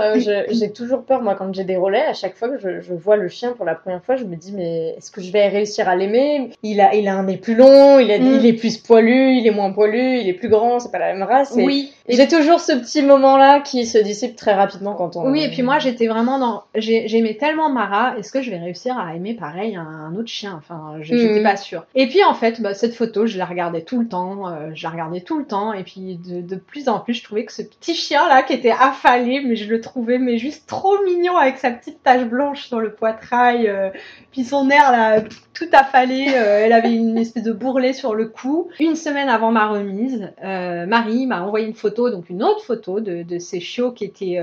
j'ai 0.51 0.73
toujours 0.73 1.03
peur, 1.03 1.21
moi, 1.21 1.35
quand 1.35 1.53
j'ai 1.53 1.65
des 1.65 1.77
relais, 1.77 2.07
à 2.07 2.15
chaque 2.15 2.37
fois 2.37 2.49
que 2.49 2.59
je, 2.59 2.81
je, 2.81 2.95
vois 2.95 3.17
le 3.17 3.29
chien 3.29 3.53
pour 3.53 3.65
la 3.65 3.75
première 3.75 4.05
fois, 4.05 4.15
je 4.15 4.25
me 4.25 4.37
dis, 4.37 4.53
mais 4.53 4.95
est-ce 4.97 5.11
que 5.11 5.21
je 5.21 5.33
vais 5.33 5.49
réussir 5.49 5.89
à 5.89 5.97
l'aimer? 5.97 6.51
Il 6.63 6.81
a, 6.81 6.95
il 6.95 7.09
a 7.09 7.15
un 7.15 7.25
nez 7.25 7.39
plus 7.39 7.57
long, 7.57 7.99
il, 7.99 8.13
a, 8.13 8.19
mm. 8.19 8.37
il 8.37 8.47
est 8.47 8.53
plus 8.53 8.79
poilu, 8.79 9.35
il 9.35 9.47
est 9.47 9.53
moins 9.53 9.73
poilu, 9.73 10.19
il 10.21 10.29
est 10.29 10.35
plus 10.35 10.49
grand, 10.49 10.79
c'est 10.79 10.93
pas 10.93 10.99
la 10.99 11.13
même 11.13 11.25
race. 11.25 11.53
oui. 11.57 11.93
J'ai 12.09 12.27
toujours 12.27 12.59
ce 12.61 12.73
petit 12.73 13.03
moment-là 13.03 13.61
qui 13.61 13.85
se 13.85 13.99
dissipe 13.99 14.35
très 14.35 14.55
rapidement 14.55 14.95
quand 14.95 15.08
on. 15.17 15.31
Oui, 15.31 15.43
et 15.43 15.51
puis 15.51 15.63
moi 15.63 15.79
j'étais 15.79 16.07
vraiment 16.07 16.39
dans. 16.39 16.65
J'aimais 16.75 17.35
tellement 17.35 17.71
Mara. 17.71 18.17
Est-ce 18.19 18.33
que 18.33 18.43
je 18.43 18.51
vais 18.51 18.59
réussir 18.59 18.99
à 18.99 19.15
aimer 19.15 19.35
pareil 19.35 19.77
un, 19.77 20.15
autre 20.15 20.29
chien? 20.29 20.55
Enfin, 20.57 20.97
j'étais 21.01 21.41
mm. 21.41 21.43
pas 21.43 21.57
sûre. 21.57 21.87
Et 21.95 22.09
puis 22.09 22.25
en 22.25 22.35
fait, 22.35 22.61
bah, 22.61 22.75
cette 22.75 22.95
photo, 22.95 23.27
je 23.27 23.39
la 23.39 23.45
regardais 23.45 23.83
tout 23.83 24.01
le 24.01 24.09
temps. 24.09 24.49
Euh, 24.49 24.71
je 24.75 24.83
la 24.83 24.91
regardais 24.91 25.21
tout 25.21 25.39
le 25.39 25.45
temps. 25.45 25.73
Et 25.73 25.83
puis 25.83 26.17
de, 26.17 26.41
de, 26.41 26.57
plus 26.57 26.89
en 26.89 27.01
plus, 27.01 27.15
je 27.15 27.25
trouvais 27.25 27.45
que 27.45 27.53
ce 27.53 27.63
petit 27.63 27.95
chien 27.95 28.29
là 28.29 28.43
qui 28.43 28.53
était 28.53 28.71
affalé, 28.71 29.41
mais 29.45 29.57
je 29.57 29.69
le 29.69 29.81
trouvais 29.81 30.19
mais 30.19 30.39
juste 30.39 30.69
trop 30.69 31.03
mignon 31.05 31.37
avec 31.37 31.59
sa 31.59 31.71
petite 31.71 32.03
tache 32.03 32.25
blanche 32.25 32.67
sur 32.67 32.81
le 32.81 32.93
poitrail. 32.93 33.69
Euh, 33.69 33.91
puis 34.33 34.45
son 34.45 34.71
air 34.71 34.93
là, 34.93 35.21
tout 35.55 35.69
affalé. 35.73 36.27
Euh, 36.35 36.65
elle 36.65 36.73
avait 36.73 36.95
une 36.95 37.19
espèce 37.19 37.43
de 37.43 37.53
bourrelet 37.53 37.93
sur 37.93 38.15
le 38.15 38.27
cou. 38.27 38.69
Une 38.81 38.97
semaine 38.97 39.29
avant 39.29 39.51
ma 39.51 39.69
remise, 39.69 40.31
Marie 40.43 41.27
m'a 41.27 41.43
envoyé 41.43 41.67
une 41.67 41.75
photo 41.75 42.11
donc 42.11 42.31
une 42.31 42.43
autre 42.43 42.65
photo 42.65 43.01
de, 43.01 43.23
de 43.23 43.39
ces 43.39 43.61
chiots 43.61 43.93
qui 43.93 44.05
étaient 44.05 44.39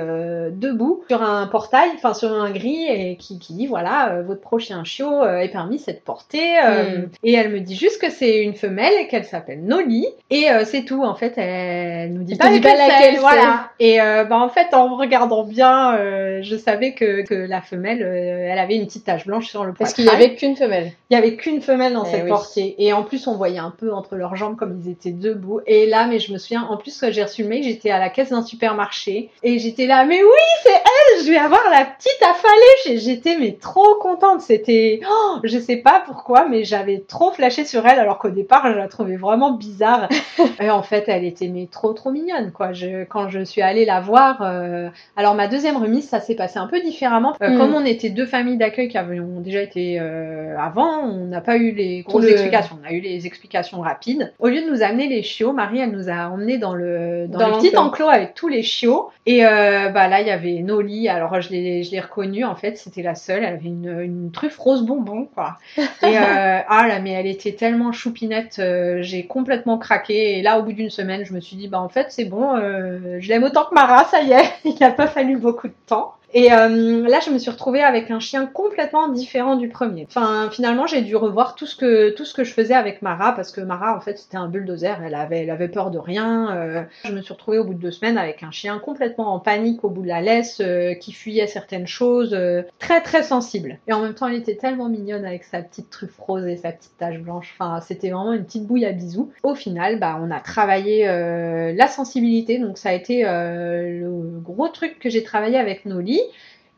euh, 0.45 0.49
debout 0.51 1.03
sur 1.09 1.21
un 1.21 1.47
portail, 1.47 1.89
enfin 1.95 2.13
sur 2.13 2.31
un 2.31 2.51
gris, 2.51 2.85
et 2.87 3.17
qui, 3.17 3.39
qui 3.39 3.53
dit 3.53 3.67
voilà, 3.67 4.09
euh, 4.09 4.23
votre 4.23 4.41
prochain 4.41 4.83
chiot 4.83 5.21
euh, 5.23 5.39
est 5.39 5.49
permis 5.49 5.79
cette 5.79 6.03
portée. 6.03 6.55
Mm. 6.61 7.09
Et 7.23 7.33
elle 7.33 7.49
me 7.49 7.59
dit 7.59 7.75
juste 7.75 8.01
que 8.01 8.09
c'est 8.09 8.43
une 8.43 8.53
femelle 8.53 8.93
et 8.99 9.07
qu'elle 9.07 9.25
s'appelle 9.25 9.63
Noli. 9.63 10.07
Et 10.29 10.47
c'est 10.65 10.83
tout, 10.83 11.03
en 11.03 11.15
fait, 11.15 11.37
elle 11.37 12.13
nous 12.13 12.23
dit 12.23 12.35
pas, 12.35 12.49
laquelle 12.49 13.19
voilà. 13.19 13.69
Et 13.79 13.97
bah, 13.97 14.37
en 14.37 14.49
fait, 14.49 14.73
en 14.73 14.95
regardant 14.95 15.43
bien, 15.43 15.97
je 16.41 16.55
savais 16.57 16.93
que, 16.93 17.21
que 17.23 17.35
la 17.35 17.61
femelle, 17.61 18.01
elle 18.01 18.57
avait 18.57 18.75
une 18.75 18.85
petite 18.85 19.05
tache 19.05 19.25
blanche 19.25 19.47
sur 19.47 19.63
le 19.63 19.71
poitrail. 19.71 19.85
Parce 19.85 19.93
qu'il 19.93 20.05
n'y 20.05 20.11
avait 20.11 20.35
qu'une 20.35 20.55
femelle. 20.55 20.91
Il 21.09 21.13
y 21.13 21.17
avait 21.17 21.35
qu'une 21.35 21.61
femelle 21.61 21.93
dans 21.93 22.05
eh 22.05 22.11
cette 22.11 22.27
portée. 22.27 22.75
Et 22.79 22.93
en 22.93 23.03
plus, 23.03 23.27
on 23.27 23.35
voyait 23.35 23.59
un 23.59 23.73
peu 23.77 23.93
entre 23.93 24.15
leurs 24.15 24.35
jambes 24.35 24.55
comme 24.55 24.81
ils 24.83 24.91
étaient 24.91 25.11
debout. 25.11 25.61
Et 25.67 25.85
là, 25.85 26.07
mais 26.07 26.19
je 26.19 26.33
me 26.33 26.37
souviens, 26.37 26.63
en 26.63 26.77
plus, 26.77 27.05
j'ai 27.09 27.23
reçu 27.23 27.45
j'étais 27.61 27.91
à 27.91 27.99
la 27.99 28.09
caisse 28.09 28.29
d'un 28.29 28.41
supermarché 28.41 29.29
et 29.43 29.59
j'étais 29.59 29.85
là, 29.85 30.05
mais 30.05 30.21
oui, 30.21 30.34
c'est 30.63 30.71
elle, 30.71 31.25
je 31.25 31.31
vais 31.31 31.37
avoir 31.37 31.61
la 31.71 31.85
petite 31.85 32.21
affalée. 32.21 32.99
J'étais 32.99 33.37
mais 33.39 33.57
trop 33.59 33.95
contente. 33.95 34.41
C'était, 34.41 34.99
oh, 35.09 35.37
je 35.43 35.57
sais 35.59 35.77
pas 35.77 36.03
pourquoi, 36.05 36.47
mais 36.47 36.63
j'avais 36.63 37.03
trop 37.07 37.31
flashé 37.31 37.65
sur 37.65 37.85
elle 37.85 37.99
alors 37.99 38.17
qu'au 38.17 38.29
départ, 38.29 38.71
je 38.71 38.77
la 38.77 38.87
trouvais 38.87 39.15
vraiment 39.15 39.51
bizarre. 39.51 40.09
et 40.59 40.69
en 40.69 40.81
fait, 40.81 41.05
elle 41.07 41.23
était 41.23 41.47
mais 41.47 41.67
trop 41.71 41.93
trop 41.93 42.11
mignonne 42.11 42.51
quoi. 42.51 42.73
Je, 42.73 43.03
quand 43.03 43.29
je 43.29 43.43
suis 43.43 43.61
allée 43.61 43.85
la 43.85 44.01
voir, 44.01 44.41
euh, 44.41 44.89
alors 45.15 45.35
ma 45.35 45.47
deuxième 45.47 45.77
remise, 45.77 46.07
ça 46.07 46.19
s'est 46.19 46.35
passé 46.35 46.59
un 46.59 46.67
peu 46.67 46.81
différemment. 46.81 47.35
Euh, 47.41 47.49
mm. 47.49 47.57
Comme 47.57 47.75
on 47.75 47.85
était 47.85 48.09
deux 48.09 48.25
familles 48.25 48.57
d'accueil 48.57 48.87
qui 48.87 48.97
avaient 48.97 49.19
ont 49.19 49.41
déjà 49.41 49.61
été 49.61 49.99
avant. 49.99 51.03
On 51.03 51.25
n'a 51.25 51.41
pas 51.41 51.57
eu 51.57 51.71
les 51.71 52.01
grosses 52.01 52.25
explications. 52.25 52.77
On 52.83 52.87
a 52.87 52.91
eu 52.91 52.99
les 52.99 53.25
explications 53.25 53.81
rapides. 53.81 54.33
Au 54.39 54.47
lieu 54.47 54.61
de 54.61 54.69
nous 54.69 54.81
amener 54.81 55.07
les 55.07 55.23
chiots, 55.23 55.53
Marie, 55.53 55.79
elle 55.79 55.91
nous 55.91 56.09
a 56.09 56.29
emmenés 56.29 56.57
dans 56.57 56.73
le, 56.73 57.27
dans, 57.27 57.47
le 57.47 57.57
petit 57.57 57.77
enclos 57.77 58.09
avec 58.09 58.33
tous 58.33 58.47
les 58.47 58.63
chiots. 58.63 59.09
Et 59.25 59.41
bah 59.43 60.07
là, 60.07 60.21
il 60.25 60.29
y 60.29 60.31
avait 60.31 60.61
Noli. 60.61 61.07
Alors, 61.07 61.39
je 61.41 61.49
l'ai, 61.51 61.83
je 61.83 61.91
l'ai 61.91 61.99
reconnue. 61.99 62.43
En 62.43 62.55
fait, 62.55 62.77
c'était 62.77 63.01
la 63.01 63.15
seule. 63.15 63.43
Elle 63.43 63.53
avait 63.53 63.69
une, 63.69 63.99
une 64.01 64.31
truffe 64.31 64.57
rose 64.57 64.83
bonbon, 64.83 65.29
quoi. 65.33 65.57
Et 65.77 65.81
ah 66.17 66.87
là, 66.87 66.99
mais 66.99 67.11
elle 67.11 67.27
était 67.27 67.53
tellement 67.53 67.91
choupinette. 67.91 68.61
j'ai 69.01 69.25
complètement 69.25 69.77
craqué. 69.77 70.39
Et 70.39 70.41
là, 70.41 70.59
au 70.59 70.63
bout 70.63 70.73
d'une 70.73 70.89
semaine, 70.89 71.25
je 71.25 71.33
me 71.33 71.39
suis 71.39 71.55
dit, 71.55 71.67
bah 71.67 71.79
en 71.79 71.89
fait, 71.89 72.07
c'est 72.09 72.25
bon. 72.25 72.55
je 72.57 73.27
l'aime 73.29 73.43
autant 73.43 73.65
que 73.65 73.75
Mara. 73.75 74.05
Ça 74.05 74.21
y 74.21 74.31
est. 74.31 74.51
il 74.65 74.75
n'a 74.79 74.91
pas 74.91 75.07
fallu 75.07 75.37
beaucoup 75.37 75.67
de 75.67 75.75
temps. 75.85 76.15
Et 76.33 76.51
euh, 76.51 77.07
là, 77.07 77.19
je 77.25 77.29
me 77.29 77.37
suis 77.37 77.51
retrouvée 77.51 77.81
avec 77.81 78.11
un 78.11 78.19
chien 78.19 78.45
complètement 78.45 79.07
différent 79.09 79.55
du 79.55 79.69
premier. 79.69 80.05
Enfin, 80.07 80.49
finalement, 80.51 80.87
j'ai 80.87 81.01
dû 81.01 81.15
revoir 81.15 81.55
tout 81.55 81.65
ce 81.65 81.75
que 81.75 82.09
tout 82.09 82.25
ce 82.25 82.33
que 82.33 82.43
je 82.43 82.53
faisais 82.53 82.73
avec 82.73 83.01
Mara 83.01 83.33
parce 83.33 83.51
que 83.51 83.61
Mara, 83.61 83.95
en 83.95 84.01
fait, 84.01 84.17
c'était 84.17 84.37
un 84.37 84.47
bulldozer. 84.47 84.97
Elle 85.05 85.15
avait 85.15 85.43
elle 85.43 85.49
avait 85.49 85.67
peur 85.67 85.91
de 85.91 85.97
rien. 85.97 86.55
Euh. 86.55 86.83
je 87.03 87.11
me 87.11 87.21
suis 87.21 87.33
retrouvée 87.33 87.57
au 87.57 87.63
bout 87.63 87.73
de 87.73 87.79
deux 87.79 87.91
semaines 87.91 88.17
avec 88.17 88.43
un 88.43 88.51
chien 88.51 88.79
complètement 88.79 89.33
en 89.33 89.39
panique 89.39 89.83
au 89.83 89.89
bout 89.89 90.01
de 90.01 90.07
la 90.07 90.21
laisse, 90.21 90.61
euh, 90.61 90.93
qui 90.95 91.11
fuyait 91.13 91.47
certaines 91.47 91.87
choses, 91.87 92.37
très 92.79 93.01
très 93.01 93.23
sensible. 93.23 93.79
Et 93.87 93.93
en 93.93 94.01
même 94.01 94.13
temps, 94.13 94.27
elle 94.27 94.35
était 94.35 94.55
tellement 94.55 94.89
mignonne 94.89 95.25
avec 95.25 95.43
sa 95.43 95.61
petite 95.61 95.89
truffe 95.89 96.17
rose 96.17 96.45
et 96.45 96.57
sa 96.57 96.71
petite 96.71 96.97
tache 96.97 97.19
blanche. 97.19 97.55
Enfin, 97.57 97.81
c'était 97.81 98.09
vraiment 98.09 98.33
une 98.33 98.45
petite 98.45 98.65
bouille 98.65 98.85
à 98.85 98.91
bisous. 98.91 99.31
Au 99.43 99.55
final, 99.55 99.99
bah, 99.99 100.19
on 100.21 100.31
a 100.31 100.39
travaillé 100.39 101.05
la 101.05 101.87
sensibilité. 101.87 102.57
Donc, 102.59 102.77
ça 102.77 102.89
a 102.89 102.93
été 102.93 103.23
le 103.23 104.39
gros 104.39 104.67
truc 104.67 104.99
que 104.99 105.09
j'ai 105.09 105.23
travaillé 105.23 105.57
avec 105.57 105.85
Noli. 105.85 106.14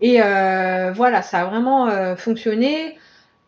Et 0.01 0.21
euh, 0.21 0.91
voilà, 0.93 1.21
ça 1.21 1.41
a 1.41 1.45
vraiment 1.45 1.87
euh, 1.87 2.15
fonctionné. 2.15 2.97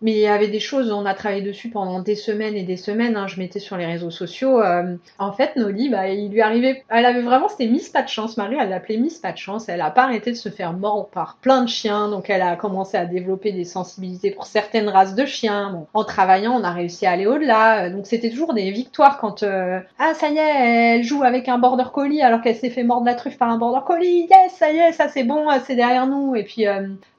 Mais 0.02 0.12
il 0.12 0.20
y 0.20 0.28
avait 0.28 0.48
des 0.48 0.62
choses, 0.62 0.92
on 0.92 1.06
a 1.06 1.14
travaillé 1.14 1.42
dessus 1.42 1.70
pendant 1.70 2.00
des 2.00 2.16
semaines 2.16 2.56
et 2.56 2.64
des 2.64 2.78
semaines. 2.78 3.18
Hein, 3.18 3.28
je 3.28 3.38
mettais 3.38 3.60
sur 3.60 3.76
les 3.76 3.86
réseaux 3.86 4.12
sociaux. 4.12 4.62
Euh, 4.62 4.96
en 5.18 5.34
fait, 5.34 5.58
Noli, 5.58 5.90
bah, 5.90 6.08
il 6.08 6.32
lui 6.32 6.42
arrivait, 6.42 6.84
elle 6.90 7.06
avait 7.06 7.22
vraiment, 7.22 7.50
c'était 7.50 7.68
Miss 7.68 7.90
Pas 7.90 8.02
de 8.02 8.08
chance. 8.08 8.38
Marie, 8.38 8.56
elle 8.60 8.70
l'appelait 8.70 8.98
Miss 8.98 9.18
Pas 9.18 9.34
de 9.34 9.38
chance. 9.38 9.68
Elle 9.68 9.82
a 9.82 9.92
pas 9.92 10.04
arrêté 10.04 10.32
de 10.32 10.38
se 10.38 10.50
faire 10.50 10.72
mordre 10.72 11.10
par 11.10 11.38
plein 11.42 11.64
de 11.64 11.70
chiens, 11.70 12.08
donc 12.08 12.30
elle 12.30 12.42
a 12.42 12.56
commencé 12.56 12.96
à 12.96 13.06
développer 13.06 13.52
des 13.52 13.66
sensibilités 13.66 14.32
pour 14.32 14.46
certaines 14.46 14.88
races 14.88 15.16
de 15.16 15.26
chiens. 15.26 15.72
Bon, 15.72 15.88
en 15.94 16.06
travaillant, 16.06 16.54
on 16.54 16.64
a 16.64 16.72
réussi 16.72 17.06
à 17.06 17.12
aller 17.12 17.28
au-delà. 17.28 17.90
Donc 17.90 18.08
c'était 18.08 18.30
toujours 18.30 18.54
des 18.54 18.72
victoires 18.72 19.18
quand 19.18 19.44
ah 19.44 20.14
ça 20.14 20.30
y 20.30 20.38
est, 20.38 20.96
elle 20.98 21.04
joue 21.04 21.24
avec 21.24 21.50
un 21.50 21.58
border 21.58 21.86
collie 21.94 22.22
alors 22.22 22.42
qu'elle 22.42 22.56
s'est 22.56 22.70
fait 22.70 22.84
mordre 22.84 23.06
la 23.06 23.16
truffe 23.16 23.38
par 23.38 23.50
un 23.50 23.58
border 23.58 23.86
collie. 23.86 24.28
Yes, 24.30 24.54
ça 24.58 24.72
y 24.72 24.78
est, 24.78 24.94
ça 24.94 25.10
c'est 25.10 25.24
bon, 25.24 25.48
c'est 25.66 25.76
derrière 25.76 26.08
nous. 26.08 26.36
Et 26.36 26.44
puis 26.44 26.66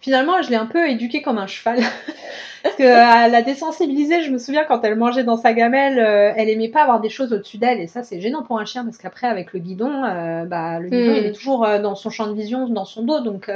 finalement, 0.01 0.41
je 0.43 0.51
l'ai 0.51 0.57
un 0.57 0.67
peu 0.67 0.89
éduquée 0.89 1.23
comme 1.23 1.39
un 1.39 1.47
cheval. 1.47 1.81
Parce 2.63 2.75
que 2.77 2.83
euh, 2.83 3.29
la 3.29 3.43
désensibiliser, 3.43 4.23
je 4.23 4.31
me 4.31 4.39
souviens 4.39 4.65
quand 4.65 4.83
elle 4.85 4.97
mangeait 4.97 5.25
dans 5.25 5.37
sa 5.37 5.53
gamelle, 5.53 5.99
euh, 5.99 6.33
elle 6.37 6.49
aimait 6.49 6.69
pas 6.69 6.83
avoir 6.83 7.01
des 7.01 7.09
choses 7.09 7.33
au-dessus 7.33 7.59
d'elle 7.59 7.81
et 7.81 7.87
ça 7.87 8.03
c'est 8.03 8.21
gênant 8.21 8.43
pour 8.43 8.59
un 8.59 8.65
chien 8.65 8.85
parce 8.85 8.99
qu'après 8.99 9.27
avec 9.27 9.53
le 9.53 9.61
guidon, 9.61 10.05
euh, 10.05 10.45
bah 10.45 10.79
le 10.79 10.89
guidon 10.89 11.15
il 11.15 11.23
hmm. 11.23 11.27
est 11.27 11.33
toujours 11.33 11.67
dans 11.81 11.95
son 11.95 12.11
champ 12.11 12.27
de 12.27 12.35
vision, 12.35 12.69
dans 12.69 12.85
son 12.85 13.03
dos 13.03 13.21
donc 13.21 13.51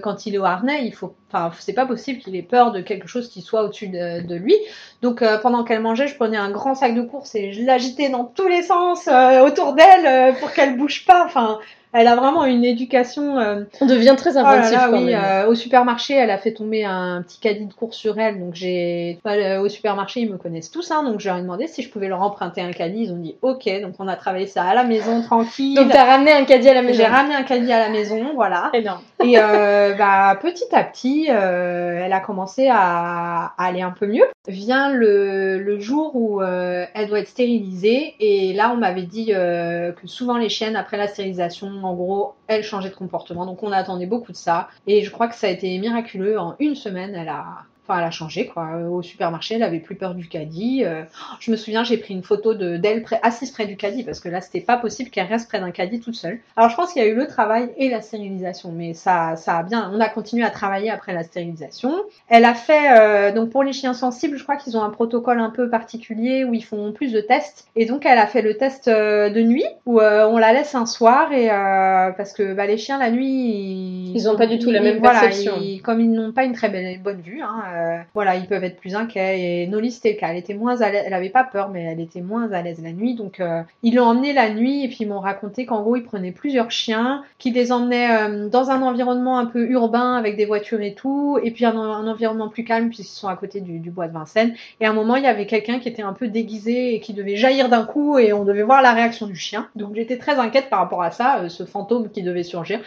quand 0.00 0.26
il 0.26 0.36
est 0.36 0.38
au 0.38 0.44
harnais, 0.44 0.86
il 0.86 0.94
faut, 0.94 1.12
enfin, 1.32 1.50
c'est 1.58 1.72
pas 1.72 1.86
possible 1.86 2.20
qu'il 2.20 2.36
ait 2.36 2.42
peur 2.42 2.70
de 2.70 2.80
quelque 2.80 3.08
chose 3.08 3.28
qui 3.28 3.42
soit 3.42 3.64
au-dessus 3.64 3.88
de, 3.88 4.24
de, 4.24 4.36
lui. 4.36 4.54
Donc, 5.02 5.24
pendant 5.42 5.64
qu'elle 5.64 5.80
mangeait, 5.80 6.06
je 6.06 6.14
prenais 6.14 6.36
un 6.36 6.52
grand 6.52 6.76
sac 6.76 6.94
de 6.94 7.02
course 7.02 7.34
et 7.34 7.52
je 7.52 7.64
l'agitais 7.64 8.08
dans 8.08 8.24
tous 8.24 8.46
les 8.46 8.62
sens 8.62 9.08
autour 9.44 9.72
d'elle 9.72 10.36
pour 10.36 10.52
qu'elle 10.52 10.76
bouge 10.76 11.04
pas. 11.04 11.24
Enfin, 11.24 11.58
elle 11.92 12.06
a 12.06 12.16
vraiment 12.16 12.44
une 12.44 12.64
éducation. 12.64 13.38
Euh... 13.38 13.64
On 13.80 13.86
devient 13.86 14.14
très 14.16 14.36
oh 14.36 14.40
inventif 14.40 14.78
oui, 14.92 15.14
euh, 15.14 15.46
au 15.48 15.54
supermarché, 15.54 16.14
elle 16.14 16.30
a 16.30 16.38
fait 16.38 16.52
tomber 16.52 16.84
un 16.84 17.22
petit 17.22 17.38
caddie 17.38 17.66
de 17.66 17.72
course 17.72 17.96
sur 17.96 18.18
elle. 18.18 18.40
Donc 18.40 18.54
j'ai, 18.54 19.18
au 19.60 19.68
supermarché, 19.68 20.20
ils 20.20 20.30
me 20.30 20.38
connaissent 20.38 20.70
tous, 20.70 20.90
hein, 20.90 21.02
donc 21.02 21.20
je 21.20 21.28
leur 21.28 21.38
ai 21.38 21.42
demandé 21.42 21.66
si 21.66 21.82
je 21.82 21.90
pouvais 21.90 22.08
leur 22.08 22.22
emprunter 22.22 22.62
un 22.62 22.72
caddie. 22.72 23.04
Ils 23.04 23.12
ont 23.12 23.18
dit 23.18 23.36
OK. 23.42 23.68
Donc 23.80 23.94
on 23.98 24.08
a 24.08 24.16
travaillé 24.16 24.46
ça 24.46 24.64
à 24.64 24.74
la 24.74 24.84
maison 24.84 25.22
tranquille. 25.22 25.76
donc 25.76 25.90
t'as 25.90 26.04
ramené 26.04 26.32
un 26.32 26.44
caddie 26.44 26.68
à 26.68 26.74
la 26.74 26.82
maison. 26.82 26.98
J'ai 26.98 27.06
ramené 27.06 27.34
un 27.34 27.42
caddie 27.42 27.72
à 27.72 27.78
la 27.78 27.90
maison, 27.90 28.32
voilà. 28.34 28.70
Énorme. 28.72 29.02
Et 29.24 29.38
euh, 29.38 29.94
bah 29.94 30.36
petit 30.40 30.74
à 30.74 30.84
petit, 30.84 31.28
euh, 31.30 32.02
elle 32.04 32.12
a 32.12 32.20
commencé 32.20 32.68
à, 32.68 33.52
à, 33.56 33.66
aller 33.66 33.82
un 33.82 33.90
peu 33.92 34.06
mieux. 34.06 34.24
Vient 34.48 34.92
le, 34.92 35.78
jour 35.78 36.16
où 36.16 36.42
euh, 36.42 36.84
elle 36.94 37.08
doit 37.08 37.20
être 37.20 37.28
stérilisée 37.28 38.16
et 38.18 38.52
là 38.52 38.72
on 38.72 38.76
m'avait 38.76 39.04
dit 39.04 39.26
que 39.26 39.94
souvent 40.04 40.36
les 40.36 40.48
chiennes 40.48 40.74
après 40.74 40.96
la 40.96 41.06
stérilisation 41.06 41.68
en 41.68 41.94
gros, 41.94 42.34
elle 42.48 42.64
changeait 42.64 42.90
de 42.90 42.94
comportement. 42.94 43.46
Donc 43.46 43.62
on 43.62 43.70
attendait 43.70 44.06
beaucoup 44.06 44.32
de 44.32 44.36
ça. 44.36 44.68
Et 44.86 45.02
je 45.02 45.10
crois 45.10 45.28
que 45.28 45.36
ça 45.36 45.46
a 45.46 45.50
été 45.50 45.78
miraculeux. 45.78 46.40
En 46.40 46.56
une 46.58 46.74
semaine, 46.74 47.14
elle 47.14 47.28
a 47.28 47.66
Enfin, 47.84 47.98
elle 47.98 48.04
a 48.04 48.12
changé, 48.12 48.46
quoi. 48.46 48.76
Euh, 48.76 48.88
au 48.88 49.02
supermarché, 49.02 49.56
elle 49.56 49.64
avait 49.64 49.80
plus 49.80 49.96
peur 49.96 50.14
du 50.14 50.28
caddie. 50.28 50.84
Euh, 50.84 51.02
je 51.40 51.50
me 51.50 51.56
souviens, 51.56 51.82
j'ai 51.82 51.96
pris 51.96 52.14
une 52.14 52.22
photo 52.22 52.54
de 52.54 52.76
d'elle 52.76 53.04
assise 53.22 53.50
près 53.50 53.66
du 53.66 53.76
caddie 53.76 54.04
parce 54.04 54.20
que 54.20 54.28
là, 54.28 54.40
c'était 54.40 54.60
pas 54.60 54.76
possible 54.76 55.10
qu'elle 55.10 55.26
reste 55.26 55.48
près 55.48 55.58
d'un 55.58 55.72
caddie 55.72 55.98
toute 55.98 56.14
seule. 56.14 56.38
Alors, 56.56 56.70
je 56.70 56.76
pense 56.76 56.92
qu'il 56.92 57.02
y 57.02 57.04
a 57.04 57.08
eu 57.08 57.16
le 57.16 57.26
travail 57.26 57.70
et 57.76 57.90
la 57.90 58.00
stérilisation, 58.00 58.70
mais 58.70 58.94
ça, 58.94 59.34
ça 59.34 59.58
a 59.58 59.62
bien. 59.64 59.90
On 59.92 59.98
a 59.98 60.08
continué 60.08 60.44
à 60.44 60.50
travailler 60.50 60.90
après 60.90 61.12
la 61.12 61.24
stérilisation. 61.24 61.92
Elle 62.28 62.44
a 62.44 62.54
fait 62.54 62.98
euh, 63.00 63.32
donc 63.32 63.50
pour 63.50 63.64
les 63.64 63.72
chiens 63.72 63.94
sensibles, 63.94 64.38
je 64.38 64.44
crois 64.44 64.56
qu'ils 64.56 64.76
ont 64.76 64.82
un 64.82 64.90
protocole 64.90 65.40
un 65.40 65.50
peu 65.50 65.68
particulier 65.68 66.44
où 66.44 66.54
ils 66.54 66.64
font 66.64 66.92
plus 66.92 67.12
de 67.12 67.20
tests. 67.20 67.66
Et 67.74 67.84
donc, 67.84 68.06
elle 68.06 68.18
a 68.18 68.28
fait 68.28 68.42
le 68.42 68.56
test 68.56 68.88
de 68.88 69.42
nuit 69.42 69.66
où 69.86 70.00
on 70.00 70.38
la 70.38 70.52
laisse 70.52 70.76
un 70.76 70.86
soir 70.86 71.32
et 71.32 71.48
parce 71.48 72.32
que 72.32 72.54
bah, 72.54 72.66
les 72.66 72.78
chiens 72.78 72.98
la 72.98 73.10
nuit, 73.10 74.12
ils, 74.14 74.28
ont 74.28 74.36
pas 74.36 74.46
du 74.46 74.60
tout 74.60 74.70
la 74.70 74.80
même 74.80 75.00
perception. 75.00 75.54
comme 75.82 76.00
ils 76.00 76.12
n'ont 76.12 76.30
pas 76.30 76.44
une 76.44 76.52
très 76.52 76.68
belle, 76.68 77.02
bonne 77.02 77.20
vue. 77.20 77.42
Hein, 77.42 77.71
euh, 77.72 77.98
voilà, 78.14 78.36
ils 78.36 78.46
peuvent 78.46 78.64
être 78.64 78.76
plus 78.76 78.94
inquiets. 78.94 79.40
Et 79.40 79.66
Noli, 79.66 79.90
c'était 79.90 80.12
le 80.12 80.18
cas. 80.18 80.28
Elle 80.30 80.36
était 80.36 80.54
moins 80.54 80.80
à 80.80 80.90
l'aise. 80.90 81.04
Elle 81.06 81.14
avait 81.14 81.30
pas 81.30 81.44
peur, 81.44 81.70
mais 81.70 81.84
elle 81.84 82.00
était 82.00 82.20
moins 82.20 82.50
à 82.52 82.62
l'aise 82.62 82.82
la 82.82 82.92
nuit. 82.92 83.14
Donc, 83.14 83.40
euh, 83.40 83.62
ils 83.82 83.94
l'ont 83.94 84.04
emmenée 84.04 84.32
la 84.32 84.52
nuit 84.52 84.84
et 84.84 84.88
puis 84.88 84.98
ils 85.00 85.08
m'ont 85.08 85.20
raconté 85.20 85.66
qu'en 85.66 85.82
gros, 85.82 85.96
ils 85.96 86.02
prenaient 86.02 86.32
plusieurs 86.32 86.70
chiens, 86.70 87.22
qu'ils 87.38 87.54
les 87.54 87.72
emmenaient 87.72 88.10
euh, 88.10 88.48
dans 88.48 88.70
un 88.70 88.82
environnement 88.82 89.38
un 89.38 89.46
peu 89.46 89.66
urbain 89.68 90.14
avec 90.14 90.36
des 90.36 90.44
voitures 90.44 90.80
et 90.80 90.94
tout, 90.94 91.38
et 91.42 91.50
puis 91.50 91.64
un, 91.64 91.76
environnement 91.76 92.48
plus 92.48 92.64
calme 92.64 92.88
puisqu'ils 92.88 93.18
sont 93.18 93.28
à 93.28 93.36
côté 93.36 93.60
du, 93.60 93.90
bois 93.90 94.08
de 94.08 94.12
Vincennes. 94.12 94.54
Et 94.80 94.86
à 94.86 94.90
un 94.90 94.94
moment, 94.94 95.16
il 95.16 95.24
y 95.24 95.28
avait 95.28 95.46
quelqu'un 95.46 95.78
qui 95.78 95.88
était 95.88 96.02
un 96.02 96.12
peu 96.12 96.28
déguisé 96.28 96.94
et 96.94 97.00
qui 97.00 97.14
devait 97.14 97.36
jaillir 97.36 97.68
d'un 97.68 97.84
coup 97.84 98.18
et 98.18 98.32
on 98.32 98.44
devait 98.44 98.62
voir 98.62 98.82
la 98.82 98.92
réaction 98.92 99.26
du 99.26 99.36
chien. 99.36 99.68
Donc, 99.76 99.94
j'étais 99.94 100.18
très 100.18 100.34
inquiète 100.38 100.68
par 100.68 100.80
rapport 100.80 101.02
à 101.02 101.10
ça, 101.10 101.48
ce 101.48 101.64
fantôme 101.64 102.10
qui 102.10 102.22
devait 102.22 102.42
surgir. 102.42 102.80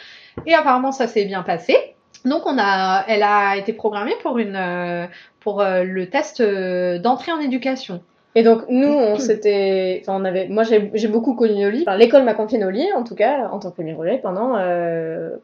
Et 0.46 0.54
apparemment, 0.54 0.92
ça 0.92 1.08
s'est 1.08 1.26
bien 1.26 1.44
passé. 1.44 1.95
Donc 2.26 2.42
on 2.46 2.58
a, 2.58 3.06
elle 3.08 3.24
a 3.24 3.56
été 3.56 3.72
programmée 3.72 4.16
pour 4.22 4.40
une, 4.40 4.56
euh, 4.56 5.06
pour 5.40 5.62
euh, 5.62 5.84
le 5.84 6.10
test 6.10 6.42
euh, 6.42 6.98
d'entrée 6.98 7.32
en 7.32 7.40
éducation. 7.40 8.02
Et 8.38 8.44
donc 8.44 8.64
nous, 8.68 8.90
on 8.90 9.18
s'était, 9.18 10.02
enfin 10.02 10.20
on 10.20 10.26
avait, 10.26 10.50
moi 10.50 10.64
j'ai 10.64 11.08
beaucoup 11.08 11.36
connu 11.36 11.62
Noli. 11.62 11.86
Enfin, 11.88 11.96
l'école 11.96 12.24
m'a 12.24 12.34
confié 12.34 12.58
Noli, 12.58 12.86
en 12.94 13.06
tout 13.06 13.16
cas, 13.16 13.48
en 13.50 13.60
tant 13.60 13.70
que 13.70 13.76
premier 13.76 13.94
relais 13.94 14.18
pendant 14.18 14.56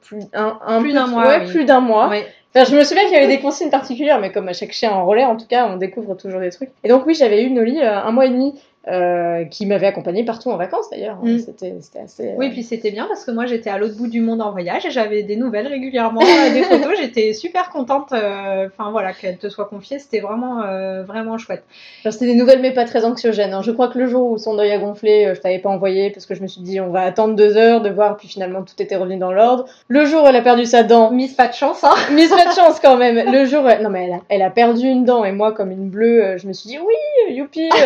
plus 0.02 0.24
un, 0.34 0.60
un 0.66 0.82
plus 0.82 0.92
d'un 0.92 1.08
mois. 1.08 1.26
Ouais, 1.26 1.46
plus 1.46 1.64
d'un 1.64 1.80
mois. 1.80 2.12
Enfin, 2.54 2.70
je 2.70 2.76
me 2.76 2.84
souviens 2.84 3.06
qu'il 3.06 3.14
y 3.14 3.16
avait 3.16 3.34
des 3.34 3.40
consignes 3.40 3.70
particulières, 3.70 4.20
mais 4.20 4.34
comme 4.34 4.50
à 4.50 4.54
chaque 4.54 4.74
chien 4.74 4.92
en 4.92 5.06
relais, 5.06 5.24
en 5.24 5.38
tout 5.38 5.48
cas, 5.48 5.70
on 5.72 5.78
découvre 5.78 6.16
toujours 6.16 6.42
des 6.42 6.50
trucs. 6.50 6.72
Et 6.84 6.90
donc 6.90 7.06
oui, 7.06 7.14
j'avais 7.14 7.44
eu 7.44 7.50
Noli 7.50 7.82
un 7.82 8.12
mois 8.12 8.26
et 8.26 8.30
demi 8.30 8.62
euh, 8.88 9.46
qui 9.46 9.68
m'avait 9.68 9.86
accompagné 9.86 10.26
partout 10.26 10.50
en 10.50 10.58
vacances 10.58 10.90
d'ailleurs. 10.90 11.24
Mm. 11.24 11.38
C'était, 11.38 11.76
assez. 12.04 12.34
Oui, 12.36 12.50
puis 12.50 12.64
c'était 12.64 12.90
bien 12.90 13.06
parce 13.06 13.24
que 13.24 13.30
moi 13.30 13.46
j'étais 13.46 13.70
à 13.70 13.78
l'autre 13.78 13.96
bout 13.96 14.08
du 14.08 14.22
monde 14.22 14.42
en 14.42 14.52
voyage 14.52 14.88
et 14.88 14.90
j'avais 14.90 15.22
des 15.22 15.36
nouvelles 15.36 15.68
régulièrement, 15.68 16.22
euh, 16.22 16.52
des 16.52 16.64
photos. 16.64 16.94
J'étais 17.00 17.34
super 17.34 17.70
contente. 17.70 18.12
Euh, 18.12 18.70
enfin 18.74 18.90
voilà, 18.90 19.14
qu'elle 19.14 19.38
te 19.38 19.50
soit 19.50 19.66
confiée, 19.66 20.00
c'était 20.00 20.20
vraiment 20.20 20.62
vraiment 21.04 21.38
chouette. 21.38 21.64
c'était 22.10 22.26
des 22.26 22.34
nouvelles 22.34 22.60
mais 22.60 22.74
pas 22.74 22.86
très 22.86 23.06
anxiogènes. 23.06 23.54
Hein. 23.54 23.62
Je 23.62 23.70
crois 23.70 23.88
que 23.88 24.00
le 24.00 24.08
jour 24.08 24.32
où 24.32 24.40
son 24.40 24.56
deuil 24.56 24.72
a 24.72 24.80
gonflé, 24.80 25.32
je 25.36 25.40
t'avais 25.40 25.60
pas 25.60 25.70
envoyé 25.70 26.10
parce 26.10 26.26
que 26.26 26.34
je 26.34 26.42
me 26.42 26.48
suis 26.48 26.62
dit 26.62 26.82
on 26.82 26.90
va 26.90 27.02
attendre 27.02 27.36
deux 27.36 27.58
heures 27.58 27.82
de 27.82 27.90
voir, 27.92 28.18
puis 28.18 28.28
finalement 28.28 28.64
tout 28.64 28.82
était 28.82 28.96
revenu 28.96 29.18
dans 29.18 29.32
l'ordre. 29.32 29.66
Le 29.90 30.06
jour 30.06 30.24
où 30.24 30.28
elle 30.28 30.36
a 30.36 30.42
perdu 30.42 30.66
sa 30.66 30.82
dent, 30.82 31.12
mise 31.12 31.36
pas 31.36 31.48
de 31.48 31.54
chance, 31.54 31.84
hein. 31.84 31.94
mise 32.14 32.32
pas 32.32 32.48
de 32.48 32.56
chance 32.56 32.80
quand 32.80 32.98
même. 32.98 33.32
Le 33.32 33.46
jour, 33.46 33.62
non 33.84 33.92
mais 33.92 34.06
elle 34.06 34.14
a, 34.14 34.22
elle 34.30 34.42
a 34.42 34.50
perdu 34.50 34.88
une 34.88 35.06
dent 35.06 35.24
et 35.24 35.32
moi 35.32 35.52
comme 35.52 35.70
une 35.70 35.88
bleue, 35.88 36.40
je 36.40 36.48
me 36.48 36.54
suis 36.54 36.68
dit 36.68 36.80
oui, 36.80 37.36
youpi. 37.36 37.70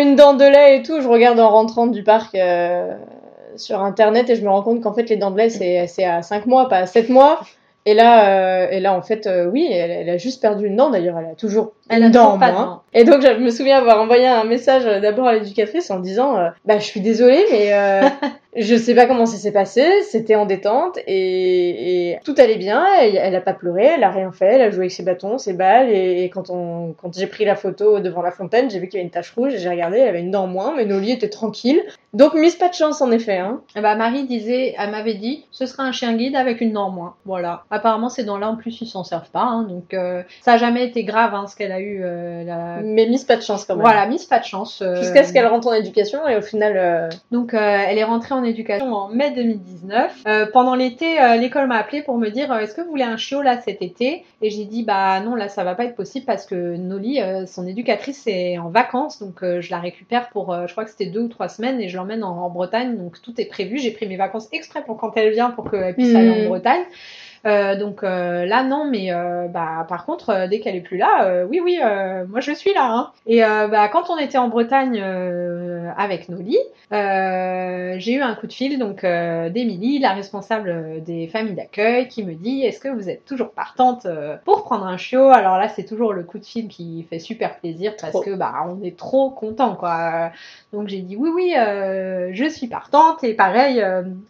une 0.00 0.16
dent 0.16 0.34
de 0.34 0.44
lait 0.44 0.78
et 0.78 0.82
tout, 0.82 1.00
je 1.00 1.08
regarde 1.08 1.38
en 1.40 1.50
rentrant 1.50 1.86
du 1.86 2.02
parc 2.02 2.34
euh, 2.34 2.94
sur 3.56 3.82
internet 3.82 4.30
et 4.30 4.36
je 4.36 4.42
me 4.42 4.48
rends 4.48 4.62
compte 4.62 4.82
qu'en 4.82 4.94
fait 4.94 5.08
les 5.08 5.16
dents 5.16 5.30
de 5.30 5.38
lait 5.38 5.50
c'est 5.50 6.04
à 6.04 6.22
5 6.22 6.46
mois, 6.46 6.68
pas 6.68 6.78
à 6.78 6.86
7 6.86 7.08
mois. 7.08 7.40
Et 7.86 7.94
là, 7.94 8.64
euh, 8.64 8.68
et 8.70 8.80
là 8.80 8.92
en 8.92 9.02
fait, 9.02 9.26
euh, 9.26 9.46
oui, 9.46 9.66
elle, 9.72 10.08
a 10.10 10.18
juste 10.18 10.42
perdu 10.42 10.66
une 10.66 10.76
dent 10.76 10.90
d'ailleurs, 10.90 11.18
elle 11.18 11.30
a 11.32 11.34
toujours 11.34 11.72
elle 11.88 12.04
une 12.04 12.10
dent 12.10 12.36
moins. 12.36 12.82
Et 12.92 13.04
donc 13.04 13.22
je 13.22 13.40
me 13.40 13.50
souviens 13.50 13.78
avoir 13.78 14.00
envoyé 14.00 14.26
un 14.26 14.44
message 14.44 14.84
d'abord 15.00 15.26
à 15.26 15.34
l'éducatrice 15.34 15.90
en 15.90 16.00
disant 16.00 16.36
Bah 16.64 16.78
je 16.78 16.84
suis 16.84 17.00
désolée, 17.00 17.44
mais 17.50 17.72
Je 18.56 18.74
sais 18.74 18.94
pas 18.94 19.06
comment 19.06 19.26
ça 19.26 19.36
s'est 19.36 19.52
passé, 19.52 20.02
c'était 20.02 20.34
en 20.34 20.44
détente 20.44 20.98
et, 21.06 22.18
tout 22.24 22.34
allait 22.38 22.56
bien. 22.56 22.84
Elle, 23.00 23.36
a 23.36 23.40
pas 23.40 23.52
pleuré, 23.52 23.84
elle 23.84 24.02
a 24.02 24.10
rien 24.10 24.32
fait, 24.32 24.54
elle 24.54 24.62
a 24.62 24.70
joué 24.70 24.80
avec 24.80 24.90
ses 24.90 25.04
bâtons, 25.04 25.38
ses 25.38 25.52
balles 25.52 25.90
et, 25.90 26.30
quand 26.32 26.50
on, 26.50 26.92
quand 26.94 27.16
j'ai 27.16 27.28
pris 27.28 27.44
la 27.44 27.54
photo 27.54 28.00
devant 28.00 28.22
la 28.22 28.32
fontaine, 28.32 28.70
j'ai 28.70 28.80
vu 28.80 28.88
qu'il 28.88 28.96
y 28.96 29.00
avait 29.00 29.06
une 29.06 29.12
tache 29.12 29.32
rouge 29.32 29.54
et 29.54 29.58
j'ai 29.58 29.68
regardé, 29.68 29.98
elle 29.98 30.08
avait 30.08 30.20
une 30.20 30.30
dent 30.30 30.44
en 30.44 30.46
moins, 30.48 30.74
mais 30.74 30.86
Noli 30.86 31.12
était 31.12 31.28
tranquille. 31.28 31.80
Donc 32.14 32.34
Miss 32.34 32.56
pas 32.56 32.68
de 32.68 32.74
chance 32.74 33.02
en 33.02 33.12
effet. 33.12 33.36
Hein. 33.36 33.60
Bah 33.76 33.94
Marie 33.94 34.24
disait, 34.24 34.74
elle 34.78 34.90
m'avait 34.90 35.14
dit, 35.14 35.44
ce 35.52 35.66
sera 35.66 35.84
un 35.84 35.92
chien 35.92 36.14
guide 36.14 36.34
avec 36.34 36.60
une 36.60 36.72
dent 36.72 36.86
en 36.86 36.90
moins. 36.90 37.14
Voilà. 37.26 37.64
Apparemment 37.70 38.08
ces 38.08 38.24
dents-là 38.24 38.48
en 38.48 38.56
plus 38.56 38.80
ils 38.80 38.88
s'en 38.88 39.04
servent 39.04 39.30
pas, 39.30 39.44
hein, 39.44 39.64
donc 39.64 39.94
euh, 39.94 40.22
ça 40.40 40.54
a 40.54 40.56
jamais 40.56 40.84
été 40.84 41.04
grave 41.04 41.34
hein, 41.34 41.46
ce 41.46 41.54
qu'elle 41.54 41.72
a 41.72 41.77
eu. 41.80 42.00
Euh, 42.02 42.44
la... 42.44 42.80
Mais 42.82 43.06
Miss 43.06 43.24
pas 43.24 43.36
de 43.36 43.42
chance 43.42 43.64
quand 43.64 43.74
même. 43.74 43.82
Voilà, 43.82 44.06
Miss 44.06 44.24
pas 44.24 44.38
de 44.38 44.44
chance. 44.44 44.82
Euh, 44.82 44.96
Jusqu'à 44.96 45.24
ce 45.24 45.32
qu'elle 45.32 45.46
rentre 45.46 45.68
en 45.68 45.74
éducation 45.74 46.26
et 46.26 46.36
au 46.36 46.42
final. 46.42 47.10
Donc 47.30 47.54
elle 47.54 47.98
est 47.98 48.04
rentrée 48.04 48.34
en 48.34 48.44
éducation 48.44 48.92
en 48.92 49.08
mai 49.08 49.32
2019. 49.32 50.24
pendant 50.52 50.74
l'été, 50.74 51.16
l'école 51.38 51.66
m'a 51.66 51.76
appelé 51.76 52.02
pour 52.02 52.18
me 52.18 52.28
dire, 52.28 52.52
est-ce 52.56 52.74
que 52.74 52.80
vous 52.80 52.90
voulez 52.90 53.04
un 53.04 53.16
chiot 53.16 53.42
là 53.42 53.60
cet 53.60 53.82
été? 53.82 54.24
Et 54.40 54.50
j'ai 54.50 54.64
dit 54.64 54.84
bah 54.84 55.20
non 55.20 55.34
là 55.34 55.48
ça 55.48 55.64
va 55.64 55.74
pas 55.74 55.84
être 55.84 55.96
possible 55.96 56.26
parce 56.26 56.46
que 56.46 56.76
Noli, 56.76 57.20
son 57.46 57.66
éducatrice 57.66 58.24
est 58.26 58.58
en 58.58 58.68
vacances, 58.68 59.20
donc 59.20 59.38
je 59.42 59.70
la 59.70 59.78
récupère 59.78 60.28
pour, 60.30 60.56
je 60.66 60.72
crois 60.72 60.84
que 60.84 60.90
c'était 60.90 61.06
deux 61.06 61.20
ou 61.20 61.28
trois 61.28 61.48
semaines 61.48 61.80
et 61.80 61.88
je 61.88 61.96
l'emmène 61.96 62.24
en, 62.24 62.48
Bretagne, 62.48 62.96
donc 62.96 63.20
tout 63.20 63.38
est 63.40 63.44
prévu. 63.44 63.78
J'ai 63.78 63.90
pris 63.90 64.06
mes 64.06 64.16
vacances 64.16 64.48
exprès 64.52 64.82
pour 64.82 64.96
quand 64.96 65.12
elle 65.16 65.32
vient 65.32 65.50
pour 65.50 65.70
qu'elle 65.70 65.94
puisse 65.94 66.14
aller 66.14 66.46
en. 66.46 66.48
Bretagne. 66.48 66.84
Euh, 67.46 67.76
donc 67.76 68.02
euh, 68.02 68.44
là 68.44 68.64
non, 68.64 68.84
mais 68.84 69.12
euh, 69.12 69.46
bah 69.48 69.86
par 69.88 70.04
contre 70.04 70.48
dès 70.48 70.60
qu'elle 70.60 70.76
est 70.76 70.80
plus 70.80 70.96
là, 70.96 71.44
oui 71.48 71.60
oui, 71.62 71.78
moi 72.28 72.40
je 72.40 72.52
suis 72.52 72.72
là. 72.74 72.90
Hein. 72.90 73.10
Et 73.26 73.40
bah 73.40 73.88
quand 73.88 74.10
on 74.10 74.18
était 74.18 74.38
en 74.38 74.48
Bretagne 74.48 75.02
avec 75.96 76.28
Noli, 76.28 76.58
j'ai 76.90 78.12
eu 78.12 78.20
un 78.20 78.34
coup 78.34 78.46
de 78.46 78.52
fil 78.52 78.78
donc 78.78 79.02
d'Émilie, 79.02 79.98
la 79.98 80.12
responsable 80.12 81.02
des 81.04 81.28
familles 81.28 81.54
d'accueil, 81.54 82.08
qui 82.08 82.24
me 82.24 82.34
dit 82.34 82.62
est-ce 82.62 82.80
que 82.80 82.88
vous 82.88 83.08
êtes 83.08 83.24
toujours 83.24 83.50
partante 83.50 84.06
pour 84.44 84.64
prendre 84.64 84.86
un 84.86 84.96
chiot? 84.96 85.28
Alors 85.28 85.58
là 85.58 85.68
c'est 85.68 85.84
toujours 85.84 86.12
le 86.12 86.24
coup 86.24 86.38
de 86.38 86.46
fil 86.46 86.68
qui 86.68 87.06
fait 87.08 87.18
super 87.18 87.58
plaisir 87.58 87.94
parce 88.00 88.20
que 88.20 88.34
bah 88.34 88.66
on 88.68 88.82
est 88.82 88.96
trop 88.96 89.30
content 89.30 89.76
quoi. 89.76 90.30
Donc 90.72 90.88
j'ai 90.88 91.00
dit 91.00 91.16
oui 91.16 91.30
oui, 91.34 91.52
je 91.54 92.48
suis 92.48 92.66
partante 92.66 93.22
et 93.24 93.34
pareil. 93.34 93.82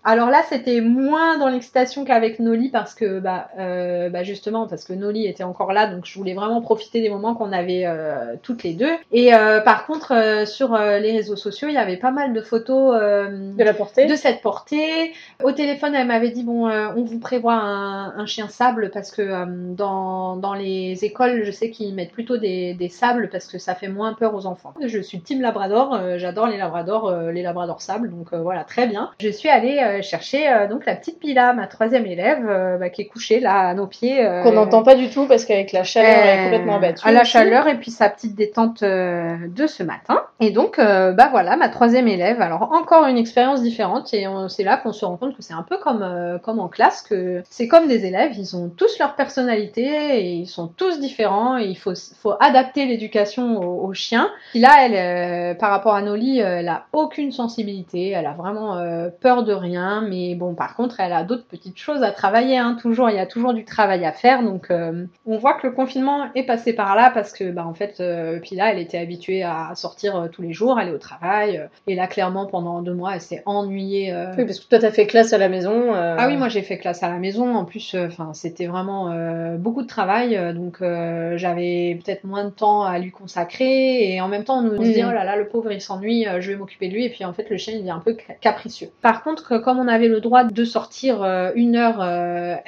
alors 0.05 0.31
là 0.31 0.43
c'était 0.49 0.81
moins 0.81 1.39
dans 1.39 1.49
l'excitation 1.49 2.05
qu'avec 2.05 2.39
Noli 2.39 2.69
parce 2.69 2.95
que 2.99 3.21
bah, 3.21 3.49
euh, 3.59 4.09
bah, 4.11 4.25
justement 4.25 4.67
parce 4.67 4.85
que 4.85 4.93
Noli 4.93 5.27
était 5.27 5.45
encore 5.45 5.73
là, 5.73 5.87
donc 5.87 6.05
je 6.05 6.19
voulais 6.19 6.35
vraiment 6.35 6.61
profiter 6.61 7.01
des 7.01 7.09
moments 7.09 7.35
qu'on 7.35 7.53
avait 7.53 7.85
euh, 7.87 8.35
toutes 8.43 8.65
les 8.65 8.75
deux. 8.75 8.93
Et 9.13 9.35
euh, 9.35 9.61
par 9.61 9.87
contre 9.87 10.45
sur 10.47 10.77
les 10.77 11.13
réseaux 11.13 11.37
sociaux, 11.37 11.69
il 11.69 11.75
y 11.75 11.79
avait 11.79 11.97
pas 11.97 12.11
mal 12.11 12.33
de 12.33 12.41
photos 12.41 13.01
de 13.01 13.63
la 13.63 13.75
portée, 13.75 14.07
de 14.07 14.17
cette 14.17 14.43
portée. 14.43 15.13
Au 15.43 15.53
téléphone, 15.53 15.95
elle 15.95 16.07
m'avait 16.07 16.31
dit 16.31 16.43
bon, 16.43 16.69
on 16.69 17.05
vous 17.05 17.19
prévoit 17.19 17.55
un, 17.55 18.27
chien 18.27 18.49
sable 18.49 18.91
parce 18.93 19.11
que 19.11 19.47
dans, 19.75 20.37
dans 20.37 20.53
les 20.53 21.05
écoles, 21.05 21.45
je 21.45 21.51
sais 21.51 21.71
qu'ils 21.71 21.95
mettent 21.95 22.13
plutôt 22.13 22.37
des, 22.37 22.75
des 22.75 22.89
sables 22.89 23.31
parce 23.31 23.47
que 23.47 23.59
ça 23.59 23.75
fait 23.75 23.89
moins 23.89 24.13
peur 24.13 24.35
aux 24.35 24.47
enfants. 24.47 24.75
Je 24.85 24.99
suis 24.99 25.21
team 25.21 25.41
Labrador, 25.41 25.99
j'adore 26.17 26.49
les 26.49 26.59
Labradors, 26.59 27.11
les 27.31 27.43
Labradors 27.43 27.81
sable, 27.81 28.11
donc 28.11 28.35
voilà 28.35 28.65
très 28.65 28.87
bien. 28.87 29.11
Je 29.21 29.29
suis 29.29 29.49
allée 29.49 30.03
chercher 30.03 30.67
donc 30.69 30.85
la 30.85 30.97
petite 30.97 31.21
Pila, 31.21 31.53
ma 31.53 31.67
troisième 31.67 32.07
élève, 32.07 32.45
bah, 32.79 32.88
qui 32.89 33.03
est 33.03 33.07
couchée 33.07 33.41
là 33.41 33.69
à 33.69 33.75
nos 33.75 33.87
pieds. 33.87 34.25
Euh, 34.25 34.43
Qu'on 34.43 34.53
n'entend 34.53 34.83
pas 34.83 34.95
du 34.95 35.11
tout 35.11 35.27
parce 35.27 35.45
qu'avec 35.45 35.73
la 35.73 35.85
chaleur, 35.85 36.11
elle 36.11 36.39
est 36.39 36.45
complètement 36.45 36.77
abattue. 36.77 37.07
À 37.07 37.13
la 37.13 37.25
chaleur 37.25 37.69
et 37.69 37.77
puis 37.77 37.91
sa 37.91 38.09
petite 38.09 38.35
détente 38.35 38.83
euh, 38.83 39.37
de 39.49 39.67
ce 39.67 39.83
matin. 39.83 40.23
Et 40.41 40.51
donc, 40.51 40.79
euh, 40.79 41.13
bah 41.13 41.29
voilà, 41.31 41.57
ma 41.57 41.69
troisième 41.69 42.09
élève. 42.09 42.41
Alors 42.41 42.73
encore 42.73 43.07
une 43.07 43.19
expérience 43.19 43.63
différente 43.63 44.13
et 44.15 44.27
c'est 44.49 44.65
là 44.65 44.77
qu'on 44.77 44.93
se 44.93 45.05
rend 45.05 45.17
compte 45.17 45.37
que 45.37 45.43
c'est 45.43 45.55
un 45.55 45.63
peu 45.63 45.79
comme 45.79 46.39
comme 46.43 46.61
en 46.61 46.69
classe 46.69 47.03
que 47.03 47.43
c'est 47.49 47.69
comme 47.69 47.89
des 47.89 48.07
élèves, 48.07 48.33
ils 48.37 48.57
ont 48.57 48.69
tous 48.69 48.99
leur 48.99 49.15
personnalité 49.15 49.83
et 49.83 50.33
ils 50.33 50.47
sont 50.47 50.69
tous 50.69 51.01
différents 51.01 51.59
et 51.59 51.65
il 51.65 51.77
faut 51.77 51.95
faut 52.21 52.35
adapter 52.41 52.87
l'éducation 52.87 53.59
aux, 53.59 53.93
chiens. 53.95 54.31
Et 54.55 54.61
là, 54.61 54.71
elle, 54.81 55.57
par 55.57 55.71
rapport 55.71 55.95
à 55.95 56.03
Noli, 56.03 56.39
elle 56.39 56.69
a 56.69 56.87
aucune 56.93 57.33
sensibilité, 57.33 58.11
elle 58.11 58.27
a 58.27 58.33
vraiment 58.33 58.79
peur 59.21 59.43
de 59.43 59.53
rien, 59.53 60.03
mais 60.03 60.35
bon, 60.35 60.55
par 60.55 60.77
contre, 60.77 61.01
elle 61.01 61.13
a 61.13 61.25
d'autres 61.25 61.47
petites 61.47 61.79
choses 61.79 62.03
à 62.03 62.11
travailler. 62.11 62.59
Hein, 62.59 62.77
toujours, 62.79 63.11
il 63.11 63.17
y 63.17 63.21
a 63.21 63.27
toujours 63.27 63.53
du 63.53 63.65
travail 63.65 64.05
à 64.05 64.13
faire. 64.13 64.43
Donc, 64.43 64.71
euh, 64.71 65.05
on 65.27 65.39
voit 65.39 65.55
que 65.55 65.67
le 65.67 65.73
confinement 65.73 66.27
est 66.35 66.45
passé 66.45 66.73
par 66.73 66.97
là 66.97 67.11
parce 67.13 67.33
que, 67.33 67.51
bah, 67.51 67.67
en 67.67 67.75
fait, 67.75 67.97
euh, 68.01 68.39
puis 68.41 68.57
là, 68.57 68.73
elle 68.73 68.79
était 68.79 68.99
habituée 68.99 69.43
à 69.43 69.73
sortir 69.75 70.17
euh, 70.17 70.29
tous 70.29 70.43
les 70.43 70.53
jours, 70.53 70.79
aller 70.79 70.93
au 70.93 70.99
travail. 70.99 71.69
et 71.87 71.95
là, 71.95 72.07
clairement, 72.07 72.47
pendant 72.47 72.83
deux 72.83 72.95
mois, 72.95 73.15
elle 73.15 73.21
s'est 73.21 73.43
ennuyée. 73.47 74.15
Oui, 74.37 74.45
parce 74.45 74.61
que 74.61 74.69
toi, 74.69 74.79
t'as 74.79 74.91
fait 74.91 75.07
classe 75.07 75.33
à 75.33 75.39
la 75.39 75.49
maison. 75.49 75.93
Ah 75.93 76.27
oui, 76.29 76.37
moi, 76.37 76.49
j'ai 76.49 76.63
fait 76.63 76.79
classe 76.79 77.03
à 77.03 77.09
la 77.09 77.19
maison. 77.19 77.55
En 77.55 77.65
plus, 77.65 77.95
enfin, 77.95 78.33
c'était 78.35 78.67
vraiment 78.67 79.13
beaucoup 79.59 79.83
de 79.83 79.87
travail. 79.87 80.39
donc, 80.55 80.79
j'avais 80.81 81.99
peut-être 82.05 82.25
moins 82.25 82.45
de 82.45 82.51
temps 82.51 82.85
à 82.85 82.99
lui 82.99 83.11
consacrer. 83.11 84.13
Et 84.13 84.21
en 84.21 84.29
même 84.29 84.45
temps, 84.45 84.59
on 84.59 84.63
nous 84.63 84.77
mm. 84.77 85.05
oh 85.09 85.13
là 85.13 85.25
là, 85.25 85.37
le 85.37 85.49
pauvre, 85.49 85.73
il 85.73 85.81
s'ennuie, 85.81 86.27
je 86.41 86.51
vais 86.51 86.57
m'occuper 86.57 86.89
de 86.89 86.95
lui. 86.95 87.05
Et 87.05 87.11
puis, 87.11 87.25
en 87.25 87.33
fait, 87.33 87.51
le 87.51 87.57
chien, 87.57 87.75
il 87.79 87.87
est 87.87 87.91
un 87.91 88.01
peu 88.01 88.17
capricieux. 88.41 88.91
Par 89.03 89.23
contre, 89.23 89.59
comme 89.59 89.79
on 89.79 89.89
avait 89.89 90.09
le 90.09 90.21
droit 90.21 90.45
de 90.45 90.65
sortir 90.65 91.25
une 91.55 91.77
heure, 91.77 92.01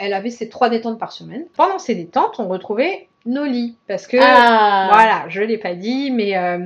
elle 0.00 0.14
avait 0.14 0.30
ses 0.30 0.48
trois 0.48 0.70
détentes 0.70 0.98
par 0.98 1.12
semaine. 1.12 1.46
Pendant 1.56 1.78
ces 1.78 1.94
détentes, 1.94 2.40
on 2.40 2.48
retrouvait 2.48 3.09
Noli 3.26 3.76
parce 3.86 4.06
que 4.06 4.16
ah. 4.18 4.88
voilà 4.90 5.24
je 5.28 5.42
l'ai 5.42 5.58
pas 5.58 5.74
dit 5.74 6.10
mais 6.10 6.38
euh, 6.38 6.56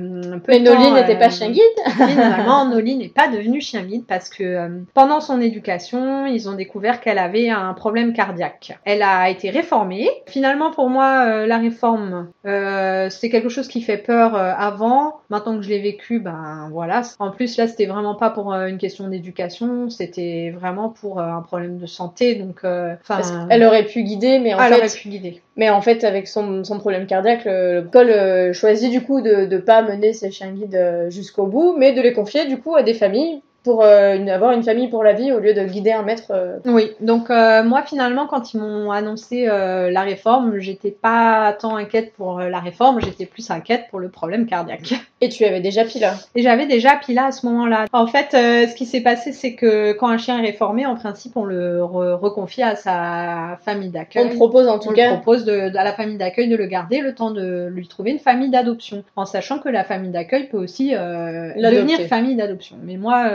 mais 0.47 0.59
Noli 0.59 0.91
n'était 0.91 1.17
pas 1.17 1.27
euh, 1.27 1.29
chien 1.29 1.49
guide. 1.49 1.61
finalement 1.85 2.65
Noli 2.65 2.95
n'est 2.95 3.09
pas 3.09 3.27
devenu 3.27 3.59
chien 3.59 3.83
guide 3.83 4.05
parce 4.07 4.29
que 4.29 4.43
euh, 4.43 4.69
pendant 4.93 5.19
son 5.19 5.41
éducation 5.41 6.25
ils 6.25 6.47
ont 6.47 6.53
découvert 6.53 7.01
qu'elle 7.01 7.17
avait 7.17 7.49
un 7.49 7.73
problème 7.73 8.13
cardiaque. 8.13 8.77
Elle 8.85 9.03
a 9.03 9.29
été 9.29 9.49
réformée. 9.49 10.09
Finalement 10.27 10.71
pour 10.71 10.89
moi 10.89 11.45
la 11.45 11.57
réforme 11.57 12.29
c'est 12.43 13.29
quelque 13.29 13.49
chose 13.49 13.67
qui 13.67 13.81
fait 13.81 13.97
peur 13.97 14.35
avant. 14.35 15.19
Maintenant 15.29 15.57
que 15.57 15.63
je 15.63 15.69
l'ai 15.69 15.81
vécu 15.81 16.19
ben 16.19 16.69
voilà. 16.71 17.01
En 17.19 17.31
plus 17.31 17.57
là 17.57 17.67
c'était 17.67 17.85
vraiment 17.85 18.15
pas 18.15 18.29
pour 18.29 18.53
une 18.53 18.77
question 18.77 19.09
d'éducation. 19.09 19.89
C'était 19.89 20.53
vraiment 20.57 20.89
pour 20.89 21.19
un 21.19 21.41
problème 21.41 21.79
de 21.79 21.85
santé. 21.85 22.35
Donc 22.35 22.59
enfin 22.63 23.47
elle 23.49 23.63
aurait 23.63 23.85
pu 23.85 24.03
guider 24.03 24.39
mais 24.39 24.53
en 24.53 24.59
elle 24.59 24.73
fait 24.73 24.79
aurait 24.79 24.89
pu 24.89 25.09
guider 25.09 25.41
mais 25.55 25.69
en 25.69 25.81
fait 25.81 26.03
avec 26.03 26.27
son 26.27 26.63
problème 26.79 27.07
cardiaque, 27.07 27.45
le, 27.45 27.81
col 27.81 28.09
euh, 28.09 28.53
choisit 28.53 28.91
du 28.91 29.01
coup 29.01 29.21
de 29.21 29.45
ne 29.45 29.57
pas 29.57 29.81
mener 29.81 30.13
ses 30.13 30.31
chiens 30.31 30.51
guides 30.51 30.75
euh, 30.75 31.09
jusqu'au 31.09 31.47
bout, 31.47 31.75
mais 31.77 31.93
de 31.93 32.01
les 32.01 32.13
confier 32.13 32.45
du 32.45 32.59
coup 32.59 32.75
à 32.75 32.83
des 32.83 32.93
familles 32.93 33.41
pour 33.65 33.81
euh, 33.81 34.25
avoir 34.27 34.51
une 34.51 34.63
famille 34.63 34.87
pour 34.89 35.03
la 35.03 35.13
vie 35.13 35.33
au 35.33 35.39
lieu 35.39 35.55
de 35.55 35.63
guider 35.63 35.91
un 35.91 36.03
maître. 36.03 36.29
Euh. 36.29 36.59
Oui, 36.65 36.91
donc 37.01 37.31
euh, 37.31 37.63
moi 37.63 37.81
finalement 37.81 38.27
quand 38.27 38.53
ils 38.53 38.59
m'ont 38.59 38.91
annoncé 38.91 39.45
la 39.45 40.01
réforme, 40.01 40.59
j'étais 40.59 40.91
pas 40.91 41.51
tant 41.59 41.75
inquiète 41.75 42.13
pour 42.13 42.39
la 42.39 42.59
réforme, 42.59 43.01
j'étais 43.01 43.25
plus 43.25 43.49
inquiète 43.49 43.85
pour 43.89 43.99
le 43.99 44.09
problème 44.09 44.45
cardiaque. 44.45 44.93
Et 45.21 45.29
tu 45.29 45.43
avais 45.43 45.61
déjà 45.61 45.83
Pila 45.83 46.13
Et 46.35 46.43
j'avais 46.43 46.67
déjà 46.67 46.95
Pila 46.95 47.25
à 47.25 47.31
ce 47.31 47.45
moment-là. 47.47 47.85
En 47.91 48.05
fait, 48.05 48.27
ce 48.31 48.75
qui 48.75 48.85
s'est 48.85 49.01
passé, 49.01 49.31
c'est 49.31 49.55
que 49.55 49.93
quand 49.93 50.07
un 50.07 50.19
chien 50.19 50.37
est 50.37 50.45
réformé, 50.45 50.85
en 50.85 50.95
principe, 50.95 51.35
on 51.35 51.45
le 51.45 51.83
reconfie 51.83 52.61
à 52.61 52.75
sa 52.75 53.57
famille 53.65 53.89
d'accueil. 53.89 54.29
On 54.31 54.35
propose 54.35 54.67
en 54.67 54.77
tout 54.77 54.91
cas. 54.91 55.11
On 55.11 55.15
propose 55.15 55.45
de, 55.45 55.75
à 55.75 55.83
la 55.83 55.93
famille 55.93 56.17
d'accueil 56.17 56.47
de 56.47 56.55
le 56.55 56.67
garder 56.67 56.99
le 56.99 57.15
temps 57.15 57.31
de 57.31 57.67
lui 57.73 57.87
trouver 57.87 58.11
une 58.11 58.19
famille 58.19 58.51
d'adoption, 58.51 59.03
en 59.15 59.25
sachant 59.25 59.57
que 59.57 59.69
la 59.69 59.83
famille 59.83 60.11
d'accueil 60.11 60.47
peut 60.49 60.59
aussi 60.59 60.91
devenir 60.91 61.99
famille 62.01 62.35
d'adoption. 62.35 62.75
Mais 62.83 62.97
moi 62.97 63.31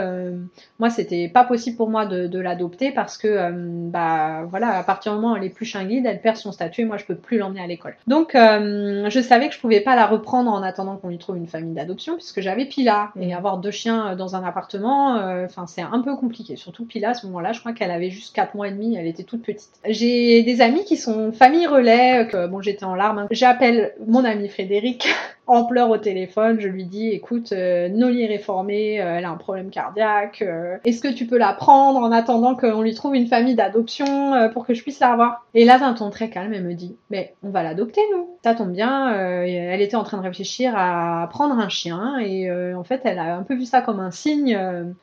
moi, 0.79 0.89
c'était 0.89 1.27
pas 1.27 1.43
possible 1.43 1.77
pour 1.77 1.89
moi 1.89 2.05
de, 2.05 2.39
l'adopter 2.39 2.91
parce 2.91 3.17
que, 3.17 3.27
euh, 3.27 3.51
bah, 3.53 4.43
voilà, 4.49 4.77
à 4.77 4.83
partir 4.83 5.13
du 5.13 5.19
moment 5.19 5.33
où 5.33 5.37
elle 5.37 5.43
est 5.43 5.49
plus 5.49 5.65
chien 5.65 5.85
guide, 5.85 6.05
elle 6.05 6.21
perd 6.21 6.37
son 6.37 6.51
statut 6.51 6.81
et 6.81 6.85
moi, 6.85 6.97
je 6.97 7.05
peux 7.05 7.15
plus 7.15 7.37
l'emmener 7.37 7.61
à 7.61 7.67
l'école. 7.67 7.95
Donc, 8.07 8.35
euh, 8.35 9.09
je 9.09 9.19
savais 9.19 9.47
que 9.47 9.55
je 9.55 9.59
pouvais 9.59 9.81
pas 9.81 9.95
la 9.95 10.07
reprendre 10.07 10.51
en 10.51 10.63
attendant 10.63 10.97
qu'on 10.97 11.09
lui 11.09 11.19
trouve 11.19 11.37
une 11.37 11.47
famille 11.47 11.73
d'adoption 11.73 12.15
puisque 12.15 12.41
j'avais 12.41 12.65
Pila 12.65 13.11
et 13.19 13.33
mmh. 13.33 13.37
avoir 13.37 13.57
deux 13.59 13.71
chiens 13.71 14.15
dans 14.15 14.35
un 14.35 14.43
appartement, 14.43 15.15
enfin, 15.45 15.67
c'est 15.67 15.81
un 15.81 15.99
peu 16.01 16.15
compliqué. 16.15 16.55
Surtout 16.55 16.85
Pila, 16.85 17.09
à 17.09 17.13
ce 17.13 17.27
moment-là, 17.27 17.53
je 17.53 17.59
crois 17.59 17.73
qu'elle 17.73 17.91
avait 17.91 18.09
juste 18.09 18.35
4 18.35 18.55
mois 18.55 18.67
et 18.67 18.71
demi, 18.71 18.95
elle 18.95 19.07
était 19.07 19.23
toute 19.23 19.43
petite. 19.43 19.71
J'ai 19.87 20.43
des 20.43 20.61
amis 20.61 20.83
qui 20.85 20.97
sont 20.97 21.31
famille 21.31 21.67
relais, 21.67 22.27
que, 22.31 22.47
bon, 22.47 22.61
j'étais 22.61 22.85
en 22.85 22.95
larmes. 22.95 23.27
J'appelle 23.31 23.93
mon 24.07 24.23
ami 24.25 24.49
Frédéric 24.49 25.07
en 25.47 25.65
pleurs 25.65 25.89
au 25.89 25.97
téléphone. 25.97 26.59
Je 26.59 26.67
lui 26.67 26.85
dis, 26.85 27.09
écoute, 27.09 27.51
euh, 27.51 27.89
Noli 27.89 28.23
est 28.23 28.27
réformée, 28.27 29.01
euh, 29.01 29.17
elle 29.17 29.25
a 29.25 29.29
un 29.29 29.37
problème 29.37 29.69
cardiaque. 29.69 30.41
Euh, 30.41 30.77
est-ce 30.85 31.01
que 31.01 31.07
tu 31.07 31.25
peux 31.25 31.37
la 31.37 31.53
prendre 31.53 31.99
en 31.99 32.11
attendant 32.11 32.55
qu'on 32.55 32.81
lui 32.81 32.93
trouve 32.93 33.15
une 33.15 33.27
famille 33.27 33.55
d'adoption 33.55 34.33
euh, 34.33 34.49
pour 34.49 34.65
que 34.65 34.73
je 34.73 34.81
puisse 34.81 34.99
la 34.99 35.11
revoir? 35.11 35.45
Et 35.53 35.65
là, 35.65 35.79
d'un 35.79 35.93
ton 35.93 36.09
très 36.09 36.29
calme, 36.29 36.53
elle 36.53 36.63
me 36.63 36.73
dit, 36.73 36.95
mais 37.09 37.33
on 37.43 37.49
va 37.49 37.63
l'adopter, 37.63 38.01
nous. 38.13 38.29
Ça 38.43 38.55
tombe 38.55 38.71
bien. 38.71 39.13
elle 39.13 39.81
était 39.81 39.95
en 39.95 40.03
train 40.03 40.17
de 40.17 40.23
réfléchir 40.23 40.73
à 40.75 41.27
prendre 41.29 41.59
un 41.59 41.69
chien 41.69 42.17
et 42.19 42.51
en 42.73 42.83
fait, 42.83 43.01
elle 43.03 43.19
a 43.19 43.35
un 43.35 43.43
peu 43.43 43.53
vu 43.53 43.65
ça 43.65 43.81
comme 43.81 43.99
un 43.99 44.09
signe. 44.09 44.57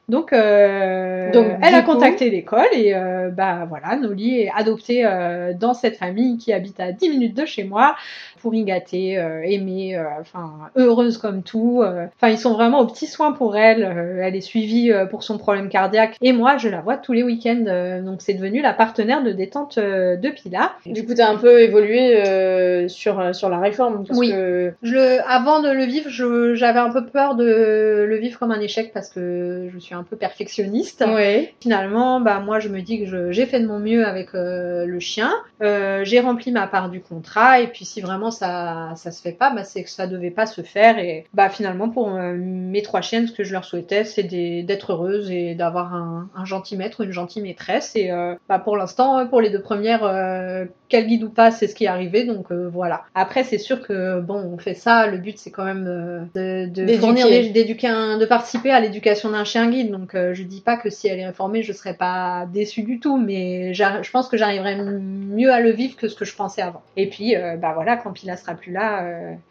donc, 0.09 0.33
donc 0.33 0.33
elle 0.33 1.75
a 1.75 1.83
contacté 1.83 2.31
l'école 2.31 2.67
et 2.73 2.95
bah 3.33 3.65
voilà, 3.69 3.95
Noli 3.97 4.41
est 4.41 4.51
adoptée 4.53 5.09
dans 5.55 5.73
cette 5.73 5.99
famille 5.99 6.39
qui 6.39 6.53
habite 6.53 6.81
à 6.81 6.91
10 6.91 7.11
minutes 7.11 7.37
de 7.37 7.45
chez 7.45 7.63
moi 7.63 7.95
pour 8.41 8.55
y 8.57 8.65
gâter, 8.65 9.13
aimer 9.45 9.97
enfin 10.33 10.71
heureuse 10.77 11.19
comme 11.19 11.43
tout. 11.43 11.83
Enfin, 11.83 12.29
ils 12.29 12.39
sont 12.39 12.55
vraiment 12.55 12.81
aux 12.81 12.87
petits 12.87 13.07
soins 13.07 13.33
pour 13.33 13.57
elle. 13.57 13.83
elle 14.21 14.37
est 14.37 14.41
suivie 14.41 14.93
pour 15.11 15.23
son 15.23 15.39
problème 15.39 15.69
cardiaque. 15.69 16.17
Et 16.21 16.33
moi, 16.33 16.57
je 16.57 16.69
la 16.69 16.81
vois 16.81 16.97
tous 16.97 17.13
les 17.13 17.23
week-ends. 17.23 18.03
donc, 18.05 18.23
c'est 18.23 18.35
devenu 18.35 18.61
la 18.63 18.73
partenaire 18.73 19.23
de 19.23 19.33
détente 19.33 19.79
de 19.79 20.31
Pila. 20.31 20.73
Du 20.87 21.05
coup, 21.05 21.15
t'as 21.15 21.31
un 21.31 21.37
peu 21.37 21.61
évolué 21.61 22.89
sur 22.89 23.35
sur 23.35 23.49
la 23.49 23.59
réforme. 23.59 24.05
Parce 24.07 24.19
oui. 24.19 24.31
Que... 24.31 24.73
Je, 24.83 25.21
avant 25.29 25.61
de 25.61 25.71
le 25.71 25.85
vivre, 25.85 26.09
j'avais 26.55 26.79
un 26.79 26.91
peu 26.91 27.07
peur 27.07 27.35
de 27.35 28.05
le 28.09 28.17
vivre 28.17 28.39
comme 28.39 28.53
un 28.53 28.61
échec 28.61 28.93
parce 28.93 29.11
que 29.11 29.69
je 29.73 29.79
suis 29.79 29.95
un 29.95 30.03
peu 30.03 30.17
perfectionniste. 30.17 31.05
Oui. 31.07 31.49
Finalement, 31.61 32.21
bah 32.21 32.41
moi, 32.41 32.61
je 32.61 32.69
me 32.69 32.81
dis 32.81 33.05
que 33.05 33.33
j'ai 33.33 33.47
fait 33.47 33.61
de 33.61 33.67
mon 33.67 33.79
mieux 33.79 34.07
avec 34.07 34.31
le 34.33 34.99
chien. 35.01 35.33
j'ai 35.61 36.21
rempli 36.21 36.53
ma 36.53 36.67
part 36.67 36.89
du 36.89 37.01
contrat 37.01 37.61
et 37.61 37.67
puis 37.69 37.85
si 37.85 38.01
vraiment 38.01 38.31
ça 38.31 38.93
ça 38.97 39.11
se 39.11 39.23
fait 39.23 39.33
pas, 39.33 39.51
bah 39.51 39.65
c'est 39.65 39.83
que 39.83 39.91
ça 39.91 40.07
devait 40.19 40.31
pas 40.31 40.47
se 40.47 40.63
faire 40.63 40.99
et 40.99 41.25
bah 41.33 41.49
finalement 41.49 41.89
pour 41.89 42.09
euh, 42.09 42.35
mes 42.37 42.83
trois 42.83 43.01
chiennes, 43.01 43.27
ce 43.27 43.33
que 43.33 43.45
je 43.45 43.53
leur 43.53 43.65
souhaitais, 43.65 44.05
c'est 44.05 44.25
d'être 44.25 44.93
heureuses 44.93 45.31
et 45.31 45.55
d'avoir 45.55 45.95
un, 45.95 46.29
un, 46.37 46.45
gentil 46.45 46.77
maître, 46.77 47.03
une 47.03 47.13
gentille 47.13 47.43
maîtresse 47.43 47.93
et 47.95 48.11
euh, 48.11 48.35
bah 48.49 48.59
pour 48.59 48.77
l'instant 48.77 49.27
pour 49.27 49.41
les 49.41 49.51
deux 49.51 49.61
premières, 49.61 50.05
euh, 50.05 50.65
qu'elles 50.89 51.07
guide 51.07 51.25
ou 51.25 51.31
pas, 51.31 51.51
c'est 51.51 51.67
ce 51.67 51.75
qui 51.75 51.85
est 51.85 51.89
arrivé 51.89 52.25
donc 52.25 52.53
voilà. 52.53 53.05
Après 53.15 53.45
c'est 53.45 53.59
sûr 53.59 53.81
que 53.87 54.21
bon 54.21 54.37
on 54.53 54.59
fait 54.59 54.75
ça, 54.75 55.07
le 55.07 55.19
but 55.19 55.39
c'est 55.39 55.51
quand 55.51 55.65
même 55.65 56.29
de, 56.35 56.67
de 56.67 56.97
fournir 56.99 57.27
d'éduquer, 57.53 57.89
de 57.89 58.27
participer 58.27 58.71
à 58.71 58.81
l'éducation 58.81 59.31
d'un 59.31 59.45
chien 59.45 59.71
guide 59.71 59.91
donc 59.91 60.11
je 60.15 60.43
dis 60.43 60.61
pas 60.61 60.77
que 60.77 60.91
si 60.91 61.09
elle 61.09 61.19
est 61.19 61.27
réformée 61.27 61.63
je 61.63 61.73
serais 61.73 61.95
pas 61.95 62.47
déçue 62.53 62.83
du 62.83 63.01
tout 63.01 63.17
mais 63.19 63.75
je 63.75 64.11
pense 64.11 64.29
que 64.29 64.37
j'arriverai 64.37 64.77
mieux 64.77 65.53
à 65.53 65.61
le 65.61 65.71
vivre 65.71 65.97
que 65.97 66.09
ce 66.09 66.17
que 66.17 66.25
je 66.25 66.35
pensais 66.35 66.63
avant. 66.63 66.83
Et 66.97 67.09
puis, 67.09 67.35
bah 67.61 67.73
voilà, 67.75 67.97
quand 67.97 68.13
Pila 68.13 68.37
sera 68.37 68.55
plus 68.55 68.73
là. 68.73 69.05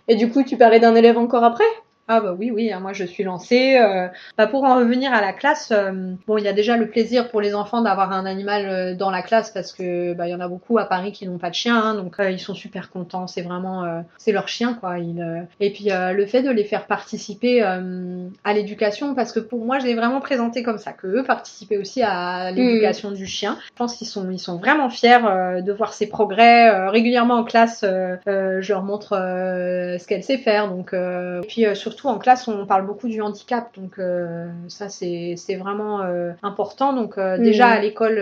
Et 0.08 0.16
du 0.16 0.30
coup, 0.30 0.44
tu 0.44 0.57
parlais 0.58 0.80
d'un 0.80 0.96
élève 0.96 1.18
encore 1.18 1.44
après? 1.44 1.66
Ah 2.10 2.22
bah 2.22 2.34
oui, 2.38 2.52
oui, 2.52 2.72
hein, 2.72 2.80
moi 2.80 2.94
je 2.94 3.04
suis 3.04 3.24
lancée. 3.24 3.78
Euh, 3.78 4.08
bah 4.38 4.48
pour 4.48 4.64
en 4.64 4.78
revenir 4.78 5.12
à 5.12 5.20
la 5.20 5.34
classe, 5.34 5.74
euh, 5.76 6.14
bon, 6.26 6.38
il 6.38 6.46
y 6.46 6.48
a 6.48 6.54
déjà 6.54 6.78
le 6.78 6.90
plaisir 6.90 7.30
pour 7.30 7.42
les 7.42 7.54
enfants 7.54 7.82
d'avoir 7.82 8.14
un 8.14 8.26
animal 8.26 8.66
euh, 8.66 8.96
dans 8.96 9.12
la 9.12 9.22
classe 9.22 9.52
parce 9.52 9.74
que 9.74 10.14
bah 10.14 10.26
il 10.26 10.32
y 10.32 10.36
en 10.36 10.40
a 10.40 10.48
beaucoup 10.48 10.78
à 10.78 10.86
Paris 10.86 11.12
qui 11.12 11.28
n'ont 11.28 11.38
pas 11.38 11.50
de 11.50 11.56
chien, 11.56 11.76
hein, 11.76 11.96
donc 11.96 12.16
ils 12.20 12.40
sont 12.40 12.54
super 12.54 12.92
contents. 12.92 13.28
C'est 13.28 13.42
vraiment, 13.42 14.04
c'est 14.18 14.32
leur 14.32 14.48
chien 14.48 14.74
quoi. 14.74 14.98
Et 15.00 15.70
puis 15.72 15.88
le 15.90 16.26
fait 16.26 16.44
de 16.44 16.50
les 16.50 16.64
faire 16.64 16.86
participer 16.86 17.62
à 17.62 18.54
l'éducation, 18.54 19.14
parce 19.14 19.34
que 19.34 19.40
pour 19.40 19.66
moi, 19.66 19.80
je 19.80 19.86
l'ai 19.86 19.96
vraiment 19.96 20.22
présenté 20.22 20.64
comme 20.64 20.78
ça, 20.78 20.94
que 20.94 21.08
eux 21.08 21.24
participaient 21.24 21.78
aussi 21.78 22.02
à 22.04 22.52
l'éducation 22.52 23.12
du 23.12 23.26
chien. 23.26 23.58
Je 23.66 23.76
pense 23.76 23.96
qu'ils 23.96 24.08
sont, 24.08 24.30
ils 24.32 24.40
sont 24.40 24.58
vraiment 24.58 24.90
fiers 24.90 25.20
de 25.62 25.72
voir 25.74 25.94
ses 25.94 26.08
progrès. 26.08 26.88
régulièrement 26.90 27.36
en 27.36 27.44
classe, 27.44 27.84
je 27.84 28.72
leur 28.72 28.84
montre 28.84 29.10
ce 29.10 30.08
qu'elle 30.08 30.24
sait 30.24 30.38
faire, 30.38 30.70
donc 30.70 30.94
et 30.94 31.48
puis 31.48 31.66
surtout 31.76 31.97
en 32.06 32.20
classe, 32.20 32.48
on 32.48 32.66
parle 32.66 32.86
beaucoup 32.86 33.08
du 33.08 33.22
handicap, 33.22 33.70
donc 33.76 33.98
euh, 33.98 34.48
ça 34.68 34.90
c'est 34.90 35.36
vraiment 35.60 36.02
euh, 36.02 36.32
important. 36.44 36.94
Donc 36.94 37.18
euh, 37.18 37.38
déjà 37.38 37.68
à 37.68 37.80
l'école, 37.80 38.20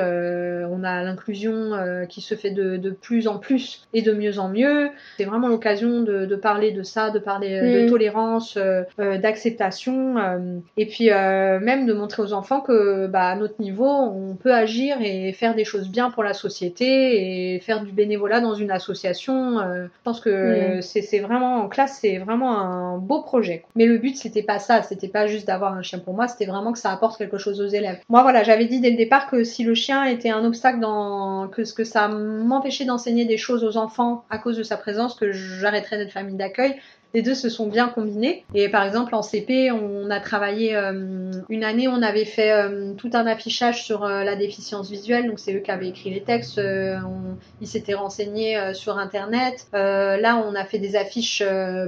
on 0.69 0.83
a 0.83 1.03
l'inclusion 1.03 1.71
qui 2.07 2.21
se 2.21 2.35
fait 2.35 2.51
de, 2.51 2.77
de, 2.77 2.89
plus 2.91 3.27
en 3.27 3.37
plus 3.37 3.85
et 3.93 4.01
de 4.01 4.13
mieux 4.13 4.39
en 4.39 4.49
mieux. 4.49 4.89
C'est 5.17 5.25
vraiment 5.25 5.47
l'occasion 5.47 6.01
de, 6.01 6.25
de, 6.25 6.35
parler 6.35 6.71
de 6.71 6.83
ça, 6.83 7.09
de 7.09 7.19
parler 7.19 7.49
de 7.59 7.89
tolérance, 7.89 8.57
d'acceptation, 8.97 10.15
et 10.77 10.85
puis 10.85 11.09
même 11.09 11.85
de 11.85 11.93
montrer 11.93 12.23
aux 12.23 12.33
enfants 12.33 12.61
que 12.61 13.07
bah, 13.07 13.27
à 13.27 13.35
notre 13.35 13.61
niveau, 13.61 13.87
on 13.87 14.35
peut 14.35 14.53
agir 14.53 14.97
et 15.01 15.33
faire 15.33 15.55
des 15.55 15.65
choses 15.65 15.89
bien 15.89 16.09
pour 16.11 16.23
la 16.23 16.33
société 16.33 17.55
et 17.55 17.59
faire 17.59 17.83
du 17.83 17.91
bénévolat 17.91 18.39
dans 18.39 18.55
une 18.55 18.71
association. 18.71 19.59
je 19.59 19.87
pense 20.03 20.21
que 20.21 20.79
c'est 20.81 21.19
vraiment 21.19 21.57
en 21.57 21.67
classe, 21.67 21.99
c'est 22.01 22.17
vraiment 22.17 22.59
un 22.59 22.97
beau 22.97 23.21
projet. 23.21 23.64
Mais 23.75 23.85
le 23.85 23.97
but, 23.97 24.15
c'était 24.15 24.43
pas 24.43 24.59
ça. 24.59 24.83
C'était 24.83 25.07
pas 25.07 25.27
juste 25.27 25.47
d'avoir 25.47 25.73
un 25.73 25.81
chien 25.81 25.99
pour 25.99 26.13
moi. 26.13 26.27
C'était 26.27 26.45
vraiment 26.45 26.73
que 26.73 26.79
ça 26.79 26.91
apporte 26.91 27.17
quelque 27.17 27.37
chose 27.37 27.61
aux 27.61 27.67
élèves. 27.67 27.99
Moi, 28.09 28.21
voilà, 28.21 28.43
j'avais 28.43 28.65
dit 28.65 28.79
dès 28.79 28.91
le 28.91 28.97
départ 28.97 29.29
que 29.29 29.43
si 29.43 29.63
le 29.63 29.75
chien 29.75 30.03
était 30.05 30.29
un 30.29 30.45
obstacle 30.45 30.79
dans, 30.79 31.47
que 31.47 31.63
ce 31.63 31.73
que 31.73 31.83
ça 31.83 32.07
m'empêchait 32.07 32.85
d'enseigner 32.85 33.25
des 33.25 33.37
choses 33.37 33.63
aux 33.63 33.77
enfants 33.77 34.25
à 34.29 34.37
cause 34.37 34.57
de 34.57 34.63
sa 34.63 34.77
présence, 34.77 35.15
que 35.15 35.31
j'arrêterais 35.31 35.97
d'être 35.97 36.11
famille 36.11 36.35
d'accueil 36.35 36.75
les 37.15 37.21
deux 37.21 37.33
se 37.33 37.47
sont 37.47 37.67
bien 37.67 37.87
combinés. 37.87 38.43
Et 38.53 38.67
par 38.67 38.83
exemple, 38.83 39.15
en 39.15 39.21
CP, 39.21 39.71
on 39.71 40.09
a 40.09 40.19
travaillé 40.19 40.75
euh, 40.75 41.31
une 41.47 41.63
année, 41.63 41.87
on 41.87 42.01
avait 42.01 42.25
fait 42.25 42.51
euh, 42.51 42.91
tout 42.97 43.09
un 43.13 43.25
affichage 43.25 43.85
sur 43.85 44.03
euh, 44.03 44.25
la 44.25 44.35
déficience 44.35 44.91
visuelle. 44.91 45.27
Donc, 45.27 45.39
c'est 45.39 45.53
eux 45.53 45.59
qui 45.59 45.71
avaient 45.71 45.87
écrit 45.87 46.09
les 46.09 46.23
textes. 46.23 46.59
ils 47.61 47.67
s'étaient 47.67 47.93
renseignés 47.93 48.73
sur 48.73 48.97
Internet. 48.97 49.65
là, 49.71 50.43
on 50.45 50.55
a 50.55 50.65
fait 50.65 50.77
des 50.77 50.97
affiches 50.97 51.41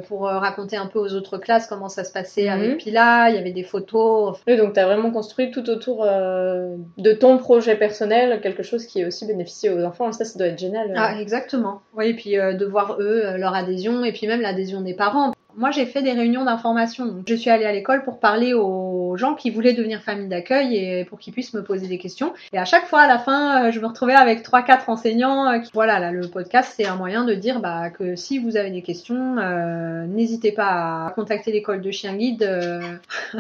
pour 0.08 0.22
raconter 0.22 0.78
un 0.78 0.88
peu 0.88 1.00
aux 1.00 1.14
autres 1.14 1.38
classes 1.38 1.68
comment 1.68 1.90
ça 1.90 2.06
se 2.06 2.14
passait 2.14 2.46
mhm. 2.46 2.50
avec 2.50 2.78
Pila. 2.78 3.30
Il 3.30 3.36
y 3.36 3.38
avait 3.38 3.52
des 3.52 3.64
photos. 3.64 4.38
Oui, 4.48 4.56
donc 4.56 4.74
tu 4.74 4.80
as 4.80 4.86
vraiment 4.86 5.12
construit 5.12 5.52
tout 5.52 5.70
autour 5.70 6.06
de 6.06 7.12
ton 7.12 7.38
projet 7.38 7.76
personnel 7.76 8.40
quelque 8.40 8.64
chose 8.64 8.86
qui 8.86 9.02
est 9.02 9.06
aussi 9.06 9.26
bénéficié 9.26 9.70
aux 9.70 9.84
enfants. 9.84 10.14
Ça, 10.14 10.24
ça 10.24 10.40
doit 10.40 10.48
être 10.48 10.60
génial. 10.60 10.94
Ah, 10.96 11.20
exactement. 11.20 11.82
Oui, 11.98 12.08
et 12.08 12.14
puis 12.14 12.36
de 12.36 12.66
voir 12.66 12.98
eux, 13.02 13.36
leur 13.38 13.54
adhésion, 13.54 14.06
et 14.06 14.14
puis 14.14 14.28
même 14.28 14.42
l'adhésion 14.42 14.80
des 14.82 14.94
parents 14.94 15.17
moi, 15.58 15.72
j'ai 15.72 15.88
fait 15.88 16.04
des 16.04 16.12
réunions 16.12 16.46
d'information. 16.46 17.24
Je 17.28 17.34
suis 17.34 17.50
allée 17.50 17.66
à 17.66 17.74
l'école 17.74 18.04
pour 18.04 18.20
parler 18.20 18.54
aux 18.54 19.18
gens 19.18 19.34
qui 19.34 19.50
voulaient 19.50 19.74
devenir 19.74 20.04
famille 20.04 20.28
d'accueil 20.28 20.76
et 20.76 21.06
pour 21.06 21.18
qu'ils 21.18 21.34
puissent 21.34 21.56
me 21.56 21.64
poser 21.64 21.88
des 21.88 21.98
questions. 21.98 22.32
Et 22.54 22.60
à 22.60 22.66
chaque 22.66 22.86
fois, 22.86 23.02
à 23.02 23.08
la 23.08 23.18
fin, 23.18 23.66
euh, 23.66 23.72
je 23.72 23.80
me 23.80 23.88
retrouvais 23.88 24.14
avec 24.14 24.44
trois, 24.44 24.62
quatre 24.62 24.88
enseignants. 24.88 25.50
Euh, 25.50 25.58
voilà, 25.74 26.00
là, 26.00 26.12
le 26.12 26.28
podcast, 26.28 26.76
c'est 26.78 26.86
un 26.86 26.96
moyen 26.96 27.26
de 27.26 27.34
dire 27.34 27.60
bah, 27.60 27.90
que 27.90 28.16
si 28.16 28.38
vous 28.38 28.56
avez 28.56 28.70
des 28.70 28.84
questions, 28.84 29.38
euh, 29.40 30.06
n'hésitez 30.06 30.52
pas 30.52 31.08
à 31.08 31.12
contacter 31.16 31.52
l'école 31.52 31.82
de 31.82 31.90
chien 31.90 32.16
guide. 32.16 32.48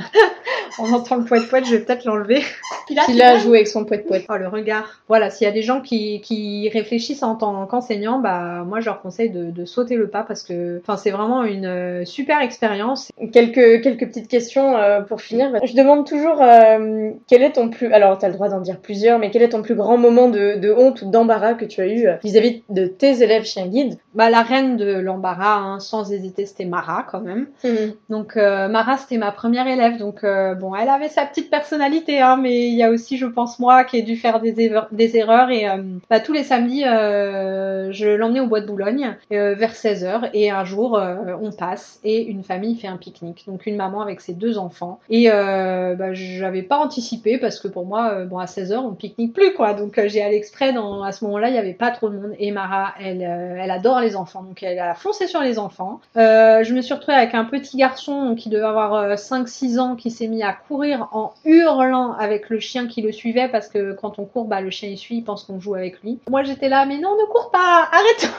On 0.79 0.91
entend 0.93 1.17
le 1.17 1.25
poète 1.25 1.47
poète, 1.47 1.65
je 1.65 1.75
vais 1.75 1.81
peut-être 1.81 2.05
l'enlever. 2.05 2.43
Il 2.89 3.21
a 3.21 3.37
joué 3.37 3.57
avec 3.57 3.67
son 3.67 3.85
poète 3.85 4.07
poète. 4.07 4.25
Oh, 4.29 4.37
le 4.37 4.47
regard. 4.47 5.01
Voilà, 5.07 5.29
s'il 5.29 5.45
y 5.45 5.49
a 5.49 5.53
des 5.53 5.61
gens 5.61 5.81
qui, 5.81 6.21
qui 6.21 6.67
réfléchissent 6.69 7.23
en 7.23 7.35
tant 7.35 7.65
qu'enseignant, 7.67 8.19
bah, 8.19 8.63
moi, 8.65 8.79
je 8.79 8.85
leur 8.85 9.01
conseille 9.01 9.29
de, 9.29 9.51
de 9.51 9.65
sauter 9.65 9.95
le 9.95 10.07
pas 10.07 10.23
parce 10.23 10.41
que, 10.41 10.79
enfin, 10.81 10.97
c'est 10.97 11.11
vraiment 11.11 11.43
une 11.43 12.05
super 12.07 12.41
expérience. 12.41 13.11
Quelques, 13.31 13.81
quelques 13.81 14.07
petites 14.07 14.27
questions 14.27 14.75
euh, 14.75 15.01
pour 15.01 15.21
finir. 15.21 15.51
Je 15.63 15.75
demande 15.75 16.07
toujours 16.07 16.41
euh, 16.41 17.11
quel 17.27 17.43
est 17.43 17.53
ton 17.53 17.69
plus... 17.69 17.91
Alors, 17.93 18.17
tu 18.17 18.25
as 18.25 18.29
le 18.29 18.33
droit 18.33 18.49
d'en 18.49 18.61
dire 18.61 18.79
plusieurs, 18.79 19.19
mais 19.19 19.29
quel 19.29 19.41
est 19.41 19.49
ton 19.49 19.61
plus 19.61 19.75
grand 19.75 19.97
moment 19.97 20.29
de, 20.29 20.57
de 20.57 20.71
honte 20.71 21.01
ou 21.01 21.11
d'embarras 21.11 21.53
que 21.53 21.65
tu 21.65 21.81
as 21.81 21.87
eu 21.87 22.07
euh, 22.07 22.15
vis-à-vis 22.23 22.63
de 22.69 22.87
tes 22.87 23.21
élèves 23.21 23.45
chiens 23.45 23.67
guides 23.67 23.97
Bah, 24.15 24.29
la 24.29 24.41
reine 24.41 24.77
de 24.77 24.99
l'embarras, 24.99 25.57
hein, 25.57 25.79
sans 25.79 26.11
hésiter, 26.11 26.45
c'était 26.45 26.65
Mara 26.65 27.05
quand 27.09 27.21
même. 27.21 27.47
Mhm. 27.63 27.93
Donc, 28.09 28.35
Mara, 28.35 28.97
c'était 28.97 29.17
ma 29.17 29.31
première 29.31 29.67
élève. 29.67 29.97
Donc, 29.97 30.23
bon, 30.23 30.75
elle 30.75 30.89
avait 30.89 31.09
sa 31.09 31.25
petite 31.25 31.49
personnalité, 31.49 32.19
hein, 32.19 32.37
mais 32.37 32.67
il 32.67 32.75
y 32.75 32.83
a 32.83 32.89
aussi, 32.89 33.17
je 33.17 33.25
pense, 33.25 33.59
moi, 33.59 33.83
qui 33.83 33.97
ai 33.97 34.01
dû 34.01 34.15
faire 34.15 34.39
des, 34.39 34.71
des 34.91 35.17
erreurs. 35.17 35.49
Et 35.49 35.65
bah, 36.09 36.19
tous 36.19 36.33
les 36.33 36.43
samedis, 36.43 36.83
je 36.83 38.15
l'emmenais 38.15 38.39
au 38.39 38.47
bois 38.47 38.61
de 38.61 38.67
Boulogne 38.67 39.15
vers 39.29 39.73
16h. 39.73 40.29
Et 40.33 40.49
un 40.49 40.65
jour, 40.65 40.99
on 41.41 41.51
passe 41.51 41.96
et 42.03 42.23
une 42.23 42.43
famille 42.43 42.75
fait 42.75 42.87
un 42.87 42.97
pique-nique. 42.97 43.45
Donc 43.47 43.65
une 43.65 43.75
maman 43.75 44.01
avec 44.01 44.21
ses 44.21 44.33
deux 44.33 44.57
enfants. 44.57 44.99
Et 45.09 45.29
euh, 45.31 45.95
bah, 45.95 46.13
j'avais 46.13 46.61
pas 46.61 46.77
anticipé 46.77 47.37
parce 47.37 47.59
que 47.59 47.67
pour 47.67 47.85
moi, 47.85 48.11
euh, 48.11 48.25
bon 48.25 48.37
à 48.37 48.45
16h 48.45 48.77
on 48.77 48.93
pique-nique 48.93 49.33
plus 49.33 49.53
quoi. 49.53 49.73
Donc 49.73 49.97
euh, 49.97 50.07
j'ai 50.07 50.21
allé 50.21 50.35
exprès 50.35 50.73
dans 50.73 51.03
à 51.03 51.11
ce 51.11 51.23
moment-là 51.25 51.49
il 51.49 51.55
y 51.55 51.57
avait 51.57 51.73
pas 51.73 51.91
trop 51.91 52.09
de 52.09 52.17
monde. 52.17 52.35
Et 52.39 52.51
Mara 52.51 52.93
elle 52.99 53.21
elle 53.21 53.71
adore 53.71 53.99
les 53.99 54.15
enfants 54.15 54.43
donc 54.43 54.63
elle 54.63 54.79
a 54.79 54.93
foncé 54.93 55.27
sur 55.27 55.41
les 55.41 55.59
enfants. 55.59 55.99
je 56.15 56.73
me 56.73 56.81
suis 56.81 56.93
retrouvée 56.93 57.17
avec 57.17 57.33
un 57.33 57.45
petit 57.45 57.77
garçon 57.77 58.35
qui 58.35 58.49
devait 58.49 58.63
avoir 58.63 59.15
5-6 59.15 59.79
ans 59.79 59.95
qui 59.95 60.11
s'est 60.11 60.27
mis 60.27 60.43
à 60.43 60.53
courir 60.53 61.07
en 61.11 61.33
hurlant 61.45 62.13
avec 62.13 62.49
le 62.49 62.59
chien 62.59 62.87
qui 62.87 63.01
le 63.01 63.11
suivait 63.11 63.49
parce 63.49 63.67
que 63.67 63.93
quand 63.93 64.19
on 64.19 64.25
court 64.25 64.45
bah 64.45 64.61
le 64.61 64.69
chien 64.69 64.89
il 64.89 64.97
suit 64.97 65.17
il 65.17 65.23
pense 65.23 65.43
qu'on 65.43 65.59
joue 65.59 65.75
avec 65.75 66.01
lui. 66.01 66.19
Moi 66.29 66.43
j'étais 66.43 66.69
là 66.69 66.85
mais 66.85 66.97
non 66.97 67.15
ne 67.15 67.25
cours 67.25 67.51
pas 67.51 67.87
arrête 67.91 68.31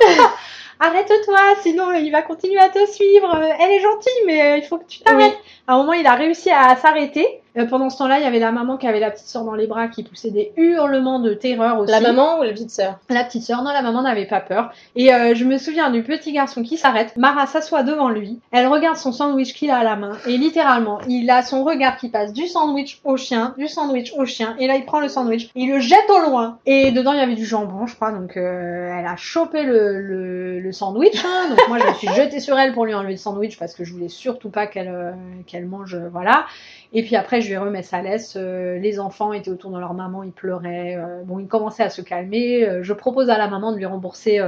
arrête-toi, 0.81 1.41
sinon 1.63 1.93
il 1.93 2.11
va 2.11 2.23
continuer 2.23 2.59
à 2.59 2.69
te 2.69 2.85
suivre. 2.87 3.35
Elle 3.61 3.71
est 3.71 3.81
gentille, 3.81 4.23
mais 4.27 4.59
il 4.59 4.65
faut 4.65 4.79
que 4.79 4.87
tu 4.87 5.01
t'arrêtes. 5.01 5.37
À 5.67 5.75
un 5.75 5.79
moment, 5.79 5.93
il 5.93 6.07
a 6.07 6.15
réussi 6.15 6.51
à 6.51 6.77
s'arrêter. 6.77 7.41
Euh, 7.59 7.67
pendant 7.67 7.91
ce 7.91 7.99
temps-là, 7.99 8.19
il 8.19 8.23
y 8.23 8.27
avait 8.27 8.39
la 8.39 8.53
maman 8.53 8.77
qui 8.77 8.87
avait 8.87 9.01
la 9.01 9.11
petite 9.11 9.27
sœur 9.27 9.45
dans 9.45 9.55
les 9.55 9.67
bras 9.67 9.89
qui 9.89 10.03
poussait 10.05 10.31
des 10.31 10.53
hurlements 10.57 11.19
de 11.19 11.35
terreur 11.35 11.79
aussi. 11.79 11.91
La 11.91 12.01
maman 12.01 12.39
ou 12.39 12.43
la 12.43 12.53
petite 12.53 12.71
sœur? 12.71 12.99
La 13.09 13.25
petite 13.25 13.43
sœur, 13.43 13.63
non, 13.63 13.73
la 13.73 13.83
maman 13.83 14.03
n'avait 14.03 14.27
pas 14.27 14.41
peur. 14.41 14.71
Et 14.95 15.13
euh, 15.13 15.35
je 15.35 15.45
me 15.45 15.59
souviens 15.59 15.91
du 15.91 16.03
petit 16.03 16.33
garçon 16.33 16.63
qui 16.63 16.77
s'arrête. 16.77 17.17
Mara 17.17 17.47
s'assoit 17.47 17.83
devant 17.83 18.09
lui. 18.11 18.39
Elle 18.53 18.67
regarde 18.69 18.97
son 18.97 19.13
sandwich 19.13 19.55
qu'il 19.55 19.71
a 19.71 19.79
à 19.79 19.85
la 19.85 19.97
main. 19.97 20.13
Et 20.27 20.37
littéralement, 20.37 21.01
il 21.09 21.29
a 21.31 21.43
son 21.43 21.65
regard 21.65 21.97
qui 21.97 22.09
passe 22.09 22.33
du 22.33 22.47
sandwich 22.47 23.01
au 23.05 23.17
chien, 23.17 23.55
du 23.59 23.67
sandwich 23.67 24.13
au 24.17 24.25
chien. 24.25 24.55
Et 24.59 24.67
là, 24.67 24.77
il 24.77 24.85
prend 24.85 25.01
le 25.01 25.09
sandwich, 25.09 25.51
il 25.55 25.71
le 25.71 25.81
jette 25.81 26.09
au 26.11 26.31
loin. 26.31 26.59
Et 26.67 26.93
dedans, 26.93 27.13
il 27.13 27.19
y 27.19 27.23
avait 27.23 27.35
du 27.35 27.45
jambon, 27.45 27.87
je 27.87 27.97
crois. 27.97 28.13
Donc, 28.13 28.37
euh, 28.37 28.99
elle 28.99 29.07
a 29.07 29.17
chopé 29.17 29.65
le, 29.65 30.01
le, 30.01 30.61
le 30.61 30.73
sandwich. 30.73 31.25
Hein. 31.25 31.49
Donc, 31.51 31.69
moi, 31.69 31.79
je 31.79 31.87
me 31.89 31.95
suis 31.95 32.09
jetée 32.17 32.41
sur 32.41 32.57
elle 32.59 32.73
pour 32.73 32.85
lui 32.85 32.95
enlever 32.95 33.13
le 33.13 33.19
sandwich 33.19 33.59
parce 33.59 33.75
que 33.75 33.85
je 33.85 33.93
voulais 33.93 34.09
surtout 34.09 34.51
pas 34.51 34.67
qu'elle 34.67 35.15
qu'elle 35.47 35.67
mange. 35.67 35.97
voilà. 36.13 36.47
Et 36.93 37.03
puis 37.03 37.17
après, 37.17 37.43
je 37.43 37.49
lui 37.49 37.55
ai 37.55 37.59
remis 37.59 37.85
sa 37.85 38.01
laisse. 38.01 38.35
Euh, 38.37 38.79
les 38.79 38.99
enfants 38.99 39.35
étaient 39.35 39.51
autour 39.51 39.71
de 39.71 39.79
leur 39.79 39.93
maman, 39.93 40.23
ils 40.23 40.33
pleuraient. 40.33 40.97
Euh, 40.97 41.23
bon, 41.23 41.39
ils 41.39 41.47
commençaient 41.47 41.83
à 41.83 41.91
se 41.91 42.01
calmer. 42.01 42.67
Euh, 42.67 42.83
je 42.83 42.93
propose 42.95 43.29
à 43.29 43.37
la 43.37 43.47
maman 43.47 43.73
de 43.73 43.77
lui 43.77 43.85
rembourser 43.85 44.39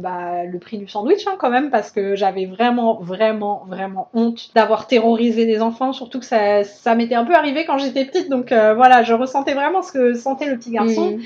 bah, 0.00 0.44
le 0.44 0.58
prix 0.58 0.76
du 0.76 0.86
sandwich 0.86 1.26
hein, 1.26 1.36
quand 1.38 1.50
même 1.50 1.70
parce 1.70 1.90
que 1.90 2.14
j'avais 2.14 2.44
vraiment, 2.44 3.00
vraiment, 3.00 3.64
vraiment 3.66 4.08
honte 4.12 4.50
d'avoir 4.54 4.86
terrorisé 4.86 5.46
des 5.46 5.62
enfants. 5.62 5.92
Surtout 5.92 6.20
que 6.20 6.26
ça, 6.26 6.64
ça 6.64 6.94
m'était 6.94 7.14
un 7.14 7.24
peu 7.24 7.34
arrivé 7.34 7.64
quand 7.64 7.78
j'étais 7.78 8.04
petite. 8.04 8.28
Donc 8.28 8.48
voilà, 8.50 9.02
je 9.02 9.14
ressentais 9.14 9.54
vraiment 9.54 9.82
ce 9.82 9.92
que 9.92 10.14
sentait 10.14 10.46
le 10.46 10.58
petit 10.58 10.72
garçon. 10.72 11.18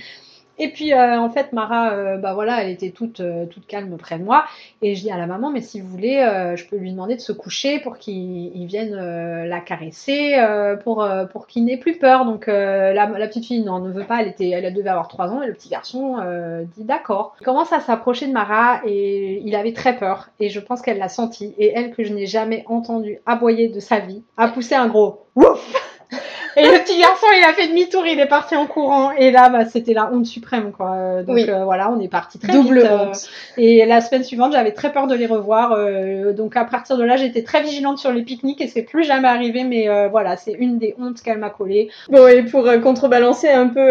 Et 0.62 0.68
puis 0.68 0.92
euh, 0.92 1.18
en 1.18 1.30
fait 1.30 1.54
Mara, 1.54 1.92
euh, 1.92 2.18
bah 2.18 2.34
voilà, 2.34 2.62
elle 2.62 2.68
était 2.68 2.90
toute 2.90 3.20
euh, 3.20 3.46
toute 3.46 3.66
calme 3.66 3.96
près 3.96 4.18
de 4.18 4.24
moi. 4.24 4.44
Et 4.82 4.94
je 4.94 5.00
dis 5.00 5.10
à 5.10 5.16
la 5.16 5.26
maman 5.26 5.50
mais 5.50 5.62
si 5.62 5.80
vous 5.80 5.88
voulez, 5.88 6.20
je 6.54 6.64
peux 6.66 6.76
lui 6.76 6.92
demander 6.92 7.16
de 7.16 7.20
se 7.20 7.32
coucher 7.32 7.80
pour 7.80 7.96
qu'il 7.96 8.66
vienne 8.66 8.94
la 8.94 9.60
caresser, 9.60 10.36
pour 10.84 11.06
pour 11.32 11.46
qu'il 11.46 11.64
n'ait 11.64 11.78
plus 11.78 11.98
peur. 11.98 12.26
Donc 12.26 12.46
la, 12.46 13.06
petite 13.26 13.46
fille 13.46 13.62
non 13.62 13.78
ne 13.78 13.90
veut 13.90 14.04
pas, 14.04 14.20
elle 14.20 14.28
était, 14.28 14.50
elle 14.50 14.72
devait 14.74 14.90
avoir 14.90 15.08
trois 15.08 15.30
ans. 15.30 15.42
Et 15.42 15.46
le 15.46 15.54
petit 15.54 15.70
garçon 15.70 16.16
dit 16.76 16.84
d'accord. 16.84 17.36
Il 17.40 17.44
commence 17.44 17.72
à 17.72 17.80
s'approcher 17.80 18.26
de 18.26 18.32
Mara 18.32 18.82
et 18.84 19.42
il 19.44 19.54
avait 19.56 19.72
très 19.72 19.96
peur. 19.96 20.28
Et 20.40 20.50
je 20.50 20.60
pense 20.60 20.82
qu'elle 20.82 20.98
l'a 20.98 21.08
senti. 21.08 21.54
Et 21.58 21.72
elle 21.74 21.92
que 21.92 22.04
je 22.04 22.12
n'ai 22.12 22.26
jamais 22.26 22.64
entendu 22.66 23.18
aboyer 23.24 23.68
de 23.68 23.80
sa 23.80 23.98
vie 23.98 24.22
a 24.36 24.48
poussé 24.48 24.74
un 24.74 24.88
gros 24.88 25.24
ouf 25.36 25.89
et 26.56 26.62
le 26.62 26.82
petit 26.82 26.98
garçon, 26.98 27.26
il 27.36 27.44
a 27.44 27.52
fait 27.52 27.68
demi-tour, 27.68 28.06
il 28.06 28.18
est 28.18 28.26
parti 28.26 28.56
en 28.56 28.66
courant. 28.66 29.12
Et 29.12 29.30
là, 29.30 29.48
bah, 29.48 29.64
c'était 29.64 29.94
la 29.94 30.12
honte 30.12 30.26
suprême, 30.26 30.72
quoi. 30.72 31.22
Donc 31.22 31.38
euh, 31.38 31.64
voilà, 31.64 31.90
on 31.90 32.00
est 32.00 32.08
parti 32.08 32.38
très 32.38 32.52
Double 32.52 32.80
vite. 32.80 32.90
Euh, 32.90 33.06
honte. 33.06 33.28
et 33.56 33.84
la 33.86 34.00
semaine 34.00 34.24
suivante, 34.24 34.52
j'avais 34.52 34.72
très 34.72 34.92
peur 34.92 35.06
de 35.06 35.14
les 35.14 35.26
revoir. 35.26 35.72
Euh, 35.72 36.32
donc 36.32 36.56
à 36.56 36.64
partir 36.64 36.96
de 36.96 37.04
là, 37.04 37.16
j'étais 37.16 37.42
très 37.42 37.62
vigilante 37.62 37.98
sur 37.98 38.12
les 38.12 38.22
pique-niques 38.22 38.60
et 38.60 38.68
c'est 38.68 38.82
plus 38.82 39.04
jamais 39.04 39.28
arrivé. 39.28 39.64
Mais 39.64 39.88
voilà, 40.08 40.36
c'est 40.36 40.52
une 40.52 40.78
des 40.78 40.94
hontes 40.98 41.20
qu'elle 41.22 41.38
m'a 41.38 41.50
collée. 41.50 41.90
Bon, 42.08 42.26
et 42.26 42.42
pour 42.42 42.68
contrebalancer 42.82 43.48
un 43.48 43.68
peu, 43.68 43.90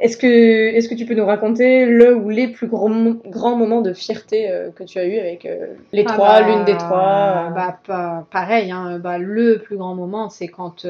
est-ce 0.00 0.16
que 0.16 0.26
est-ce 0.26 0.88
que 0.88 0.94
tu 0.94 1.04
peux 1.04 1.14
nous 1.14 1.26
raconter 1.26 1.86
le 1.86 2.14
ou 2.14 2.30
les 2.30 2.48
plus 2.48 2.66
grands 2.66 2.90
grands 3.26 3.56
moments 3.56 3.80
de 3.80 3.92
fierté 3.92 4.50
que 4.76 4.84
tu 4.84 4.98
as 4.98 5.04
eu 5.04 5.18
avec 5.18 5.48
les 5.92 6.04
ah 6.06 6.12
trois, 6.12 6.40
bah, 6.40 6.48
l'une 6.48 6.64
des 6.64 6.76
trois 6.76 7.50
Bah 7.54 8.24
pareil, 8.30 8.70
hein, 8.70 8.98
bah, 9.02 9.18
le 9.18 9.58
plus 9.58 9.76
grand 9.76 9.94
moment, 9.94 10.30
c'est 10.30 10.48
quand 10.48 10.86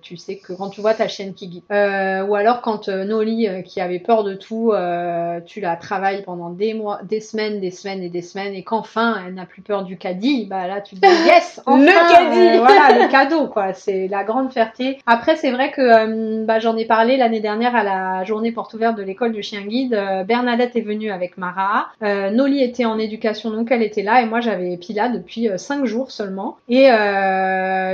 tu 0.00 0.16
sais 0.16 0.36
que 0.36 0.52
quand 0.52 0.70
tu 0.70 0.80
vois 0.80 0.94
ta 0.94 1.08
chienne 1.08 1.34
qui 1.34 1.48
guide. 1.48 1.62
Euh, 1.70 2.24
ou 2.24 2.34
alors 2.34 2.60
quand 2.60 2.88
euh, 2.88 3.04
Noli, 3.04 3.48
euh, 3.48 3.62
qui 3.62 3.80
avait 3.80 3.98
peur 3.98 4.24
de 4.24 4.34
tout, 4.34 4.72
tu 5.46 5.60
la 5.60 5.76
travailles 5.76 6.22
pendant 6.22 6.50
des 6.50 6.74
mois, 6.74 7.00
des 7.02 7.20
semaines, 7.20 7.60
des 7.60 7.70
semaines 7.70 8.02
et 8.02 8.08
des 8.08 8.22
semaines, 8.22 8.54
et 8.54 8.62
qu'enfin 8.62 9.22
elle 9.26 9.34
n'a 9.34 9.46
plus 9.46 9.62
peur 9.62 9.84
du 9.84 9.96
caddie, 9.96 10.46
bah 10.46 10.66
là 10.66 10.80
tu 10.80 10.96
te 10.96 11.00
dis 11.00 11.06
yes, 11.26 11.60
enfin, 11.66 11.78
le 11.78 11.86
caddie, 11.86 12.58
voilà 12.58 13.04
le 13.04 13.10
cadeau 13.10 13.46
quoi. 13.48 13.72
C'est 13.72 14.08
la 14.08 14.24
grande 14.24 14.52
fierté. 14.52 14.98
Après 15.06 15.36
c'est 15.36 15.50
vrai 15.50 15.70
que 15.70 16.44
bah, 16.44 16.58
j'en 16.58 16.76
ai 16.76 16.84
parlé 16.84 17.16
l'année 17.16 17.40
dernière 17.40 17.74
à 17.74 17.84
la 17.84 18.24
journée 18.24 18.52
porte 18.52 18.74
ouverte 18.74 18.96
de 18.96 19.02
l'école 19.02 19.32
du 19.32 19.42
chien 19.42 19.62
guide. 19.62 19.98
Bernadette 20.26 20.76
est 20.76 20.82
venue 20.82 21.10
avec 21.10 21.38
Mara. 21.38 21.88
Noli 22.00 22.62
était 22.62 22.84
en 22.84 22.98
éducation 22.98 23.50
donc 23.50 23.70
elle 23.70 23.82
était 23.82 24.02
là 24.02 24.22
et 24.22 24.26
moi 24.26 24.40
j'avais 24.40 24.76
Pila 24.76 25.08
depuis 25.08 25.48
5 25.54 25.84
jours 25.84 26.10
seulement 26.10 26.58
et 26.68 26.88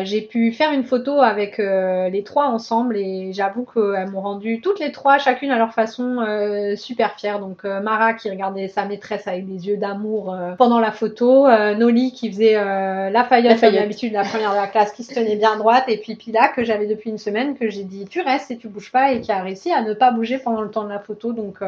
j'ai 0.05 0.23
pu 0.23 0.53
faire 0.53 0.73
une 0.73 0.85
photo 0.85 1.21
avec 1.21 1.61
euh, 1.95 2.09
les 2.09 2.23
trois 2.23 2.47
ensemble 2.47 2.97
et 2.97 3.33
j'avoue 3.33 3.65
qu'elles 3.65 4.11
m'ont 4.11 4.21
rendu 4.21 4.61
toutes 4.61 4.81
les 4.81 4.93
trois, 4.93 5.19
chacune 5.19 5.51
à 5.51 5.59
leur 5.59 5.73
façon, 5.73 6.19
euh, 6.21 6.77
super 6.77 7.15
fière. 7.19 7.41
Donc 7.41 7.65
euh, 7.65 7.81
Mara 7.81 8.15
qui 8.15 8.31
regardait 8.31 8.69
sa 8.69 8.85
maîtresse 8.85 9.27
avec 9.27 9.47
des 9.47 9.69
yeux 9.69 9.77
d'amour 9.77 10.37
pendant 10.59 10.81
la 10.81 10.93
photo, 10.93 11.47
Noli 11.77 12.13
qui 12.13 12.31
faisait 12.31 12.55
la 12.55 13.25
faillite 13.25 13.61
comme 13.61 13.73
d'habitude 13.73 14.13
la 14.13 14.25
première 14.25 14.51
de 14.51 14.57
la 14.57 14.67
classe 14.67 14.93
qui 14.93 15.05
se 15.05 15.15
tenait 15.15 15.37
bien 15.37 15.57
droite 15.57 15.85
et 15.89 15.99
puis 15.99 16.15
Pila 16.15 16.49
que 16.49 16.65
j'avais 16.65 16.87
depuis 16.87 17.11
une 17.11 17.19
semaine 17.19 17.57
que 17.57 17.71
j'ai 17.71 17.85
dit 17.85 18.07
tu 18.07 18.21
restes 18.21 18.51
et 18.51 18.57
tu 18.57 18.69
bouges 18.69 18.93
pas 18.93 19.13
et 19.13 19.21
qui 19.21 19.33
a 19.33 19.43
réussi 19.43 19.73
à 19.73 19.83
ne 19.83 19.95
pas 19.95 20.11
bouger 20.11 20.39
pendant 20.39 20.63
le 20.63 20.71
temps 20.71 20.85
de 20.85 20.89
la 20.89 20.99
photo. 20.99 21.33
Donc 21.33 21.59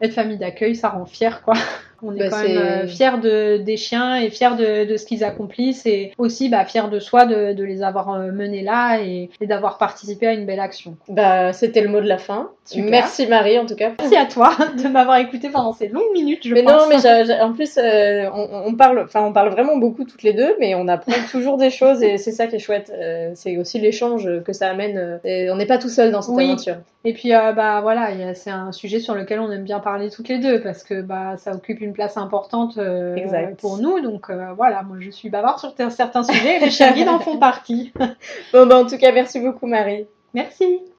être 0.00 0.12
famille 0.12 0.38
d'accueil, 0.38 0.76
ça 0.76 0.90
rend 0.90 1.06
fier 1.06 1.42
quoi. 1.42 1.54
On 2.02 2.14
est 2.14 2.18
bah, 2.18 2.28
quand 2.30 2.42
même 2.42 2.58
euh, 2.58 2.86
fiers 2.86 3.18
de, 3.22 3.56
des 3.58 3.76
chiens 3.76 4.16
et 4.16 4.30
fiers 4.30 4.56
de, 4.56 4.84
de 4.84 4.96
ce 4.96 5.06
qu'ils 5.06 5.24
accomplissent 5.24 5.86
et 5.86 6.12
aussi 6.18 6.48
bah, 6.48 6.64
fiers 6.64 6.88
de 6.90 6.98
soi 6.98 7.26
de, 7.26 7.52
de 7.52 7.64
les 7.64 7.82
avoir 7.82 8.12
euh, 8.12 8.32
menés 8.32 8.62
là 8.62 8.98
et, 9.00 9.30
et 9.40 9.46
d'avoir 9.46 9.78
participé 9.78 10.26
à 10.26 10.32
une 10.32 10.46
belle 10.46 10.60
action. 10.60 10.96
Bah, 11.08 11.52
c'était 11.52 11.80
le 11.80 11.88
mot 11.88 12.00
de 12.00 12.08
la 12.08 12.18
fin. 12.18 12.50
Merci 12.76 13.26
Marie 13.26 13.58
en 13.58 13.66
tout 13.66 13.76
cas. 13.76 13.92
Merci 13.98 14.16
à 14.16 14.26
toi 14.26 14.56
de 14.82 14.88
m'avoir 14.88 15.18
écouté 15.18 15.50
pendant 15.50 15.72
ces 15.72 15.88
longues 15.88 16.12
minutes. 16.12 16.46
Je 16.46 16.54
mais 16.54 16.62
non, 16.62 16.86
mais 16.88 17.40
en 17.40 17.52
plus 17.52 17.76
euh, 17.76 18.28
on, 18.34 18.68
on, 18.68 18.74
parle, 18.74 19.00
enfin 19.00 19.22
on 19.22 19.32
parle 19.32 19.50
vraiment 19.50 19.76
beaucoup 19.76 20.04
toutes 20.04 20.22
les 20.22 20.32
deux, 20.32 20.54
mais 20.60 20.74
on 20.74 20.88
apprend 20.88 21.12
toujours 21.30 21.56
des 21.56 21.70
choses 21.70 22.02
et 22.02 22.18
c'est 22.18 22.32
ça 22.32 22.46
qui 22.46 22.56
est 22.56 22.60
chouette. 22.60 22.92
c'est 23.34 23.56
aussi 23.58 23.78
l'échange 23.78 24.28
que 24.44 24.52
ça 24.52 24.68
amène. 24.68 25.20
Et 25.24 25.50
on 25.50 25.56
n'est 25.56 25.66
pas 25.66 25.78
tout 25.78 25.88
seul 25.88 26.10
dans 26.10 26.22
cette 26.22 26.38
aventure. 26.38 26.76
Et 27.06 27.12
puis 27.12 27.30
bah 27.30 27.80
voilà, 27.82 28.34
c'est 28.34 28.50
un 28.50 28.72
sujet 28.72 28.98
sur 28.98 29.14
lequel 29.14 29.40
on 29.40 29.50
aime 29.50 29.64
bien 29.64 29.80
parler 29.80 30.10
toutes 30.10 30.28
les 30.28 30.38
deux 30.38 30.60
parce 30.60 30.82
que 30.82 31.02
bah 31.02 31.36
ça 31.36 31.52
occupe 31.52 31.80
une 31.84 31.92
place 31.92 32.16
importante 32.16 32.78
euh, 32.78 33.16
pour 33.58 33.78
nous. 33.78 34.00
Donc 34.00 34.30
euh, 34.30 34.52
voilà, 34.56 34.82
moi 34.82 34.96
je 35.00 35.10
suis 35.10 35.30
bavarde 35.30 35.58
sur 35.58 35.72
certains 35.90 36.22
sujets 36.22 36.56
et 36.56 36.60
les 36.60 36.70
chiens 36.70 36.92
en 37.08 37.18
font 37.18 37.38
partie. 37.38 37.92
bon, 38.52 38.66
bah, 38.66 38.78
en 38.78 38.86
tout 38.86 38.98
cas, 38.98 39.12
merci 39.12 39.40
beaucoup 39.40 39.66
Marie. 39.66 40.06
Merci. 40.34 40.80